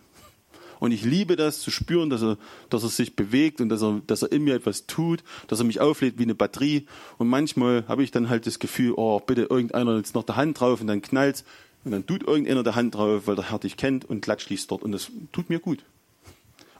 Und 0.78 0.92
ich 0.92 1.04
liebe 1.04 1.36
das 1.36 1.60
zu 1.60 1.70
spüren, 1.70 2.10
dass 2.10 2.22
er, 2.22 2.36
dass 2.68 2.82
er 2.82 2.90
sich 2.90 3.16
bewegt 3.16 3.60
und 3.60 3.68
dass 3.68 3.82
er, 3.82 4.00
dass 4.06 4.22
er 4.22 4.32
in 4.32 4.44
mir 4.44 4.54
etwas 4.54 4.86
tut, 4.86 5.22
dass 5.48 5.58
er 5.58 5.64
mich 5.64 5.80
auflädt 5.80 6.18
wie 6.18 6.24
eine 6.24 6.34
Batterie. 6.34 6.86
Und 7.18 7.28
manchmal 7.28 7.84
habe 7.88 8.02
ich 8.02 8.10
dann 8.10 8.28
halt 8.28 8.46
das 8.46 8.58
Gefühl, 8.58 8.92
oh, 8.96 9.20
bitte 9.20 9.42
irgendeiner 9.42 9.96
jetzt 9.96 10.14
noch 10.14 10.24
der 10.24 10.36
Hand 10.36 10.60
drauf 10.60 10.80
und 10.80 10.86
dann 10.86 11.02
knallt 11.02 11.44
und 11.84 11.92
dann 11.92 12.06
tut 12.06 12.22
irgendeiner 12.24 12.62
der 12.62 12.74
Hand 12.74 12.94
drauf, 12.94 13.26
weil 13.26 13.36
der 13.36 13.50
Herr 13.50 13.58
dich 13.58 13.76
kennt 13.76 14.04
und 14.04 14.20
klatscht 14.20 14.50
dies 14.50 14.66
dort. 14.66 14.82
Und 14.82 14.92
das 14.92 15.10
tut 15.32 15.48
mir 15.48 15.60
gut. 15.60 15.84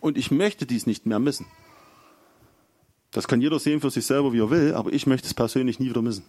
Und 0.00 0.18
ich 0.18 0.30
möchte 0.30 0.66
dies 0.66 0.86
nicht 0.86 1.06
mehr 1.06 1.18
missen. 1.18 1.46
Das 3.16 3.26
kann 3.26 3.40
jeder 3.40 3.58
sehen 3.58 3.80
für 3.80 3.88
sich 3.88 4.04
selber, 4.04 4.34
wie 4.34 4.40
er 4.40 4.50
will, 4.50 4.74
aber 4.74 4.92
ich 4.92 5.06
möchte 5.06 5.26
es 5.26 5.32
persönlich 5.32 5.80
nie 5.80 5.88
wieder 5.88 6.02
missen. 6.02 6.22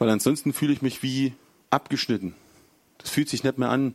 Weil 0.00 0.08
ansonsten 0.08 0.52
fühle 0.52 0.72
ich 0.72 0.82
mich 0.82 1.04
wie 1.04 1.32
abgeschnitten. 1.70 2.34
Das 2.98 3.10
fühlt 3.10 3.28
sich 3.28 3.44
nicht 3.44 3.56
mehr 3.56 3.70
an, 3.70 3.94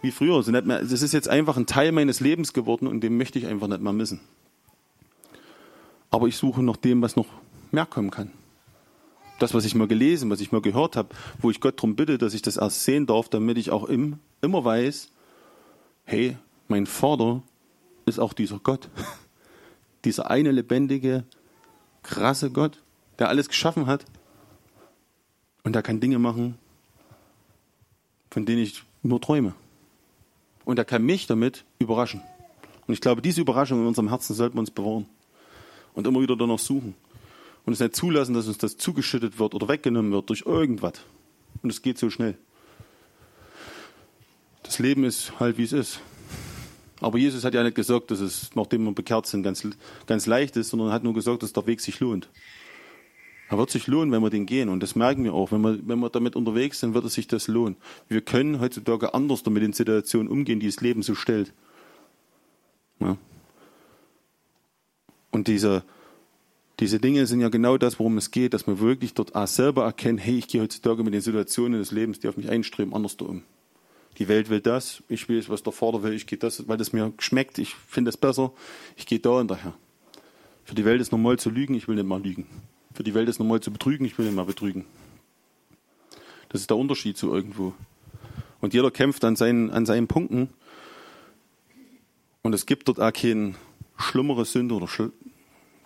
wie 0.00 0.10
früher. 0.10 0.34
Also 0.34 0.50
nicht 0.50 0.64
mehr, 0.64 0.80
das 0.80 1.02
ist 1.02 1.12
jetzt 1.12 1.28
einfach 1.28 1.58
ein 1.58 1.66
Teil 1.66 1.92
meines 1.92 2.20
Lebens 2.20 2.54
geworden 2.54 2.86
und 2.86 3.02
den 3.02 3.18
möchte 3.18 3.38
ich 3.38 3.46
einfach 3.46 3.68
nicht 3.68 3.82
mehr 3.82 3.92
missen. 3.92 4.20
Aber 6.10 6.26
ich 6.26 6.38
suche 6.38 6.62
nach 6.62 6.78
dem, 6.78 7.02
was 7.02 7.16
noch 7.16 7.28
mehr 7.70 7.84
kommen 7.84 8.10
kann. 8.10 8.30
Das, 9.40 9.52
was 9.52 9.66
ich 9.66 9.74
mal 9.74 9.88
gelesen, 9.88 10.30
was 10.30 10.40
ich 10.40 10.52
mal 10.52 10.62
gehört 10.62 10.96
habe, 10.96 11.10
wo 11.42 11.50
ich 11.50 11.60
Gott 11.60 11.76
darum 11.80 11.96
bitte, 11.96 12.16
dass 12.16 12.32
ich 12.32 12.40
das 12.40 12.56
erst 12.56 12.84
sehen 12.84 13.04
darf, 13.04 13.28
damit 13.28 13.58
ich 13.58 13.70
auch 13.70 13.84
im, 13.84 14.20
immer 14.40 14.64
weiß, 14.64 15.10
hey, 16.04 16.38
mein 16.66 16.86
Vater 16.86 17.42
ist 18.06 18.18
auch 18.18 18.32
dieser 18.32 18.58
Gott. 18.58 18.88
dieser 20.04 20.30
eine 20.30 20.50
lebendige, 20.50 21.24
krasse 22.02 22.50
Gott, 22.50 22.82
der 23.18 23.28
alles 23.28 23.48
geschaffen 23.48 23.86
hat. 23.86 24.04
Und 25.64 25.74
der 25.74 25.82
kann 25.82 26.00
Dinge 26.00 26.18
machen, 26.18 26.58
von 28.30 28.44
denen 28.46 28.62
ich 28.62 28.82
nur 29.02 29.20
träume. 29.20 29.54
Und 30.64 30.78
er 30.78 30.84
kann 30.84 31.04
mich 31.04 31.26
damit 31.26 31.64
überraschen. 31.78 32.22
Und 32.86 32.94
ich 32.94 33.00
glaube, 33.00 33.22
diese 33.22 33.40
Überraschung 33.40 33.80
in 33.80 33.86
unserem 33.86 34.08
Herzen 34.08 34.34
sollten 34.34 34.56
wir 34.56 34.60
uns 34.60 34.70
bewahren. 34.70 35.06
und 35.94 36.06
immer 36.06 36.20
wieder 36.20 36.36
danach 36.36 36.58
suchen. 36.58 36.94
Und 37.64 37.74
es 37.74 37.80
nicht 37.80 37.94
zulassen, 37.94 38.34
dass 38.34 38.48
uns 38.48 38.58
das 38.58 38.76
zugeschüttet 38.76 39.38
wird 39.38 39.54
oder 39.54 39.68
weggenommen 39.68 40.10
wird 40.10 40.28
durch 40.30 40.44
irgendwas. 40.46 40.94
Und 41.62 41.70
es 41.70 41.82
geht 41.82 41.98
so 41.98 42.10
schnell. 42.10 42.36
Das 44.62 44.78
Leben 44.78 45.04
ist 45.04 45.38
halt, 45.38 45.58
wie 45.58 45.64
es 45.64 45.72
ist. 45.72 46.00
Aber 47.02 47.18
Jesus 47.18 47.44
hat 47.44 47.54
ja 47.54 47.62
nicht 47.62 47.74
gesagt, 47.74 48.10
dass 48.10 48.20
es, 48.20 48.50
nachdem 48.54 48.84
wir 48.84 48.92
bekehrt 48.92 49.26
sind, 49.26 49.42
ganz, 49.42 49.66
ganz 50.06 50.26
leicht 50.26 50.56
ist, 50.56 50.70
sondern 50.70 50.88
er 50.88 50.94
hat 50.94 51.02
nur 51.02 51.14
gesagt, 51.14 51.42
dass 51.42 51.52
der 51.52 51.66
Weg 51.66 51.80
sich 51.80 51.98
lohnt. 52.00 52.28
Er 53.48 53.58
wird 53.58 53.70
sich 53.70 53.86
lohnen, 53.86 54.12
wenn 54.12 54.22
wir 54.22 54.30
den 54.30 54.46
gehen. 54.46 54.68
Und 54.68 54.82
das 54.82 54.96
merken 54.96 55.24
wir 55.24 55.34
auch. 55.34 55.52
Wenn 55.52 55.60
wir, 55.60 55.78
wenn 55.86 55.98
wir 55.98 56.08
damit 56.08 56.36
unterwegs 56.36 56.80
sind, 56.80 56.94
wird 56.94 57.04
es 57.04 57.14
sich 57.14 57.26
das 57.26 57.48
lohnen. 57.48 57.76
Wir 58.08 58.22
können 58.22 58.60
heutzutage 58.60 59.12
anders 59.12 59.44
mit 59.44 59.62
den 59.62 59.72
Situationen 59.72 60.28
umgehen, 60.28 60.60
die 60.60 60.66
das 60.66 60.80
Leben 60.80 61.02
so 61.02 61.14
stellt. 61.14 61.52
Ja. 63.00 63.18
Und 65.32 65.48
diese, 65.48 65.82
diese 66.80 67.00
Dinge 67.00 67.26
sind 67.26 67.40
ja 67.40 67.48
genau 67.48 67.78
das, 67.78 67.98
worum 67.98 68.16
es 68.16 68.30
geht, 68.30 68.54
dass 68.54 68.66
wir 68.66 68.80
wirklich 68.80 69.12
dort 69.12 69.32
selber 69.48 69.84
erkennen, 69.84 70.18
hey, 70.18 70.38
ich 70.38 70.48
gehe 70.48 70.62
heutzutage 70.62 71.02
mit 71.02 71.12
den 71.12 71.20
Situationen 71.20 71.80
des 71.80 71.90
Lebens, 71.90 72.20
die 72.20 72.28
auf 72.28 72.36
mich 72.36 72.48
einstreben, 72.48 72.94
anders 72.94 73.16
um. 73.16 73.42
Die 74.18 74.28
Welt 74.28 74.50
will 74.50 74.60
das, 74.60 75.02
ich 75.08 75.28
will 75.28 75.42
was 75.48 75.62
der 75.62 75.72
Vater 75.72 76.02
will, 76.02 76.12
ich 76.12 76.26
gehe 76.26 76.38
das, 76.38 76.68
weil 76.68 76.76
das 76.76 76.92
mir 76.92 77.12
schmeckt, 77.18 77.58
ich 77.58 77.74
finde 77.74 78.10
es 78.10 78.16
besser, 78.16 78.52
ich 78.96 79.06
gehe 79.06 79.18
da 79.18 79.38
hinterher. 79.38 79.74
Für 80.64 80.74
die 80.74 80.84
Welt 80.84 81.00
ist 81.00 81.12
normal 81.12 81.38
zu 81.38 81.50
lügen, 81.50 81.74
ich 81.74 81.88
will 81.88 81.96
nicht 81.96 82.06
mal 82.06 82.22
lügen. 82.22 82.46
Für 82.94 83.02
die 83.02 83.14
Welt 83.14 83.28
ist 83.28 83.38
normal 83.38 83.60
zu 83.60 83.72
betrügen, 83.72 84.04
ich 84.04 84.18
will 84.18 84.26
nicht 84.26 84.34
mal 84.34 84.44
betrügen. 84.44 84.84
Das 86.50 86.60
ist 86.60 86.70
der 86.70 86.76
Unterschied 86.76 87.16
zu 87.16 87.32
irgendwo. 87.32 87.72
Und 88.60 88.74
jeder 88.74 88.90
kämpft 88.90 89.24
an 89.24 89.34
seinen, 89.34 89.70
an 89.70 89.86
seinen 89.86 90.06
Punkten. 90.06 90.50
Und 92.42 92.54
es 92.54 92.66
gibt 92.66 92.88
dort 92.88 93.00
auch 93.00 93.12
keine 93.12 93.54
schlimmere 93.98 94.44
Sünde 94.44 94.74
oder 94.74 94.88
schl 94.88 95.12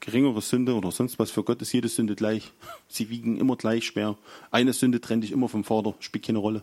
geringere 0.01 0.41
Sünde 0.41 0.75
oder 0.75 0.93
sonst 0.93 1.19
was. 1.19 1.31
Für 1.31 1.43
Gott 1.43 1.61
ist 1.62 1.73
jede 1.73 1.89
Sünde 1.89 2.15
gleich. 2.15 2.53
Sie 2.87 3.11
wiegen 3.11 3.39
immer 3.39 3.57
gleich 3.57 3.87
schwer. 3.87 4.17
Eine 4.51 4.73
Sünde 4.73 5.01
trennt 5.01 5.25
dich 5.25 5.33
immer 5.33 5.49
vom 5.49 5.65
Vater, 5.65 5.95
spielt 5.99 6.27
keine 6.27 6.39
Rolle. 6.39 6.61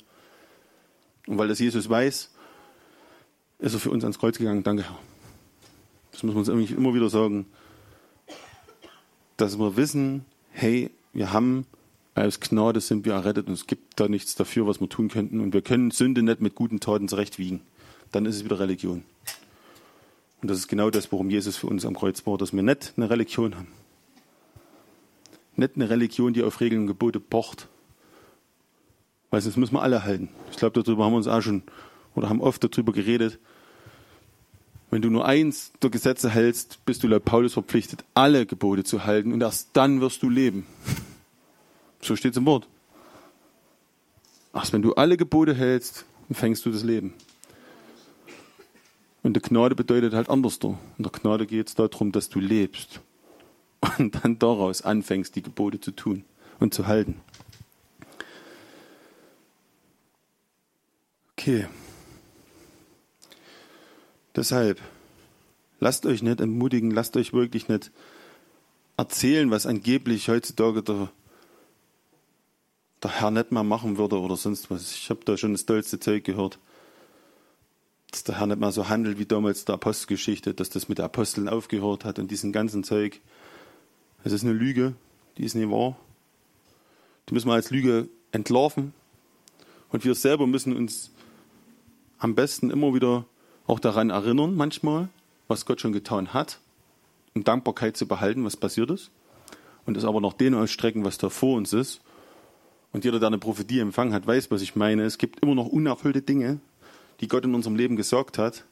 Und 1.28 1.38
weil 1.38 1.48
das 1.48 1.60
Jesus 1.60 1.90
weiß, 1.90 2.32
ist 3.60 3.74
er 3.74 3.80
für 3.80 3.92
uns 3.92 4.04
ans 4.04 4.20
Kreuz 4.20 4.38
gegangen. 4.38 4.64
Danke, 4.64 4.84
Herr. 4.84 5.00
Das 6.12 6.24
muss 6.24 6.36
man 6.36 6.58
uns 6.58 6.72
immer 6.72 6.94
wieder 6.94 7.10
sagen. 7.10 7.46
Dass 9.38 9.58
wir 9.58 9.78
wissen, 9.78 10.26
hey, 10.52 10.92
wir 11.14 11.32
haben 11.32 11.66
als 12.16 12.40
Gnade 12.40 12.80
sind 12.80 13.06
wir 13.06 13.14
errettet 13.14 13.48
und 13.48 13.54
es 13.54 13.66
gibt 13.66 14.00
da 14.00 14.08
nichts 14.08 14.36
dafür, 14.36 14.68
was 14.68 14.80
wir 14.80 14.90
tun 14.90 15.10
könnten. 15.10 15.40
Und 15.40 15.54
wir 15.54 15.62
können 15.62 15.92
Sünde 15.92 16.22
nicht 16.22 16.42
mit 16.42 16.56
guten 16.56 16.80
Taten 16.80 17.08
zurechtwiegen. 17.08 17.62
Dann 18.12 18.26
ist 18.26 18.36
es 18.36 18.46
wieder 18.46 18.60
Religion. 18.60 19.04
Und 20.42 20.52
das 20.52 20.60
ist 20.60 20.68
genau 20.68 20.90
das, 20.90 21.12
worum 21.12 21.30
Jesus 21.30 21.58
für 21.58 21.68
uns 21.68 21.86
am 21.86 21.96
Kreuz 21.96 22.26
war, 22.28 22.38
dass 22.38 22.54
wir 22.54 22.62
nicht 22.62 22.94
eine 22.98 23.10
Religion 23.10 23.56
haben. 23.56 23.70
Nicht 25.56 25.76
eine 25.76 25.90
Religion, 25.90 26.34
die 26.34 26.44
auf 26.44 26.60
Regeln 26.60 26.82
und 26.82 26.88
Gebote 26.88 27.20
pocht. 27.20 27.68
Weil 29.34 29.42
sonst 29.42 29.58
müssen 29.58 29.74
wir 29.74 29.82
alle 29.82 30.04
halten. 30.04 30.30
Ich 30.52 30.58
glaube, 30.58 30.80
darüber 30.80 31.06
haben 31.06 31.14
wir 31.14 31.18
uns 31.18 31.26
auch 31.26 31.42
schon 31.42 31.64
oder 32.14 32.30
haben 32.30 32.40
oft 32.40 32.64
darüber 32.64 32.94
geredet. 32.94 33.40
Wenn 34.92 35.02
du 35.02 35.10
nur 35.10 35.26
eins 35.26 35.74
der 35.82 35.90
Gesetze 35.90 36.30
hältst, 36.30 36.86
bist 36.86 37.02
du 37.02 37.08
laut 37.08 37.26
Paulus 37.26 37.54
verpflichtet, 37.54 38.06
alle 38.14 38.46
Gebote 38.46 38.84
zu 38.84 39.06
halten 39.06 39.34
und 39.34 39.42
erst 39.42 39.70
dann 39.74 40.02
wirst 40.02 40.22
du 40.22 40.30
leben. 40.30 40.68
So 42.00 42.16
steht 42.16 42.34
es 42.34 42.38
im 42.38 42.46
Wort. 42.46 42.68
Erst 44.54 44.72
wenn 44.72 44.84
du 44.84 44.94
alle 44.94 45.18
Gebote 45.18 45.56
hältst, 45.56 46.06
fängst 46.32 46.64
du 46.68 46.70
das 46.70 46.84
Leben. 46.84 47.16
Und 49.24 49.34
der 49.34 49.42
Gnade 49.42 49.74
bedeutet 49.74 50.14
halt 50.14 50.30
anders. 50.30 50.60
In 50.62 50.78
der 51.00 51.12
Gnade 51.12 51.48
geht 51.48 51.70
es 51.70 51.74
darum, 51.74 52.12
dass 52.12 52.30
du 52.30 52.40
lebst 52.40 53.02
und 53.98 54.14
dann 54.24 54.38
daraus 54.38 54.84
anfängst, 54.84 55.36
die 55.36 55.42
Gebote 55.42 55.80
zu 55.80 55.90
tun 55.90 56.24
und 56.60 56.76
zu 56.76 56.86
halten. 56.86 57.20
Okay. 61.44 61.68
Deshalb, 64.34 64.80
lasst 65.82 66.06
euch 66.06 66.24
nicht 66.24 66.40
entmutigen, 66.40 66.90
lasst 66.90 67.18
euch 67.18 67.34
wirklich 67.34 67.68
nicht 67.68 67.92
erzählen, 68.96 69.52
was 69.52 69.66
angeblich 69.66 70.30
heutzutage 70.30 70.84
der, 70.84 71.12
der 73.04 73.20
Herr 73.20 73.30
nicht 73.30 73.52
mehr 73.52 73.64
machen 73.64 73.98
würde 73.98 74.22
oder 74.22 74.38
sonst 74.38 74.72
was. 74.72 74.94
Ich 74.94 75.10
habe 75.10 75.20
da 75.26 75.36
schon 75.36 75.52
das 75.52 75.66
tollste 75.66 76.00
Zeug 76.00 76.24
gehört 76.24 76.60
dass 78.10 78.24
der 78.24 78.40
Herr 78.40 78.48
nicht 78.48 78.60
mehr 78.60 78.72
so 78.72 78.88
handelt 78.88 79.20
wie 79.20 79.26
damals 79.26 79.66
der 79.66 79.76
Apostelgeschichte, 79.76 80.54
dass 80.54 80.70
das 80.70 80.88
mit 80.88 81.00
den 81.00 81.06
Aposteln 81.06 81.50
aufgehört 81.50 82.06
hat 82.06 82.20
und 82.20 82.32
diesem 82.32 82.54
ganzen 82.54 82.86
Zeug. 82.86 83.20
Es 84.24 84.32
ist 84.32 84.44
eine 84.44 84.54
Lüge, 84.54 84.94
die 85.38 85.44
ist 85.44 85.56
nicht 85.56 85.70
wahr. 85.70 85.98
Die 87.28 87.34
müssen 87.34 87.50
wir 87.50 87.56
als 87.56 87.70
Lüge 87.70 88.08
entlarven. 88.32 88.94
Und 89.90 90.06
wir 90.06 90.16
selber 90.16 90.48
müssen 90.48 90.76
uns 90.76 91.12
am 92.24 92.36
besten 92.36 92.72
immer 92.72 92.94
wieder 92.94 93.26
auch 93.68 93.80
daran 93.80 94.10
erinnern, 94.10 94.56
manchmal, 94.56 95.10
was 95.48 95.66
Gott 95.66 95.82
schon 95.82 95.92
getan 95.92 96.34
hat, 96.34 96.60
um 97.36 97.44
Dankbarkeit 97.44 97.98
zu 97.98 98.08
behalten, 98.08 98.46
was 98.46 98.56
passiert 98.56 98.90
ist. 98.92 99.12
Und 99.86 99.98
es 99.98 100.06
aber 100.06 100.22
noch 100.22 100.34
den 100.34 100.56
ausstrecken, 100.56 101.04
was 101.04 101.18
da 101.18 101.30
vor 101.30 101.58
uns 101.58 101.74
ist. 101.74 102.00
Und 102.94 103.04
jeder, 103.04 103.20
der 103.20 103.28
eine 103.28 103.40
Prophetie 103.40 103.80
empfangen 103.80 104.14
hat, 104.14 104.26
weiß, 104.26 104.52
was 104.52 104.62
ich 104.62 104.78
meine. 104.78 105.04
Es 105.04 105.18
gibt 105.18 105.42
immer 105.42 105.56
noch 105.56 105.68
unerfüllte 105.68 106.22
Dinge, 106.22 106.60
die 107.20 107.28
Gott 107.28 107.44
in 107.44 107.56
unserem 107.56 107.76
Leben 107.76 107.98
gesorgt 107.98 108.38
hat. 108.38 108.64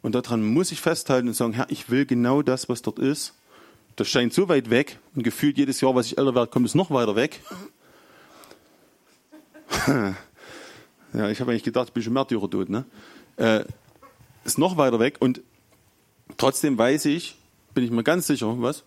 Und 0.00 0.14
daran 0.14 0.42
muss 0.42 0.72
ich 0.72 0.80
festhalten 0.80 1.28
und 1.28 1.34
sagen, 1.34 1.52
Herr, 1.52 1.70
ich 1.70 1.90
will 1.90 2.06
genau 2.06 2.40
das, 2.40 2.70
was 2.70 2.80
dort 2.80 2.98
ist. 2.98 3.34
Das 3.96 4.08
scheint 4.08 4.32
so 4.32 4.48
weit 4.48 4.70
weg 4.70 4.98
und 5.14 5.22
gefühlt 5.22 5.58
jedes 5.58 5.82
Jahr, 5.82 5.94
was 5.94 6.06
ich 6.06 6.16
älter 6.16 6.34
werde, 6.34 6.50
kommt 6.50 6.66
es 6.66 6.74
noch 6.74 6.90
weiter 6.90 7.16
weg. 7.16 7.40
ja, 11.14 11.28
ich 11.30 11.40
habe 11.40 11.50
eigentlich 11.50 11.62
gedacht, 11.62 11.88
ich 11.88 11.94
bin 11.94 12.02
schon 12.02 12.12
Märtyrer 12.12 12.48
tot, 12.48 12.68
ne? 12.68 12.84
Äh, 13.36 13.64
ist 14.44 14.58
noch 14.58 14.76
weiter 14.76 14.98
weg 14.98 15.16
und 15.20 15.40
trotzdem 16.36 16.76
weiß 16.76 17.04
ich, 17.06 17.36
bin 17.74 17.84
ich 17.84 17.90
mir 17.90 18.02
ganz 18.02 18.26
sicher, 18.26 18.54
was? 18.60 18.82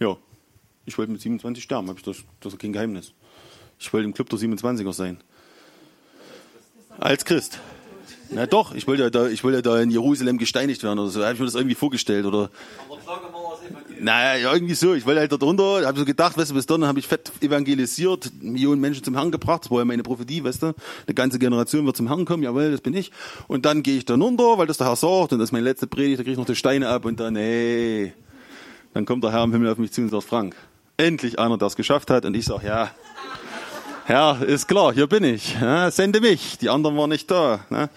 Ja, 0.00 0.16
ich 0.86 0.96
wollte 0.98 1.12
mit 1.12 1.20
27 1.20 1.62
sterben, 1.62 1.88
habe 1.88 1.98
ich 1.98 2.04
das, 2.04 2.18
das 2.40 2.54
ist 2.54 2.58
kein 2.58 2.72
Geheimnis. 2.72 3.12
Ich 3.78 3.92
wollte 3.92 4.06
im 4.06 4.14
Club 4.14 4.28
der 4.30 4.38
27er 4.38 4.92
sein. 4.92 5.18
Als 6.98 7.24
Christ. 7.24 7.58
Na 8.30 8.46
doch, 8.46 8.74
ich 8.74 8.86
wollte 8.86 9.02
ja 9.02 9.10
da, 9.10 9.28
ich 9.28 9.44
wollte 9.44 9.58
ja 9.58 9.62
da 9.62 9.80
in 9.80 9.90
Jerusalem 9.90 10.38
gesteinigt 10.38 10.82
werden 10.82 10.98
oder 10.98 11.10
so. 11.10 11.22
Habe 11.22 11.34
ich 11.34 11.38
mir 11.38 11.46
das 11.46 11.54
irgendwie 11.54 11.74
vorgestellt 11.74 12.24
oder. 12.24 12.50
Naja, 14.00 14.52
irgendwie 14.52 14.74
so. 14.74 14.94
Ich 14.94 15.06
wollte 15.06 15.20
halt 15.20 15.32
da 15.32 15.36
drunter, 15.36 15.86
habe 15.86 15.98
so 15.98 16.04
gedacht, 16.04 16.36
weißt 16.36 16.50
du, 16.50 16.54
bis 16.54 16.66
dann 16.66 16.84
habe 16.84 16.98
ich 16.98 17.06
fett 17.06 17.32
evangelisiert, 17.40 18.30
Millionen 18.40 18.80
Menschen 18.80 19.04
zum 19.04 19.14
Herrn 19.14 19.30
gebracht. 19.30 19.64
Das 19.64 19.70
war 19.70 19.78
ja 19.78 19.84
meine 19.84 20.02
Prophetie, 20.02 20.44
weißt 20.44 20.62
du. 20.62 20.66
Eine 21.06 21.14
ganze 21.14 21.38
Generation 21.38 21.86
wird 21.86 21.96
zum 21.96 22.08
Herrn 22.08 22.24
kommen, 22.24 22.42
jawohl, 22.42 22.70
das 22.70 22.80
bin 22.80 22.94
ich. 22.94 23.12
Und 23.46 23.64
dann 23.64 23.82
gehe 23.82 23.96
ich 23.96 24.04
da 24.04 24.14
runter, 24.14 24.58
weil 24.58 24.66
das 24.66 24.78
der 24.78 24.88
Herr 24.88 24.96
sagt, 24.96 25.32
und 25.32 25.38
das 25.38 25.48
ist 25.48 25.52
meine 25.52 25.64
letzte 25.64 25.86
Predigt, 25.86 26.18
da 26.18 26.22
kriege 26.22 26.32
ich 26.32 26.38
noch 26.38 26.46
die 26.46 26.56
Steine 26.56 26.88
ab 26.88 27.04
und 27.04 27.20
dann, 27.20 27.36
ey, 27.36 28.12
dann 28.92 29.06
kommt 29.06 29.24
der 29.24 29.32
Herr 29.32 29.44
im 29.44 29.52
Himmel 29.52 29.70
auf 29.70 29.78
mich 29.78 29.92
zu 29.92 30.02
und 30.02 30.10
sagt, 30.10 30.24
Frank, 30.24 30.54
endlich 30.96 31.38
einer, 31.38 31.58
der 31.58 31.68
es 31.68 31.76
geschafft 31.76 32.10
hat. 32.10 32.24
Und 32.24 32.34
ich 32.34 32.44
sage, 32.44 32.66
ja, 32.66 32.90
ja, 34.08 34.32
ist 34.32 34.68
klar, 34.68 34.92
hier 34.92 35.06
bin 35.06 35.24
ich. 35.24 35.54
Ja, 35.60 35.90
sende 35.90 36.20
mich. 36.20 36.58
Die 36.58 36.68
anderen 36.68 36.96
waren 36.96 37.10
nicht 37.10 37.30
da. 37.30 37.60
Ne? 37.70 37.88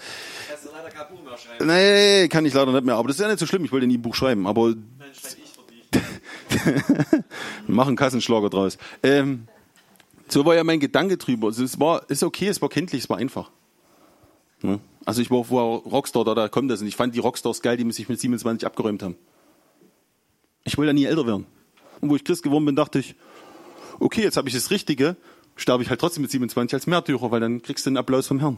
Kannst 0.48 0.66
du 0.66 0.70
leider 0.74 0.90
kein 0.90 1.14
Buch 1.14 1.24
mehr 1.24 1.38
schreiben. 1.38 1.68
Nee, 1.68 2.28
kann 2.30 2.46
ich 2.46 2.54
leider 2.54 2.72
nicht 2.72 2.86
mehr. 2.86 2.96
Aber 2.96 3.10
das 3.10 3.18
ist 3.18 3.22
ja 3.22 3.28
nicht 3.28 3.40
so 3.40 3.46
schlimm. 3.46 3.66
Ich 3.66 3.72
wollte 3.72 3.88
nie 3.88 3.98
ein 3.98 4.02
Buch 4.02 4.16
schreiben. 4.16 4.48
Aber 4.48 4.74
machen 7.68 7.96
Kassenschlager 7.96 8.50
draus. 8.50 8.78
Ähm, 9.04 9.48
so 10.28 10.46
war 10.46 10.56
ja 10.56 10.64
mein 10.64 10.80
Gedanke 10.80 11.18
drüber. 11.18 11.48
Also 11.48 11.64
es 11.64 11.80
war, 11.80 12.10
ist 12.10 12.24
okay, 12.24 12.48
es 12.48 12.62
war 12.62 12.70
kenntlich, 12.70 13.04
es 13.04 13.10
war 13.10 13.18
einfach. 13.18 13.52
Ne? 14.62 14.80
Also 15.06 15.22
ich 15.22 15.32
war, 15.32 15.50
war 15.50 15.80
Rockstar, 15.80 16.26
da, 16.26 16.36
da 16.36 16.50
kommt 16.50 16.70
das. 16.70 16.82
Und 16.82 16.88
ich 16.88 16.96
fand 16.96 17.16
die 17.16 17.20
Rockstars 17.20 17.62
geil, 17.62 17.78
die 17.78 17.92
sich 17.92 18.10
mit 18.10 18.20
27 18.20 18.66
abgeräumt 18.66 19.04
haben. 19.04 19.16
Ich 20.64 20.78
wollte 20.78 20.90
ja 20.90 20.94
nie 20.94 21.06
älter 21.06 21.26
werden. 21.26 21.46
Und 22.02 22.10
wo 22.10 22.16
ich 22.16 22.24
Christ 22.24 22.44
geworden 22.44 22.66
bin, 22.66 22.76
dachte 22.76 23.00
ich, 23.00 23.16
okay, 24.00 24.22
jetzt 24.22 24.38
habe 24.38 24.50
ich 24.50 24.56
das 24.56 24.70
Richtige 24.70 25.16
sterbe 25.58 25.84
ich 25.84 25.90
halt 25.90 26.00
trotzdem 26.00 26.22
mit 26.22 26.32
27 26.32 26.74
als 26.74 26.88
Märtyrer, 26.88 27.32
weil 27.32 27.40
dann 27.42 27.62
kriegst 27.62 27.86
du 27.86 27.90
einen 27.90 27.98
Applaus 27.98 28.28
vom 28.28 28.40
Herrn. 28.40 28.58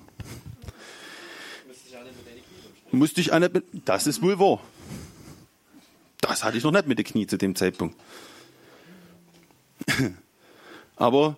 Musste 2.92 3.22
ich 3.22 3.32
nicht 3.32 3.54
mit, 3.54 3.66
das 3.86 4.08
ist 4.08 4.22
wohl 4.22 4.40
wahr. 4.40 4.60
Das 6.22 6.44
hatte 6.44 6.58
ich 6.58 6.64
noch 6.64 6.72
nicht 6.72 6.88
mit 6.88 6.98
den 6.98 7.06
Knie 7.06 7.28
zu 7.28 7.38
dem 7.38 7.56
Zeitpunkt. 7.56 7.96
Aber 10.96 11.38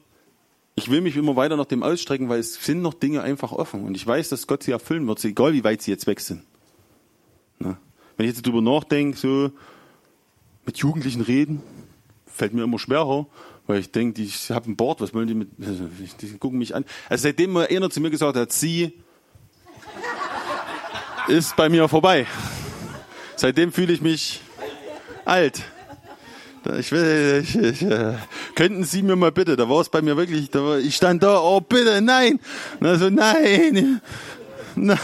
ich 0.76 0.90
will 0.90 1.02
mich 1.02 1.16
immer 1.16 1.36
weiter 1.36 1.58
nach 1.58 1.66
dem 1.66 1.84
ausstrecken, 1.84 2.30
weil 2.30 2.40
es 2.40 2.56
sind 2.56 2.82
noch 2.82 2.94
Dinge 2.94 3.22
einfach 3.22 3.52
offen. 3.52 3.84
Und 3.84 3.96
ich 3.96 4.06
weiß, 4.06 4.30
dass 4.30 4.48
Gott 4.48 4.64
sie 4.64 4.72
erfüllen 4.72 5.08
wird, 5.08 5.24
egal 5.24 5.54
wie 5.54 5.64
weit 5.64 5.82
sie 5.82 5.92
jetzt 5.92 6.08
weg 6.08 6.20
sind. 6.20 6.44
Wenn 8.22 8.30
ich 8.30 8.36
jetzt 8.36 8.46
darüber 8.46 8.62
nachdenke, 8.62 9.18
so 9.18 9.52
mit 10.64 10.78
Jugendlichen 10.78 11.22
reden, 11.22 11.64
fällt 12.28 12.54
mir 12.54 12.64
immer 12.64 12.78
schwerer, 12.78 13.26
weil 13.66 13.80
ich 13.80 13.92
denke, 13.92 14.22
ich 14.22 14.52
habe 14.52 14.70
ein 14.70 14.76
Board, 14.76 15.02
was 15.02 15.12
wollen 15.16 15.28
die 15.28 15.34
mit, 15.34 15.50
die 16.22 16.38
gucken 16.38 16.60
mich 16.60 16.76
an. 16.76 16.86
Also 17.10 17.24
seitdem 17.24 17.58
einer 17.58 17.90
zu 17.90 18.00
mir 18.00 18.12
gesagt 18.12 18.38
hat, 18.38 18.52
sie 18.52 18.94
ist 21.28 21.56
bei 21.56 21.68
mir 21.68 21.88
vorbei. 21.88 22.28
Seitdem 23.38 23.72
fühle 23.72 23.92
ich 23.92 24.02
mich 24.02 24.42
alt. 25.26 25.64
Ich 26.78 26.92
will, 26.92 27.44
ich, 27.44 27.56
ich, 27.56 27.82
äh, 27.82 28.14
könnten 28.54 28.84
Sie 28.84 29.02
mir 29.02 29.16
mal 29.16 29.32
bitte, 29.32 29.56
da 29.56 29.68
war 29.68 29.82
es 29.82 29.90
bei 29.90 30.02
mir 30.04 30.16
wirklich, 30.16 30.54
war, 30.54 30.78
ich 30.78 30.96
stand 30.96 31.24
da, 31.24 31.40
oh 31.40 31.60
bitte, 31.60 32.02
nein. 32.02 32.40
Na 32.80 32.98
so, 32.98 33.10
nein. 33.10 34.00
Na, 34.76 34.98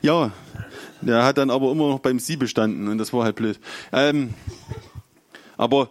ja, 0.00 0.32
der 1.00 1.24
hat 1.24 1.38
dann 1.38 1.50
aber 1.50 1.72
immer 1.72 1.88
noch 1.88 1.98
beim 1.98 2.18
Sie 2.18 2.36
bestanden 2.36 2.88
und 2.88 2.98
das 2.98 3.12
war 3.12 3.24
halt 3.24 3.36
blöd. 3.36 3.58
Ähm, 3.92 4.32
aber 5.56 5.90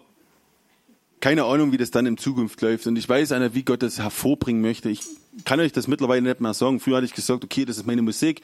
keine 1.19 1.43
Ahnung, 1.43 1.71
wie 1.71 1.77
das 1.77 1.91
dann 1.91 2.05
in 2.05 2.17
Zukunft 2.17 2.61
läuft. 2.61 2.87
Und 2.87 2.95
ich 2.95 3.07
weiß 3.07 3.31
nicht, 3.31 3.53
wie 3.53 3.63
Gott 3.63 3.83
das 3.83 3.99
hervorbringen 3.99 4.61
möchte. 4.61 4.89
Ich 4.89 5.01
kann 5.45 5.59
euch 5.59 5.71
das 5.71 5.87
mittlerweile 5.87 6.21
nicht 6.21 6.41
mehr 6.41 6.53
sagen. 6.53 6.79
Früher 6.79 6.97
hatte 6.97 7.05
ich 7.05 7.13
gesagt, 7.13 7.43
okay, 7.43 7.65
das 7.65 7.77
ist 7.77 7.85
meine 7.85 8.01
Musik 8.01 8.41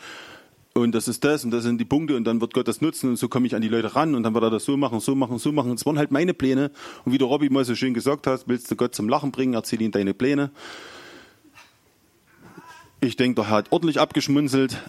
und 0.73 0.93
das 0.93 1.07
ist 1.07 1.23
das 1.23 1.43
und 1.43 1.51
das 1.51 1.63
sind 1.63 1.79
die 1.79 1.85
Punkte 1.85 2.15
und 2.15 2.23
dann 2.23 2.41
wird 2.41 2.53
Gott 2.53 2.67
das 2.67 2.81
nutzen 2.81 3.11
und 3.11 3.15
so 3.17 3.27
komme 3.27 3.45
ich 3.45 3.55
an 3.55 3.61
die 3.61 3.67
Leute 3.67 3.95
ran 3.95 4.15
und 4.15 4.23
dann 4.23 4.33
wird 4.33 4.43
er 4.43 4.49
das 4.49 4.65
so 4.65 4.75
machen, 4.75 4.99
so 4.99 5.13
machen, 5.13 5.37
so 5.37 5.51
machen. 5.51 5.71
Das 5.71 5.85
waren 5.85 5.99
halt 5.99 6.11
meine 6.11 6.33
Pläne. 6.33 6.71
Und 7.05 7.11
wie 7.11 7.19
der 7.19 7.27
Robby 7.27 7.49
mal 7.49 7.63
so 7.63 7.75
schön 7.75 7.93
gesagt 7.93 8.25
hat, 8.25 8.45
willst 8.47 8.71
du 8.71 8.75
Gott 8.75 8.95
zum 8.95 9.07
Lachen 9.07 9.31
bringen, 9.31 9.53
erzähl 9.53 9.81
ihm 9.81 9.91
deine 9.91 10.13
Pläne. 10.15 10.49
Ich 13.01 13.17
denke, 13.17 13.41
der 13.41 13.49
hat 13.49 13.71
ordentlich 13.71 13.99
abgeschmunzelt. 13.99 14.81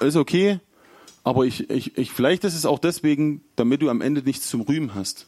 Ist 0.00 0.16
okay, 0.16 0.60
aber 1.24 1.46
ich, 1.46 1.70
ich, 1.70 1.96
ich, 1.96 2.12
vielleicht 2.12 2.44
ist 2.44 2.54
es 2.54 2.66
auch 2.66 2.78
deswegen, 2.78 3.40
damit 3.56 3.80
du 3.80 3.88
am 3.88 4.02
Ende 4.02 4.22
nichts 4.22 4.48
zum 4.50 4.60
Rühmen 4.60 4.94
hast. 4.94 5.26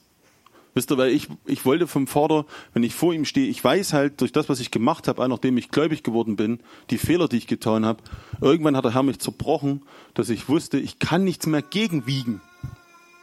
Wisst 0.78 0.92
ihr, 0.92 0.96
weil 0.96 1.10
ich, 1.10 1.26
ich 1.44 1.64
wollte 1.64 1.88
vom 1.88 2.06
Vater, 2.06 2.46
wenn 2.72 2.84
ich 2.84 2.94
vor 2.94 3.12
ihm 3.12 3.24
stehe, 3.24 3.48
ich 3.48 3.64
weiß 3.64 3.94
halt 3.94 4.20
durch 4.20 4.30
das, 4.30 4.48
was 4.48 4.60
ich 4.60 4.70
gemacht 4.70 5.08
habe, 5.08 5.20
auch 5.20 5.26
nachdem 5.26 5.58
ich 5.58 5.72
gläubig 5.72 6.04
geworden 6.04 6.36
bin, 6.36 6.60
die 6.90 6.98
Fehler, 6.98 7.26
die 7.26 7.38
ich 7.38 7.48
getan 7.48 7.84
habe, 7.84 8.00
irgendwann 8.40 8.76
hat 8.76 8.84
der 8.84 8.94
Herr 8.94 9.02
mich 9.02 9.18
zerbrochen, 9.18 9.82
dass 10.14 10.28
ich 10.28 10.48
wusste, 10.48 10.78
ich 10.78 11.00
kann 11.00 11.24
nichts 11.24 11.48
mehr 11.48 11.62
gegenwiegen. 11.62 12.40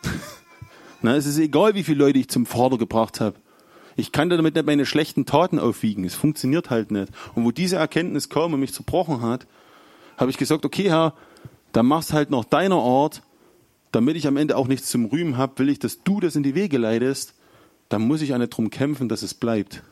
Na, 1.02 1.16
es 1.16 1.26
ist 1.26 1.38
egal, 1.38 1.76
wie 1.76 1.84
viele 1.84 2.00
Leute 2.00 2.20
ich 2.20 2.28
zum 2.28 2.46
Vater 2.46 2.78
gebracht 2.78 3.22
habe. 3.22 3.38
Ich 3.96 4.12
kann 4.12 4.30
damit 4.30 4.56
nicht 4.56 4.66
meine 4.66 4.86
schlechten 4.86 5.26
Taten 5.26 5.58
aufwiegen. 5.58 6.04
Es 6.04 6.14
funktioniert 6.14 6.70
halt 6.70 6.92
nicht. 6.92 7.08
Und 7.36 7.46
wo 7.46 7.52
diese 7.52 7.78
Erkenntnis 7.78 8.28
kam 8.28 8.54
und 8.54 8.60
mich 8.60 8.74
zerbrochen 8.74 9.22
hat, 9.22 9.48
habe 10.18 10.30
ich 10.30 10.36
gesagt, 10.36 10.66
okay, 10.66 10.90
Herr, 10.90 11.14
dann 11.72 11.86
mach's 11.86 12.12
halt 12.12 12.32
nach 12.32 12.44
deiner 12.44 12.82
Art, 12.82 13.22
damit 13.94 14.18
ich 14.18 14.28
am 14.28 14.36
Ende 14.36 14.58
auch 14.58 14.68
nichts 14.68 14.90
zum 14.90 15.06
Rühmen 15.06 15.38
habe, 15.38 15.58
will 15.60 15.70
ich, 15.70 15.80
dass 15.80 16.04
du 16.04 16.20
das 16.20 16.36
in 16.36 16.44
die 16.44 16.54
Wege 16.54 16.78
leitest, 16.78 17.34
dann 17.90 18.02
muss 18.02 18.22
ich 18.22 18.34
auch 18.34 18.38
nicht 18.38 18.50
drum 18.50 18.70
kämpfen, 18.70 19.10
dass 19.10 19.22
es 19.22 19.34
bleibt. 19.34 19.84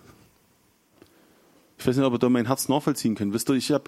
Ich 1.77 1.85
weiß 1.85 1.97
nicht, 1.97 2.05
ob 2.05 2.13
ihr 2.13 2.19
da 2.19 2.29
mein 2.29 2.47
Herz 2.47 2.69
nachvollziehen 2.69 3.15
könnt. 3.15 3.33
Wisst 3.33 3.49
ihr, 3.49 3.55
ich 3.55 3.71
habe, 3.71 3.85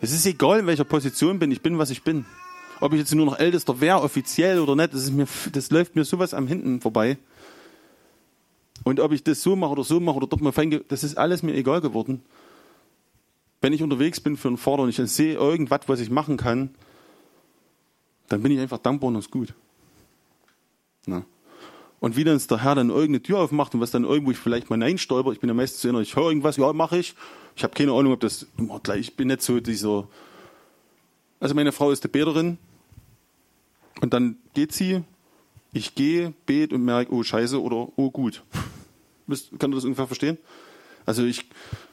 es 0.00 0.12
ist 0.12 0.26
egal, 0.26 0.60
in 0.60 0.66
welcher 0.66 0.84
Position 0.84 1.38
bin, 1.38 1.50
ich 1.50 1.60
bin, 1.60 1.78
was 1.78 1.90
ich 1.90 2.02
bin. 2.02 2.24
Ob 2.80 2.92
ich 2.92 2.98
jetzt 2.98 3.14
nur 3.14 3.26
noch 3.26 3.38
Ältester 3.38 3.80
wäre, 3.80 4.00
offiziell 4.02 4.58
oder 4.58 4.74
nicht, 4.74 4.94
das, 4.94 5.10
mir, 5.10 5.26
das 5.52 5.70
läuft 5.70 5.94
mir 5.94 6.04
sowas 6.04 6.34
am 6.34 6.46
Hinten 6.46 6.80
vorbei. 6.80 7.18
Und 8.82 9.00
ob 9.00 9.12
ich 9.12 9.22
das 9.22 9.42
so 9.42 9.56
mache 9.56 9.72
oder 9.72 9.84
so 9.84 10.00
mache 10.00 10.16
oder 10.16 10.26
dort 10.26 10.42
mal 10.42 10.52
fein, 10.52 10.82
das 10.88 11.04
ist 11.04 11.16
alles 11.16 11.42
mir 11.42 11.54
egal 11.54 11.80
geworden. 11.80 12.22
Wenn 13.60 13.72
ich 13.72 13.82
unterwegs 13.82 14.20
bin 14.20 14.36
für 14.36 14.48
einen 14.48 14.58
Vater 14.58 14.82
und 14.82 14.88
ich 14.88 14.96
dann 14.96 15.06
sehe 15.06 15.34
irgendwas, 15.34 15.82
was 15.86 16.00
ich 16.00 16.10
machen 16.10 16.36
kann, 16.36 16.70
dann 18.28 18.42
bin 18.42 18.52
ich 18.52 18.58
einfach 18.58 18.78
dankbar 18.78 19.08
und 19.08 19.16
ist 19.16 19.30
gut. 19.30 19.54
Na. 21.06 21.24
Und 22.04 22.16
wie 22.16 22.24
dann 22.24 22.38
der 22.50 22.62
Herr 22.62 22.74
dann 22.74 22.90
irgendeine 22.90 23.22
Tür 23.22 23.38
aufmacht 23.38 23.72
und 23.74 23.80
was 23.80 23.90
dann 23.90 24.04
irgendwo 24.04 24.30
ich 24.30 24.36
vielleicht 24.36 24.68
mal 24.68 24.82
einstolper, 24.82 25.32
ich 25.32 25.40
bin 25.40 25.48
ja 25.48 25.54
meistens 25.54 25.80
so 25.80 25.88
einer, 25.88 26.00
ich 26.00 26.14
höre 26.14 26.28
irgendwas, 26.28 26.58
ja, 26.58 26.70
mache 26.74 26.98
ich. 26.98 27.14
Ich 27.56 27.64
habe 27.64 27.72
keine 27.72 27.92
Ahnung, 27.92 28.12
ob 28.12 28.20
das 28.20 28.46
immer 28.58 28.78
gleich, 28.78 29.00
ich 29.00 29.16
bin 29.16 29.28
nicht 29.28 29.40
so 29.40 29.58
dieser. 29.58 30.06
Also 31.40 31.54
meine 31.54 31.72
Frau 31.72 31.90
ist 31.92 32.04
die 32.04 32.08
Beterin 32.08 32.58
und 34.02 34.12
dann 34.12 34.36
geht 34.52 34.72
sie, 34.72 35.02
ich 35.72 35.94
gehe, 35.94 36.34
bete 36.44 36.74
und 36.74 36.84
merke, 36.84 37.10
oh 37.10 37.22
Scheiße 37.22 37.58
oder 37.58 37.88
oh 37.96 38.10
gut. 38.10 38.42
Kann 39.58 39.70
du 39.70 39.78
das 39.78 39.86
ungefähr 39.86 40.06
verstehen? 40.06 40.36
Also 41.06 41.24
ich, 41.24 41.46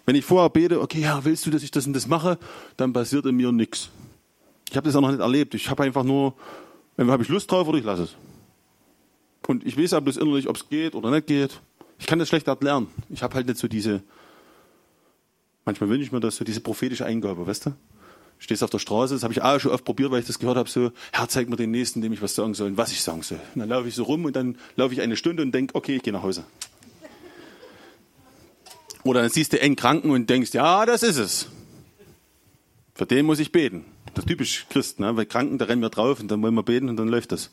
wenn 0.06 0.16
ich 0.18 0.26
vorher 0.26 0.50
bete, 0.50 0.82
okay, 0.82 1.00
ja, 1.00 1.24
willst 1.24 1.46
du, 1.46 1.52
dass 1.52 1.64
ich 1.64 1.72
das 1.72 1.88
und 1.88 1.94
das 1.94 2.10
mache, 2.10 2.38
dann 2.76 2.92
passiert 2.92 3.26
in 3.28 3.38
mir 3.38 3.54
nichts. 3.54 3.88
Ich 4.70 4.76
habe 4.76 4.86
das 4.86 4.96
auch 4.98 5.02
noch 5.02 5.12
nicht 5.12 5.22
erlebt. 5.22 5.54
Ich 5.54 5.70
habe 5.70 5.84
einfach 5.84 6.04
nur, 6.04 6.34
wenn 6.98 7.10
habe 7.10 7.24
ich 7.24 7.30
Lust 7.30 7.50
drauf 7.50 7.66
oder 7.66 7.78
ich 7.78 7.86
lasse 7.86 8.04
es. 8.04 8.16
Und 9.48 9.66
ich 9.66 9.78
weiß 9.78 9.94
aber 9.94 10.06
bloß 10.06 10.18
innerlich, 10.18 10.48
ob 10.48 10.56
es 10.56 10.70
geht 10.70 10.96
oder 10.96 11.12
nicht 11.12 11.28
geht. 11.28 11.60
Ich 12.00 12.08
kann 12.08 12.20
das 12.20 12.30
schlecht 12.30 12.48
erklären. 12.48 12.88
Ich 13.10 13.24
habe 13.24 13.36
halt 13.36 13.48
nicht 13.48 13.60
so 13.60 13.68
diese, 13.68 14.02
manchmal 15.66 15.90
wünsche 15.90 16.04
ich 16.04 16.12
mir 16.12 16.20
das, 16.20 16.36
so 16.36 16.44
diese 16.44 16.62
prophetische 16.62 17.06
Eingabe, 17.06 17.46
weißt 17.46 17.68
du? 17.68 17.74
Stehst 18.40 18.64
auf 18.64 18.72
der 18.72 18.80
Straße, 18.80 19.14
das 19.14 19.22
habe 19.22 19.34
ich 19.34 19.42
auch 19.44 19.60
schon 19.60 19.72
oft 19.72 19.86
probiert, 19.86 20.10
weil 20.10 20.20
ich 20.20 20.26
das 20.26 20.40
gehört 20.40 20.58
habe, 20.58 20.68
so, 20.68 20.92
Herr, 21.12 21.30
zeig 21.30 21.48
mir 21.48 21.58
den 21.58 21.70
Nächsten, 21.70 22.02
dem 22.02 22.12
ich 22.12 22.24
was 22.24 22.34
sagen 22.34 22.56
soll 22.56 22.70
und 22.70 22.78
was 22.78 22.92
ich 22.92 23.02
sagen 23.02 23.22
soll. 23.22 23.40
Und 23.54 23.60
dann 23.60 23.70
laufe 23.70 23.88
ich 23.88 23.94
so 23.94 24.04
rum 24.04 24.26
und 24.26 24.36
dann 24.36 24.58
laufe 24.76 24.94
ich 24.96 25.02
eine 25.02 25.16
Stunde 25.16 25.44
und 25.44 25.52
denke, 25.52 25.76
okay, 25.76 25.98
ich 25.98 26.02
gehe 26.02 26.12
nach 26.12 26.24
Hause. 26.24 26.44
Oder 29.04 29.22
dann 29.22 29.30
siehst 29.30 29.54
du 29.54 29.62
einen 29.62 29.76
Kranken 29.76 30.10
und 30.10 30.30
denkst, 30.30 30.54
ja, 30.54 30.86
das 30.86 31.04
ist 31.04 31.18
es. 31.18 31.48
Für 32.96 33.06
den 33.06 33.26
muss 33.26 33.40
ich 33.40 33.52
beten. 33.52 33.86
Das 34.14 34.26
ist 34.26 34.28
typisch 34.28 34.66
Christ, 34.70 35.00
ne? 35.00 35.16
weil 35.16 35.26
Kranken, 35.26 35.58
da 35.58 35.66
rennen 35.66 35.82
wir 35.82 35.90
drauf 35.90 36.20
und 36.20 36.30
dann 36.30 36.42
wollen 36.42 36.54
wir 36.54 36.64
beten 36.64 36.90
und 36.90 36.98
dann 36.98 37.08
läuft 37.08 37.32
das. 37.32 37.52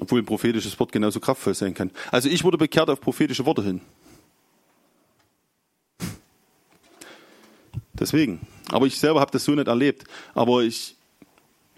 Obwohl 0.00 0.20
ein 0.20 0.26
prophetisches 0.26 0.80
Wort 0.80 0.92
genauso 0.92 1.20
kraftvoll 1.20 1.54
sein 1.54 1.74
kann. 1.74 1.90
Also 2.10 2.28
ich 2.28 2.42
wurde 2.42 2.58
bekehrt 2.58 2.88
auf 2.88 3.00
prophetische 3.00 3.44
Worte 3.44 3.62
hin. 3.62 3.80
Deswegen. 7.92 8.40
Aber 8.70 8.86
ich 8.86 8.98
selber 8.98 9.20
habe 9.20 9.30
das 9.30 9.44
so 9.44 9.52
nicht 9.52 9.68
erlebt. 9.68 10.04
Aber 10.34 10.62
ich, 10.62 10.96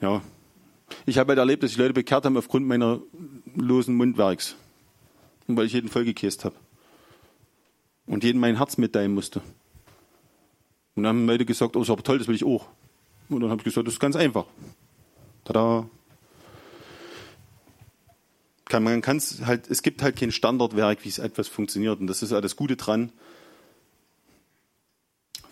ja, 0.00 0.22
ich 1.04 1.18
habe 1.18 1.30
halt 1.30 1.38
erlebt, 1.38 1.62
dass 1.62 1.72
ich 1.72 1.78
Leute 1.78 1.94
bekehrt 1.94 2.24
haben 2.24 2.36
aufgrund 2.36 2.66
meiner 2.66 3.00
losen 3.56 3.96
Mundwerks. 3.96 4.56
Und 5.48 5.56
weil 5.56 5.66
ich 5.66 5.72
jeden 5.72 5.88
vollgekäst 5.88 6.44
habe. 6.44 6.54
Und 8.06 8.24
jeden 8.24 8.40
mein 8.40 8.56
Herz 8.56 8.78
mitteilen 8.78 9.14
musste. 9.14 9.42
Und 10.94 11.04
dann 11.04 11.16
haben 11.16 11.26
Leute 11.26 11.44
gesagt, 11.44 11.76
oh, 11.76 11.82
ist 11.82 11.90
aber 11.90 12.02
toll, 12.02 12.18
das 12.18 12.28
will 12.28 12.36
ich 12.36 12.44
auch. 12.44 12.66
Und 13.28 13.40
dann 13.40 13.50
habe 13.50 13.60
ich 13.60 13.64
gesagt, 13.64 13.86
das 13.86 13.94
ist 13.94 14.00
ganz 14.00 14.14
einfach. 14.14 14.44
Tada 15.44 15.88
kann, 18.72 18.84
man 18.84 19.02
kann 19.02 19.18
es 19.18 19.44
halt, 19.44 19.68
es 19.70 19.82
gibt 19.82 20.02
halt 20.02 20.16
kein 20.16 20.32
Standardwerk, 20.32 21.04
wie 21.04 21.10
es 21.10 21.18
etwas 21.18 21.46
funktioniert. 21.46 22.00
Und 22.00 22.06
das 22.06 22.22
ist 22.22 22.32
ja 22.32 22.40
das 22.40 22.56
Gute 22.56 22.76
dran. 22.76 23.12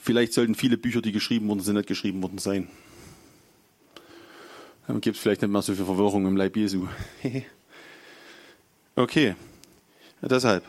Vielleicht 0.00 0.32
sollten 0.32 0.54
viele 0.54 0.78
Bücher, 0.78 1.02
die 1.02 1.12
geschrieben 1.12 1.46
wurden, 1.48 1.60
sind 1.60 1.76
nicht 1.76 1.86
geschrieben 1.86 2.22
worden 2.22 2.38
sein. 2.38 2.70
Dann 4.86 5.02
gibt 5.02 5.16
es 5.16 5.22
vielleicht 5.22 5.42
nicht 5.42 5.50
mehr 5.50 5.60
so 5.60 5.74
viel 5.74 5.84
Verwirrung 5.84 6.26
im 6.26 6.34
Leib 6.34 6.56
Jesu. 6.56 6.88
okay. 8.96 9.36
Ja, 10.22 10.28
deshalb. 10.28 10.64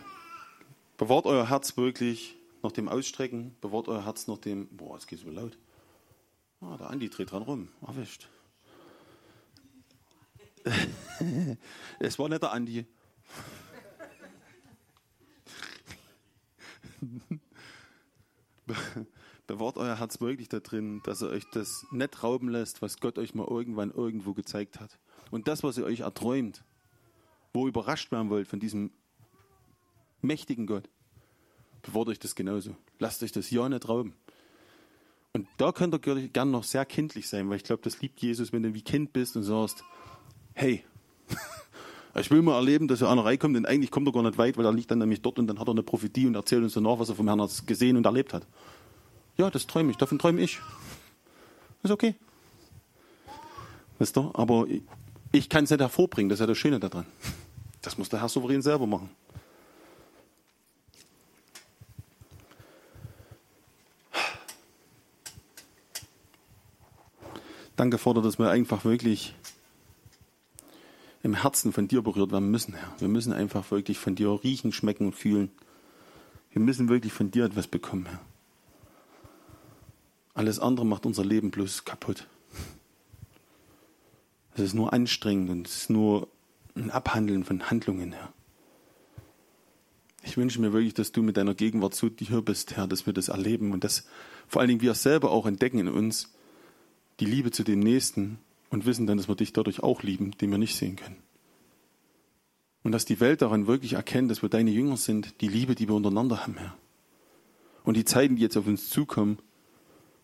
Bewahrt 0.98 1.28
euer 1.28 1.48
Herz 1.48 1.78
wirklich 1.78 2.36
nach 2.64 2.74
dem 2.74 2.90
Ausstrecken. 2.90 3.56
Bewahrt 3.62 3.88
euer 3.88 4.04
Herz 4.04 4.28
nach 4.28 4.40
dem. 4.40 4.68
Boah, 4.68 4.98
es 4.98 5.08
geht 5.08 5.20
so 5.20 5.30
laut. 5.30 5.58
Ah, 6.60 6.76
der 6.76 6.90
Andi 6.90 7.10
dreht 7.10 7.32
dran 7.32 7.44
rum. 7.44 7.70
Erwischt. 7.88 8.28
es 12.00 12.18
war 12.20 12.30
nicht 12.30 12.42
der 12.42 12.52
Andi. 12.52 12.86
Bewahrt 19.48 19.78
euer 19.78 19.98
Herz 20.00 20.22
wirklich 20.22 20.50
da 20.50 20.60
drin, 20.60 21.02
dass 21.04 21.22
ihr 21.22 21.30
euch 21.30 21.44
das 21.52 21.86
nicht 21.92 22.24
rauben 22.24 22.50
lässt, 22.50 22.82
was 22.82 23.00
Gott 23.00 23.18
euch 23.18 23.34
mal 23.36 23.48
irgendwann 23.48 23.92
irgendwo 23.92 24.34
gezeigt 24.34 24.80
hat. 24.80 24.98
Und 25.30 25.48
das, 25.48 25.64
was 25.64 25.78
ihr 25.78 25.84
euch 25.84 26.02
erträumt, 26.02 26.64
wo 27.54 27.66
ihr 27.66 27.70
überrascht 27.70 28.12
werden 28.12 28.30
wollt 28.30 28.48
von 28.48 28.60
diesem 28.60 28.92
mächtigen 30.22 30.68
Gott, 30.68 30.90
bewahrt 31.82 32.10
euch 32.10 32.20
das 32.20 32.36
genauso. 32.36 32.76
Lasst 33.00 33.24
euch 33.24 33.32
das 33.32 33.50
ja 33.50 33.68
nicht 33.68 33.90
rauben. 33.90 34.14
Und 35.34 35.48
da 35.58 35.72
könnt 35.72 35.94
ihr 35.94 36.28
gerne 36.30 36.52
noch 36.52 36.64
sehr 36.64 36.86
kindlich 36.86 37.28
sein, 37.28 37.50
weil 37.50 37.58
ich 37.58 37.64
glaube, 37.64 37.82
das 37.82 38.02
liebt 38.02 38.22
Jesus, 38.22 38.52
wenn 38.52 38.64
du 38.64 38.74
wie 38.74 38.82
Kind 38.82 39.14
bist 39.14 39.38
und 39.38 39.44
sagst, 39.44 39.84
hey, 40.54 40.84
ich 42.16 42.32
will 42.32 42.42
mal 42.42 42.56
erleben, 42.56 42.88
dass 42.88 43.02
er 43.02 43.10
einer 43.10 43.26
reinkommt 43.26 43.58
und 43.58 43.66
eigentlich 43.66 43.92
kommt 43.92 44.08
er 44.08 44.14
gar 44.14 44.24
nicht 44.24 44.38
weit, 44.38 44.58
weil 44.58 44.66
er 44.66 44.74
liegt 44.74 44.92
dann 44.92 45.00
nämlich 45.00 45.22
dort 45.22 45.40
und 45.40 45.48
dann 45.48 45.60
hat 45.60 45.68
er 45.68 45.72
eine 45.72 45.84
Prophetie 45.84 46.28
und 46.28 46.36
erzählt 46.36 46.64
uns 46.64 46.74
danach, 46.74 47.00
was 47.00 47.10
er 47.10 47.16
vom 47.16 47.28
Herrn 47.28 47.48
gesehen 47.66 47.98
und 47.98 48.06
erlebt 48.06 48.34
hat. 48.34 48.46
Ja, 49.38 49.50
das 49.50 49.68
träume 49.68 49.92
ich, 49.92 49.98
davon 49.98 50.20
träume 50.20 50.42
ich. 50.42 50.60
Ist 51.84 51.92
okay. 51.92 52.16
Weißt 54.00 54.16
du, 54.16 54.32
aber 54.34 54.66
ich 55.32 55.50
kann 55.50 55.64
es 55.64 55.70
nicht 55.70 55.80
hervorbringen, 55.80 56.30
das 56.30 56.38
ist 56.38 56.42
ja 56.42 56.48
das 56.48 56.58
Schöne 56.58 56.80
daran. 56.80 57.06
Das 57.84 57.98
muss 57.98 58.10
der 58.10 58.22
Herr 58.22 58.30
souverän 58.30 58.62
selber 58.62 58.86
machen. 58.86 59.10
Danke, 67.76 67.98
Vater, 67.98 68.22
dass 68.22 68.38
wir 68.38 68.52
einfach 68.52 68.86
wirklich 68.86 69.34
im 71.24 71.34
Herzen 71.36 71.72
von 71.72 71.88
dir 71.88 72.02
berührt 72.02 72.32
werden 72.32 72.50
müssen, 72.50 72.74
Herr. 72.74 72.94
Wir 73.00 73.08
müssen 73.08 73.34
einfach 73.34 73.70
wirklich 73.72 74.00
von 74.00 74.16
dir 74.16 74.40
riechen, 74.44 74.72
schmecken 74.72 75.08
und 75.08 75.16
fühlen. 75.16 75.52
Wir 76.52 76.62
müssen 76.62 76.90
wirklich 76.90 77.14
von 77.14 77.32
dir 77.32 77.46
etwas 77.46 77.68
bekommen, 77.68 78.08
Herr. 78.08 78.20
Alles 80.34 80.60
andere 80.60 80.86
macht 80.86 81.06
unser 81.06 81.26
Leben 81.26 81.52
bloß 81.52 81.86
kaputt. 81.86 82.28
Es 84.56 84.62
ist 84.62 84.74
nur 84.74 84.94
anstrengend 84.94 85.50
und 85.50 85.68
es 85.68 85.84
ist 85.84 85.90
nur 85.90 86.28
ein 86.76 86.90
Abhandeln 86.90 87.44
von 87.44 87.70
Handlungen, 87.70 88.14
Herr. 88.14 88.34
Ich 90.24 90.38
wünsche 90.38 90.62
mir 90.62 90.72
wirklich, 90.72 90.94
dass 90.94 91.12
du 91.12 91.24
mit 91.24 91.38
deiner 91.38 91.56
Gegenwart 91.56 91.96
so 91.96 92.10
hier 92.18 92.42
bist, 92.42 92.76
Herr, 92.76 92.88
dass 92.88 93.06
wir 93.06 93.14
das 93.14 93.30
erleben 93.30 93.72
und 93.72 93.84
dass 93.84 94.06
vor 94.48 94.62
allen 94.62 94.70
Dingen 94.70 94.82
wir 94.82 94.94
selber 94.94 95.32
auch 95.32 95.46
entdecken 95.46 95.80
in 95.80 95.88
uns 95.88 96.34
die 97.20 97.26
Liebe 97.26 97.52
zu 97.52 97.64
dem 97.64 97.80
Nächsten 97.80 98.40
und 98.72 98.86
wissen 98.86 99.06
dann, 99.06 99.18
dass 99.18 99.28
wir 99.28 99.36
dich 99.36 99.54
dadurch 99.54 99.84
auch 99.84 100.02
lieben, 100.02 100.32
den 100.32 100.50
wir 100.50 100.58
nicht 100.58 100.76
sehen 100.76 100.96
können. 100.96 101.22
Und 102.84 102.94
dass 102.94 103.06
die 103.06 103.20
Welt 103.20 103.44
daran 103.44 103.68
wirklich 103.68 103.94
erkennt, 103.94 104.32
dass 104.32 104.42
wir 104.42 104.50
deine 104.50 104.72
Jünger 104.72 104.98
sind, 104.98 105.40
die 105.42 105.48
Liebe, 105.48 105.76
die 105.76 105.88
wir 105.88 105.94
untereinander 105.94 106.42
haben, 106.42 106.58
Herr. 106.58 106.76
Und 107.84 107.96
die 107.96 108.06
Zeiten, 108.06 108.38
die 108.38 108.42
jetzt 108.42 108.58
auf 108.58 108.66
uns 108.66 108.90
zukommen, 108.90 109.38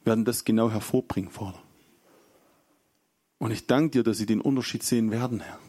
werden 0.04 0.26
das 0.26 0.46
genau 0.46 0.72
hervorbringen, 0.72 1.30
Vater. 1.30 1.62
Und 3.38 3.52
ich 3.52 3.68
danke 3.68 3.92
dir, 3.92 4.04
dass 4.04 4.18
sie 4.18 4.26
den 4.26 4.42
Unterschied 4.42 4.82
sehen 4.82 5.12
werden, 5.12 5.42
Herr. 5.42 5.60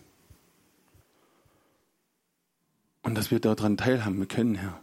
Und 3.02 3.16
dass 3.16 3.30
wir 3.30 3.40
daran 3.40 3.76
teilhaben 3.76 4.26
können, 4.28 4.54
Herr. 4.54 4.80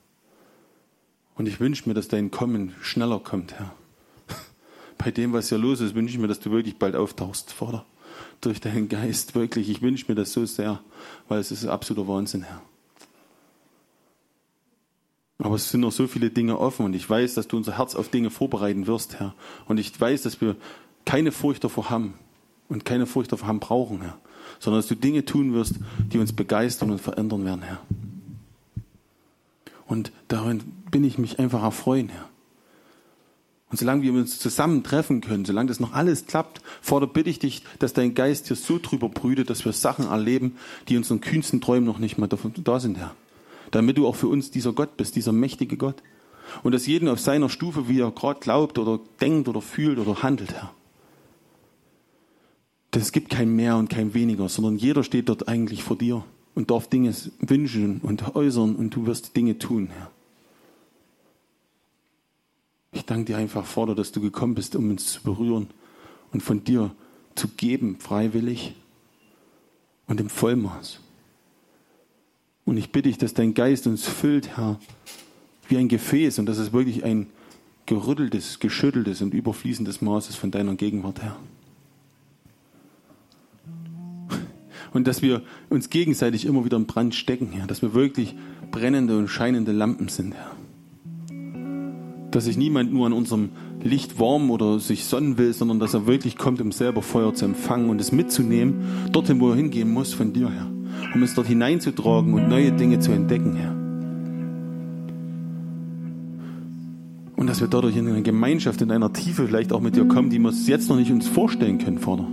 Und 1.36 1.48
ich 1.48 1.60
wünsche 1.60 1.88
mir, 1.88 1.96
dass 1.96 2.08
dein 2.08 2.30
Kommen 2.30 2.76
schneller 2.82 3.20
kommt, 3.20 3.54
Herr. 3.54 3.76
Bei 5.06 5.12
dem, 5.12 5.34
was 5.34 5.50
hier 5.50 5.60
los 5.60 5.82
ist, 5.82 5.94
wünsche 5.94 6.16
ich 6.16 6.20
mir, 6.20 6.28
dass 6.28 6.40
du 6.40 6.50
wirklich 6.50 6.80
bald 6.80 6.96
auftauchst, 6.96 7.54
Vater. 7.54 7.86
Durch 8.42 8.60
deinen 8.60 8.90
Geist, 8.90 9.36
wirklich. 9.36 9.70
Ich 9.70 9.84
wünsche 9.84 10.06
mir 10.08 10.16
das 10.16 10.34
so 10.34 10.48
sehr, 10.48 10.82
weil 11.28 11.40
es 11.40 11.52
ist 11.52 11.68
absoluter 11.68 12.08
Wahnsinn, 12.08 12.42
Herr. 12.42 12.64
Aber 15.38 15.54
es 15.54 15.70
sind 15.70 15.82
noch 15.82 15.92
so 15.92 16.08
viele 16.08 16.32
Dinge 16.32 16.58
offen 16.58 16.88
und 16.88 16.96
ich 16.96 17.08
weiß, 17.08 17.36
dass 17.36 17.48
du 17.48 17.56
unser 17.56 17.78
Herz 17.78 17.94
auf 17.94 18.10
Dinge 18.10 18.32
vorbereiten 18.32 18.88
wirst, 18.88 19.20
Herr. 19.20 19.36
Und 19.68 19.78
ich 19.78 20.02
weiß, 20.02 20.24
dass 20.24 20.42
wir 20.42 20.56
keine 21.06 21.32
Furcht 21.32 21.64
davor 21.64 21.92
haben 21.92 22.16
und 22.68 22.84
keine 22.84 23.06
Furcht 23.06 23.32
davor 23.32 23.48
haben 23.48 23.60
brauchen, 23.60 24.02
Herr. 24.02 24.18
Sondern 24.58 24.80
dass 24.80 24.88
du 24.88 24.96
Dinge 24.96 25.24
tun 25.24 25.54
wirst, 25.54 25.76
die 26.12 26.18
uns 26.18 26.34
begeistern 26.34 26.90
und 26.90 27.00
verändern 27.00 27.46
werden, 27.46 27.62
Herr. 27.62 27.82
Und 29.86 30.12
darin 30.30 30.64
bin 30.90 31.04
ich 31.04 31.20
mich 31.20 31.38
einfach 31.38 31.62
erfreuen, 31.62 32.10
Herr. 32.10 32.28
Und 33.76 33.80
solange 33.80 34.04
wir 34.04 34.14
uns 34.14 34.40
zusammen 34.40 34.84
treffen 34.84 35.20
können, 35.20 35.44
solange 35.44 35.68
das 35.68 35.82
noch 35.82 35.92
alles 35.92 36.28
klappt, 36.28 36.62
fordere 36.82 37.10
bitte 37.12 37.30
ich 37.30 37.40
dich, 37.40 37.64
dass 37.80 37.92
dein 37.92 38.14
Geist 38.14 38.48
hier 38.48 38.56
so 38.56 38.80
drüber 38.82 39.10
brütet, 39.10 39.50
dass 39.50 39.66
wir 39.66 39.74
Sachen 39.74 40.08
erleben, 40.08 40.56
die 40.88 40.96
unseren 40.96 41.20
kühnsten 41.20 41.60
Träumen 41.60 41.86
noch 41.86 42.00
nicht 42.00 42.18
mal 42.18 42.30
da 42.30 42.80
sind, 42.80 42.98
Herr 42.98 43.16
damit 43.72 43.98
du 43.98 44.08
auch 44.08 44.16
für 44.16 44.30
uns 44.30 44.52
dieser 44.52 44.72
Gott 44.72 44.96
bist, 44.96 45.18
dieser 45.18 45.34
mächtige 45.34 45.76
Gott. 45.76 46.02
Und 46.64 46.72
dass 46.74 46.88
jeden 46.88 47.10
auf 47.10 47.20
seiner 47.20 47.50
Stufe, 47.50 47.90
wie 47.90 48.00
er 48.00 48.12
gerade 48.12 48.40
glaubt 48.40 48.78
oder 48.78 49.02
denkt 49.20 49.50
oder 49.50 49.62
fühlt 49.62 50.00
oder 50.00 50.24
handelt, 50.24 50.54
Herr. 50.54 50.72
Es 52.92 53.12
gibt 53.12 53.30
kein 53.30 53.54
Mehr 53.54 53.76
und 53.76 53.90
kein 53.90 54.14
Weniger, 54.14 54.48
sondern 54.48 54.78
jeder 54.78 55.04
steht 55.04 55.28
dort 55.28 55.50
eigentlich 55.50 55.84
vor 55.84 55.98
dir 55.98 56.24
und 56.54 56.72
darf 56.72 56.88
Dinge 56.88 57.14
wünschen 57.40 58.00
und 58.00 58.38
äußern 58.38 58.78
und 58.78 58.96
du 58.96 59.06
wirst 59.06 59.36
Dinge 59.36 59.58
tun, 59.58 59.90
Herr. 59.92 60.12
Ich 62.96 63.04
danke 63.04 63.26
dir 63.26 63.38
einfach, 63.38 63.66
Vater, 63.66 63.94
dass 63.94 64.14
du 64.14 64.22
gekommen 64.22 64.56
bist, 64.56 64.74
um 64.74 64.90
uns 64.90 65.12
zu 65.12 65.22
berühren 65.22 65.68
und 66.32 66.42
von 66.42 66.64
dir 66.64 66.96
zu 67.36 67.50
geben, 67.50 67.98
freiwillig 68.00 68.74
und 70.08 70.22
im 70.22 70.30
Vollmaß. 70.30 71.02
Und 72.64 72.78
ich 72.78 72.94
bitte 72.94 73.10
dich, 73.10 73.18
dass 73.18 73.34
dein 73.34 73.54
Geist 73.54 73.86
uns 73.86 74.08
füllt, 74.08 74.56
Herr, 74.56 74.80
wie 75.68 75.78
ein 75.78 75.90
Gefäß 75.90 76.40
und 76.40 76.46
dass 76.46 76.58
es 76.58 76.72
wirklich 76.72 77.04
ein 77.04 77.28
gerütteltes, 77.86 78.60
geschütteltes 78.60 79.22
und 79.22 79.34
überfließendes 79.34 80.02
Maß 80.02 80.30
ist 80.30 80.38
von 80.38 80.52
deiner 80.52 80.76
Gegenwart, 80.76 81.22
Herr. 81.22 81.36
Und 84.94 85.06
dass 85.06 85.22
wir 85.22 85.42
uns 85.70 85.90
gegenseitig 85.90 86.46
immer 86.46 86.64
wieder 86.64 86.78
im 86.78 86.86
Brand 86.86 87.14
stecken, 87.14 87.52
Herr. 87.52 87.68
Dass 87.68 87.82
wir 87.82 87.94
wirklich 87.94 88.36
brennende 88.72 89.18
und 89.18 89.28
scheinende 89.28 89.74
Lampen 89.74 90.08
sind, 90.08 90.34
Herr. 90.34 90.56
Dass 92.32 92.46
sich 92.46 92.58
niemand 92.58 92.92
nur 92.92 93.06
an 93.06 93.14
unserem 93.14 93.50
Licht 93.84 94.20
warm 94.20 94.52
oder 94.52 94.80
sich 94.80 95.06
sonnen 95.06 95.38
will, 95.38 95.54
sondern 95.54 95.80
dass 95.80 95.94
er 95.94 96.08
wirklich 96.08 96.38
kommt, 96.38 96.60
um 96.62 96.72
selber 96.72 97.02
Feuer 97.02 97.34
zu 97.34 97.46
empfangen 97.46 97.90
und 97.90 98.02
es 98.02 98.12
mitzunehmen, 98.12 99.10
dorthin, 99.12 99.40
wo 99.40 99.50
er 99.50 99.56
hingehen 99.56 99.92
muss, 99.92 100.14
von 100.14 100.34
dir, 100.34 100.50
Herr 100.50 100.76
um 101.14 101.24
es 101.24 101.34
dort 101.34 101.48
hineinzutragen 101.48 102.34
und 102.34 102.48
neue 102.48 102.72
Dinge 102.72 103.00
zu 103.00 103.12
entdecken, 103.12 103.56
Herr. 103.56 103.76
Und 107.36 107.48
dass 107.48 107.62
wir 107.62 107.68
dadurch 107.68 107.96
in 107.96 108.08
eine 108.08 108.22
Gemeinschaft, 108.22 108.82
in 108.82 108.92
einer 108.92 109.14
Tiefe 109.14 109.48
vielleicht 109.48 109.74
auch 109.74 109.82
mit 109.82 109.96
dir 109.96 110.08
kommen, 110.08 110.30
die 110.30 110.40
wir 110.40 110.50
uns 110.50 110.68
jetzt 110.68 110.90
noch 110.90 110.96
nicht 110.96 111.12
uns 111.12 111.28
vorstellen 111.28 111.78
können, 111.78 112.00
Vater. 112.00 112.28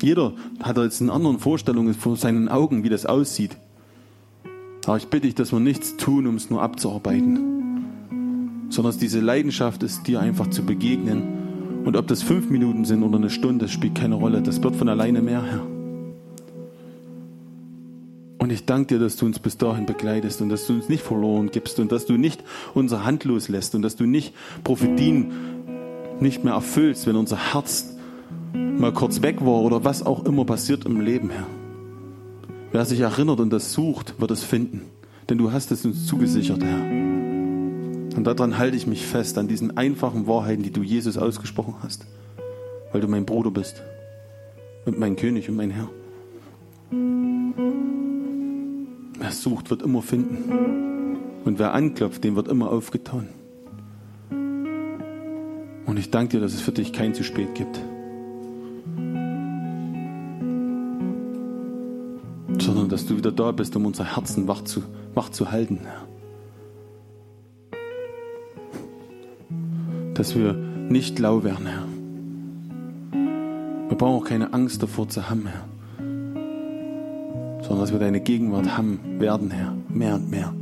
Jeder 0.00 0.32
hat 0.62 0.78
jetzt 0.78 1.02
eine 1.02 1.12
andere 1.12 1.38
Vorstellung 1.38 1.92
vor 1.94 2.16
seinen 2.16 2.48
Augen, 2.48 2.84
wie 2.84 2.88
das 2.88 3.04
aussieht. 3.04 3.56
Aber 4.86 4.96
ich 4.96 5.08
bitte 5.08 5.26
dich, 5.26 5.34
dass 5.34 5.52
wir 5.52 5.60
nichts 5.60 5.96
tun, 5.96 6.26
um 6.26 6.36
es 6.36 6.50
nur 6.50 6.62
abzuarbeiten, 6.62 7.57
sondern 8.68 8.98
diese 8.98 9.20
Leidenschaft 9.20 9.82
ist, 9.82 10.06
dir 10.06 10.20
einfach 10.20 10.48
zu 10.48 10.64
begegnen. 10.64 11.82
Und 11.84 11.96
ob 11.96 12.06
das 12.06 12.22
fünf 12.22 12.50
Minuten 12.50 12.84
sind 12.84 13.02
oder 13.02 13.16
eine 13.16 13.30
Stunde, 13.30 13.68
spielt 13.68 13.94
keine 13.94 14.16
Rolle. 14.16 14.42
Das 14.42 14.62
wird 14.62 14.76
von 14.76 14.88
alleine 14.88 15.22
mehr, 15.22 15.42
Herr. 15.42 15.66
Und 18.38 18.52
ich 18.52 18.64
danke 18.64 18.94
dir, 18.94 18.98
dass 18.98 19.16
du 19.16 19.26
uns 19.26 19.38
bis 19.38 19.58
dahin 19.58 19.84
begleitest 19.84 20.40
und 20.40 20.48
dass 20.48 20.66
du 20.66 20.74
uns 20.74 20.88
nicht 20.88 21.02
verloren 21.02 21.50
gibst 21.50 21.80
und 21.80 21.90
dass 21.92 22.06
du 22.06 22.14
nicht 22.14 22.44
unser 22.74 23.04
Hand 23.04 23.24
loslässt 23.24 23.74
und 23.74 23.82
dass 23.82 23.96
du 23.96 24.06
nicht 24.06 24.32
Prophetien 24.64 25.32
nicht 26.20 26.44
mehr 26.44 26.54
erfüllst, 26.54 27.06
wenn 27.06 27.16
unser 27.16 27.52
Herz 27.52 27.96
mal 28.54 28.92
kurz 28.92 29.22
weg 29.22 29.44
war 29.44 29.60
oder 29.60 29.84
was 29.84 30.04
auch 30.04 30.24
immer 30.24 30.44
passiert 30.44 30.84
im 30.84 31.00
Leben, 31.00 31.30
Herr. 31.30 31.46
Wer 32.70 32.84
sich 32.84 33.00
erinnert 33.00 33.40
und 33.40 33.50
das 33.50 33.72
sucht, 33.72 34.20
wird 34.20 34.30
es 34.30 34.44
finden. 34.44 34.82
Denn 35.28 35.38
du 35.38 35.52
hast 35.52 35.70
es 35.72 35.84
uns 35.84 36.06
zugesichert, 36.06 36.62
Herr. 36.62 37.17
Und 38.18 38.24
daran 38.24 38.58
halte 38.58 38.76
ich 38.76 38.88
mich 38.88 39.06
fest, 39.06 39.38
an 39.38 39.46
diesen 39.46 39.76
einfachen 39.76 40.26
Wahrheiten, 40.26 40.64
die 40.64 40.72
du 40.72 40.82
Jesus 40.82 41.16
ausgesprochen 41.16 41.76
hast. 41.84 42.04
Weil 42.90 43.00
du 43.00 43.06
mein 43.06 43.24
Bruder 43.24 43.52
bist. 43.52 43.80
Und 44.86 44.98
mein 44.98 45.14
König 45.14 45.48
und 45.48 45.54
mein 45.54 45.70
Herr. 45.70 45.88
Wer 49.20 49.30
sucht, 49.30 49.70
wird 49.70 49.82
immer 49.82 50.02
finden. 50.02 51.16
Und 51.44 51.60
wer 51.60 51.72
anklopft, 51.74 52.24
dem 52.24 52.34
wird 52.34 52.48
immer 52.48 52.72
aufgetan. 52.72 53.28
Und 55.86 55.96
ich 55.96 56.10
danke 56.10 56.38
dir, 56.38 56.40
dass 56.40 56.54
es 56.54 56.60
für 56.60 56.72
dich 56.72 56.92
kein 56.92 57.14
zu 57.14 57.22
spät 57.22 57.54
gibt. 57.54 57.78
Sondern 62.60 62.88
dass 62.88 63.06
du 63.06 63.16
wieder 63.16 63.30
da 63.30 63.52
bist, 63.52 63.76
um 63.76 63.86
unser 63.86 64.16
Herzen 64.16 64.48
wach 64.48 64.62
zu, 64.62 64.82
wach 65.14 65.28
zu 65.28 65.52
halten. 65.52 65.78
Dass 70.18 70.36
wir 70.36 70.52
nicht 70.52 71.18
lau 71.18 71.42
werden, 71.42 71.64
Herr. 71.64 71.86
Wir 73.88 73.96
brauchen 73.96 74.22
auch 74.22 74.28
keine 74.28 74.52
Angst 74.52 74.82
davor 74.82 75.08
zu 75.08 75.30
haben, 75.30 75.46
Herr 75.46 75.64
sondern 77.68 77.84
dass 77.84 77.92
wir 77.92 77.98
deine 77.98 78.20
Gegenwart 78.20 78.78
haben 78.78 78.98
werden, 79.18 79.50
Herr, 79.50 79.74
mehr 79.90 80.14
und 80.14 80.30
mehr. 80.30 80.54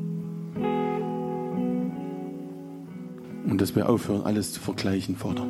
Und 3.48 3.60
dass 3.60 3.76
wir 3.76 3.88
aufhören, 3.88 4.22
alles 4.24 4.52
zu 4.52 4.60
vergleichen, 4.60 5.14
Vater. 5.14 5.46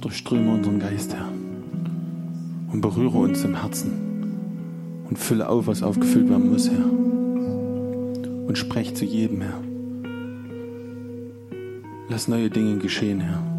Durchströme 0.00 0.52
unseren 0.52 0.78
Geist, 0.78 1.12
Herr, 1.12 1.28
und 2.72 2.80
berühre 2.80 3.18
uns 3.18 3.44
im 3.44 3.60
Herzen 3.60 3.90
und 5.08 5.18
fülle 5.18 5.48
auf, 5.48 5.66
was 5.66 5.82
aufgefüllt 5.82 6.30
werden 6.30 6.50
muss, 6.50 6.70
Herr. 6.70 6.86
Und 8.46 8.56
sprech 8.56 8.94
zu 8.94 9.04
jedem, 9.04 9.40
Herr. 9.40 9.71
Lass 12.12 12.28
neue 12.28 12.50
Dinge 12.50 12.76
geschehen, 12.76 13.20
Herr. 13.20 13.51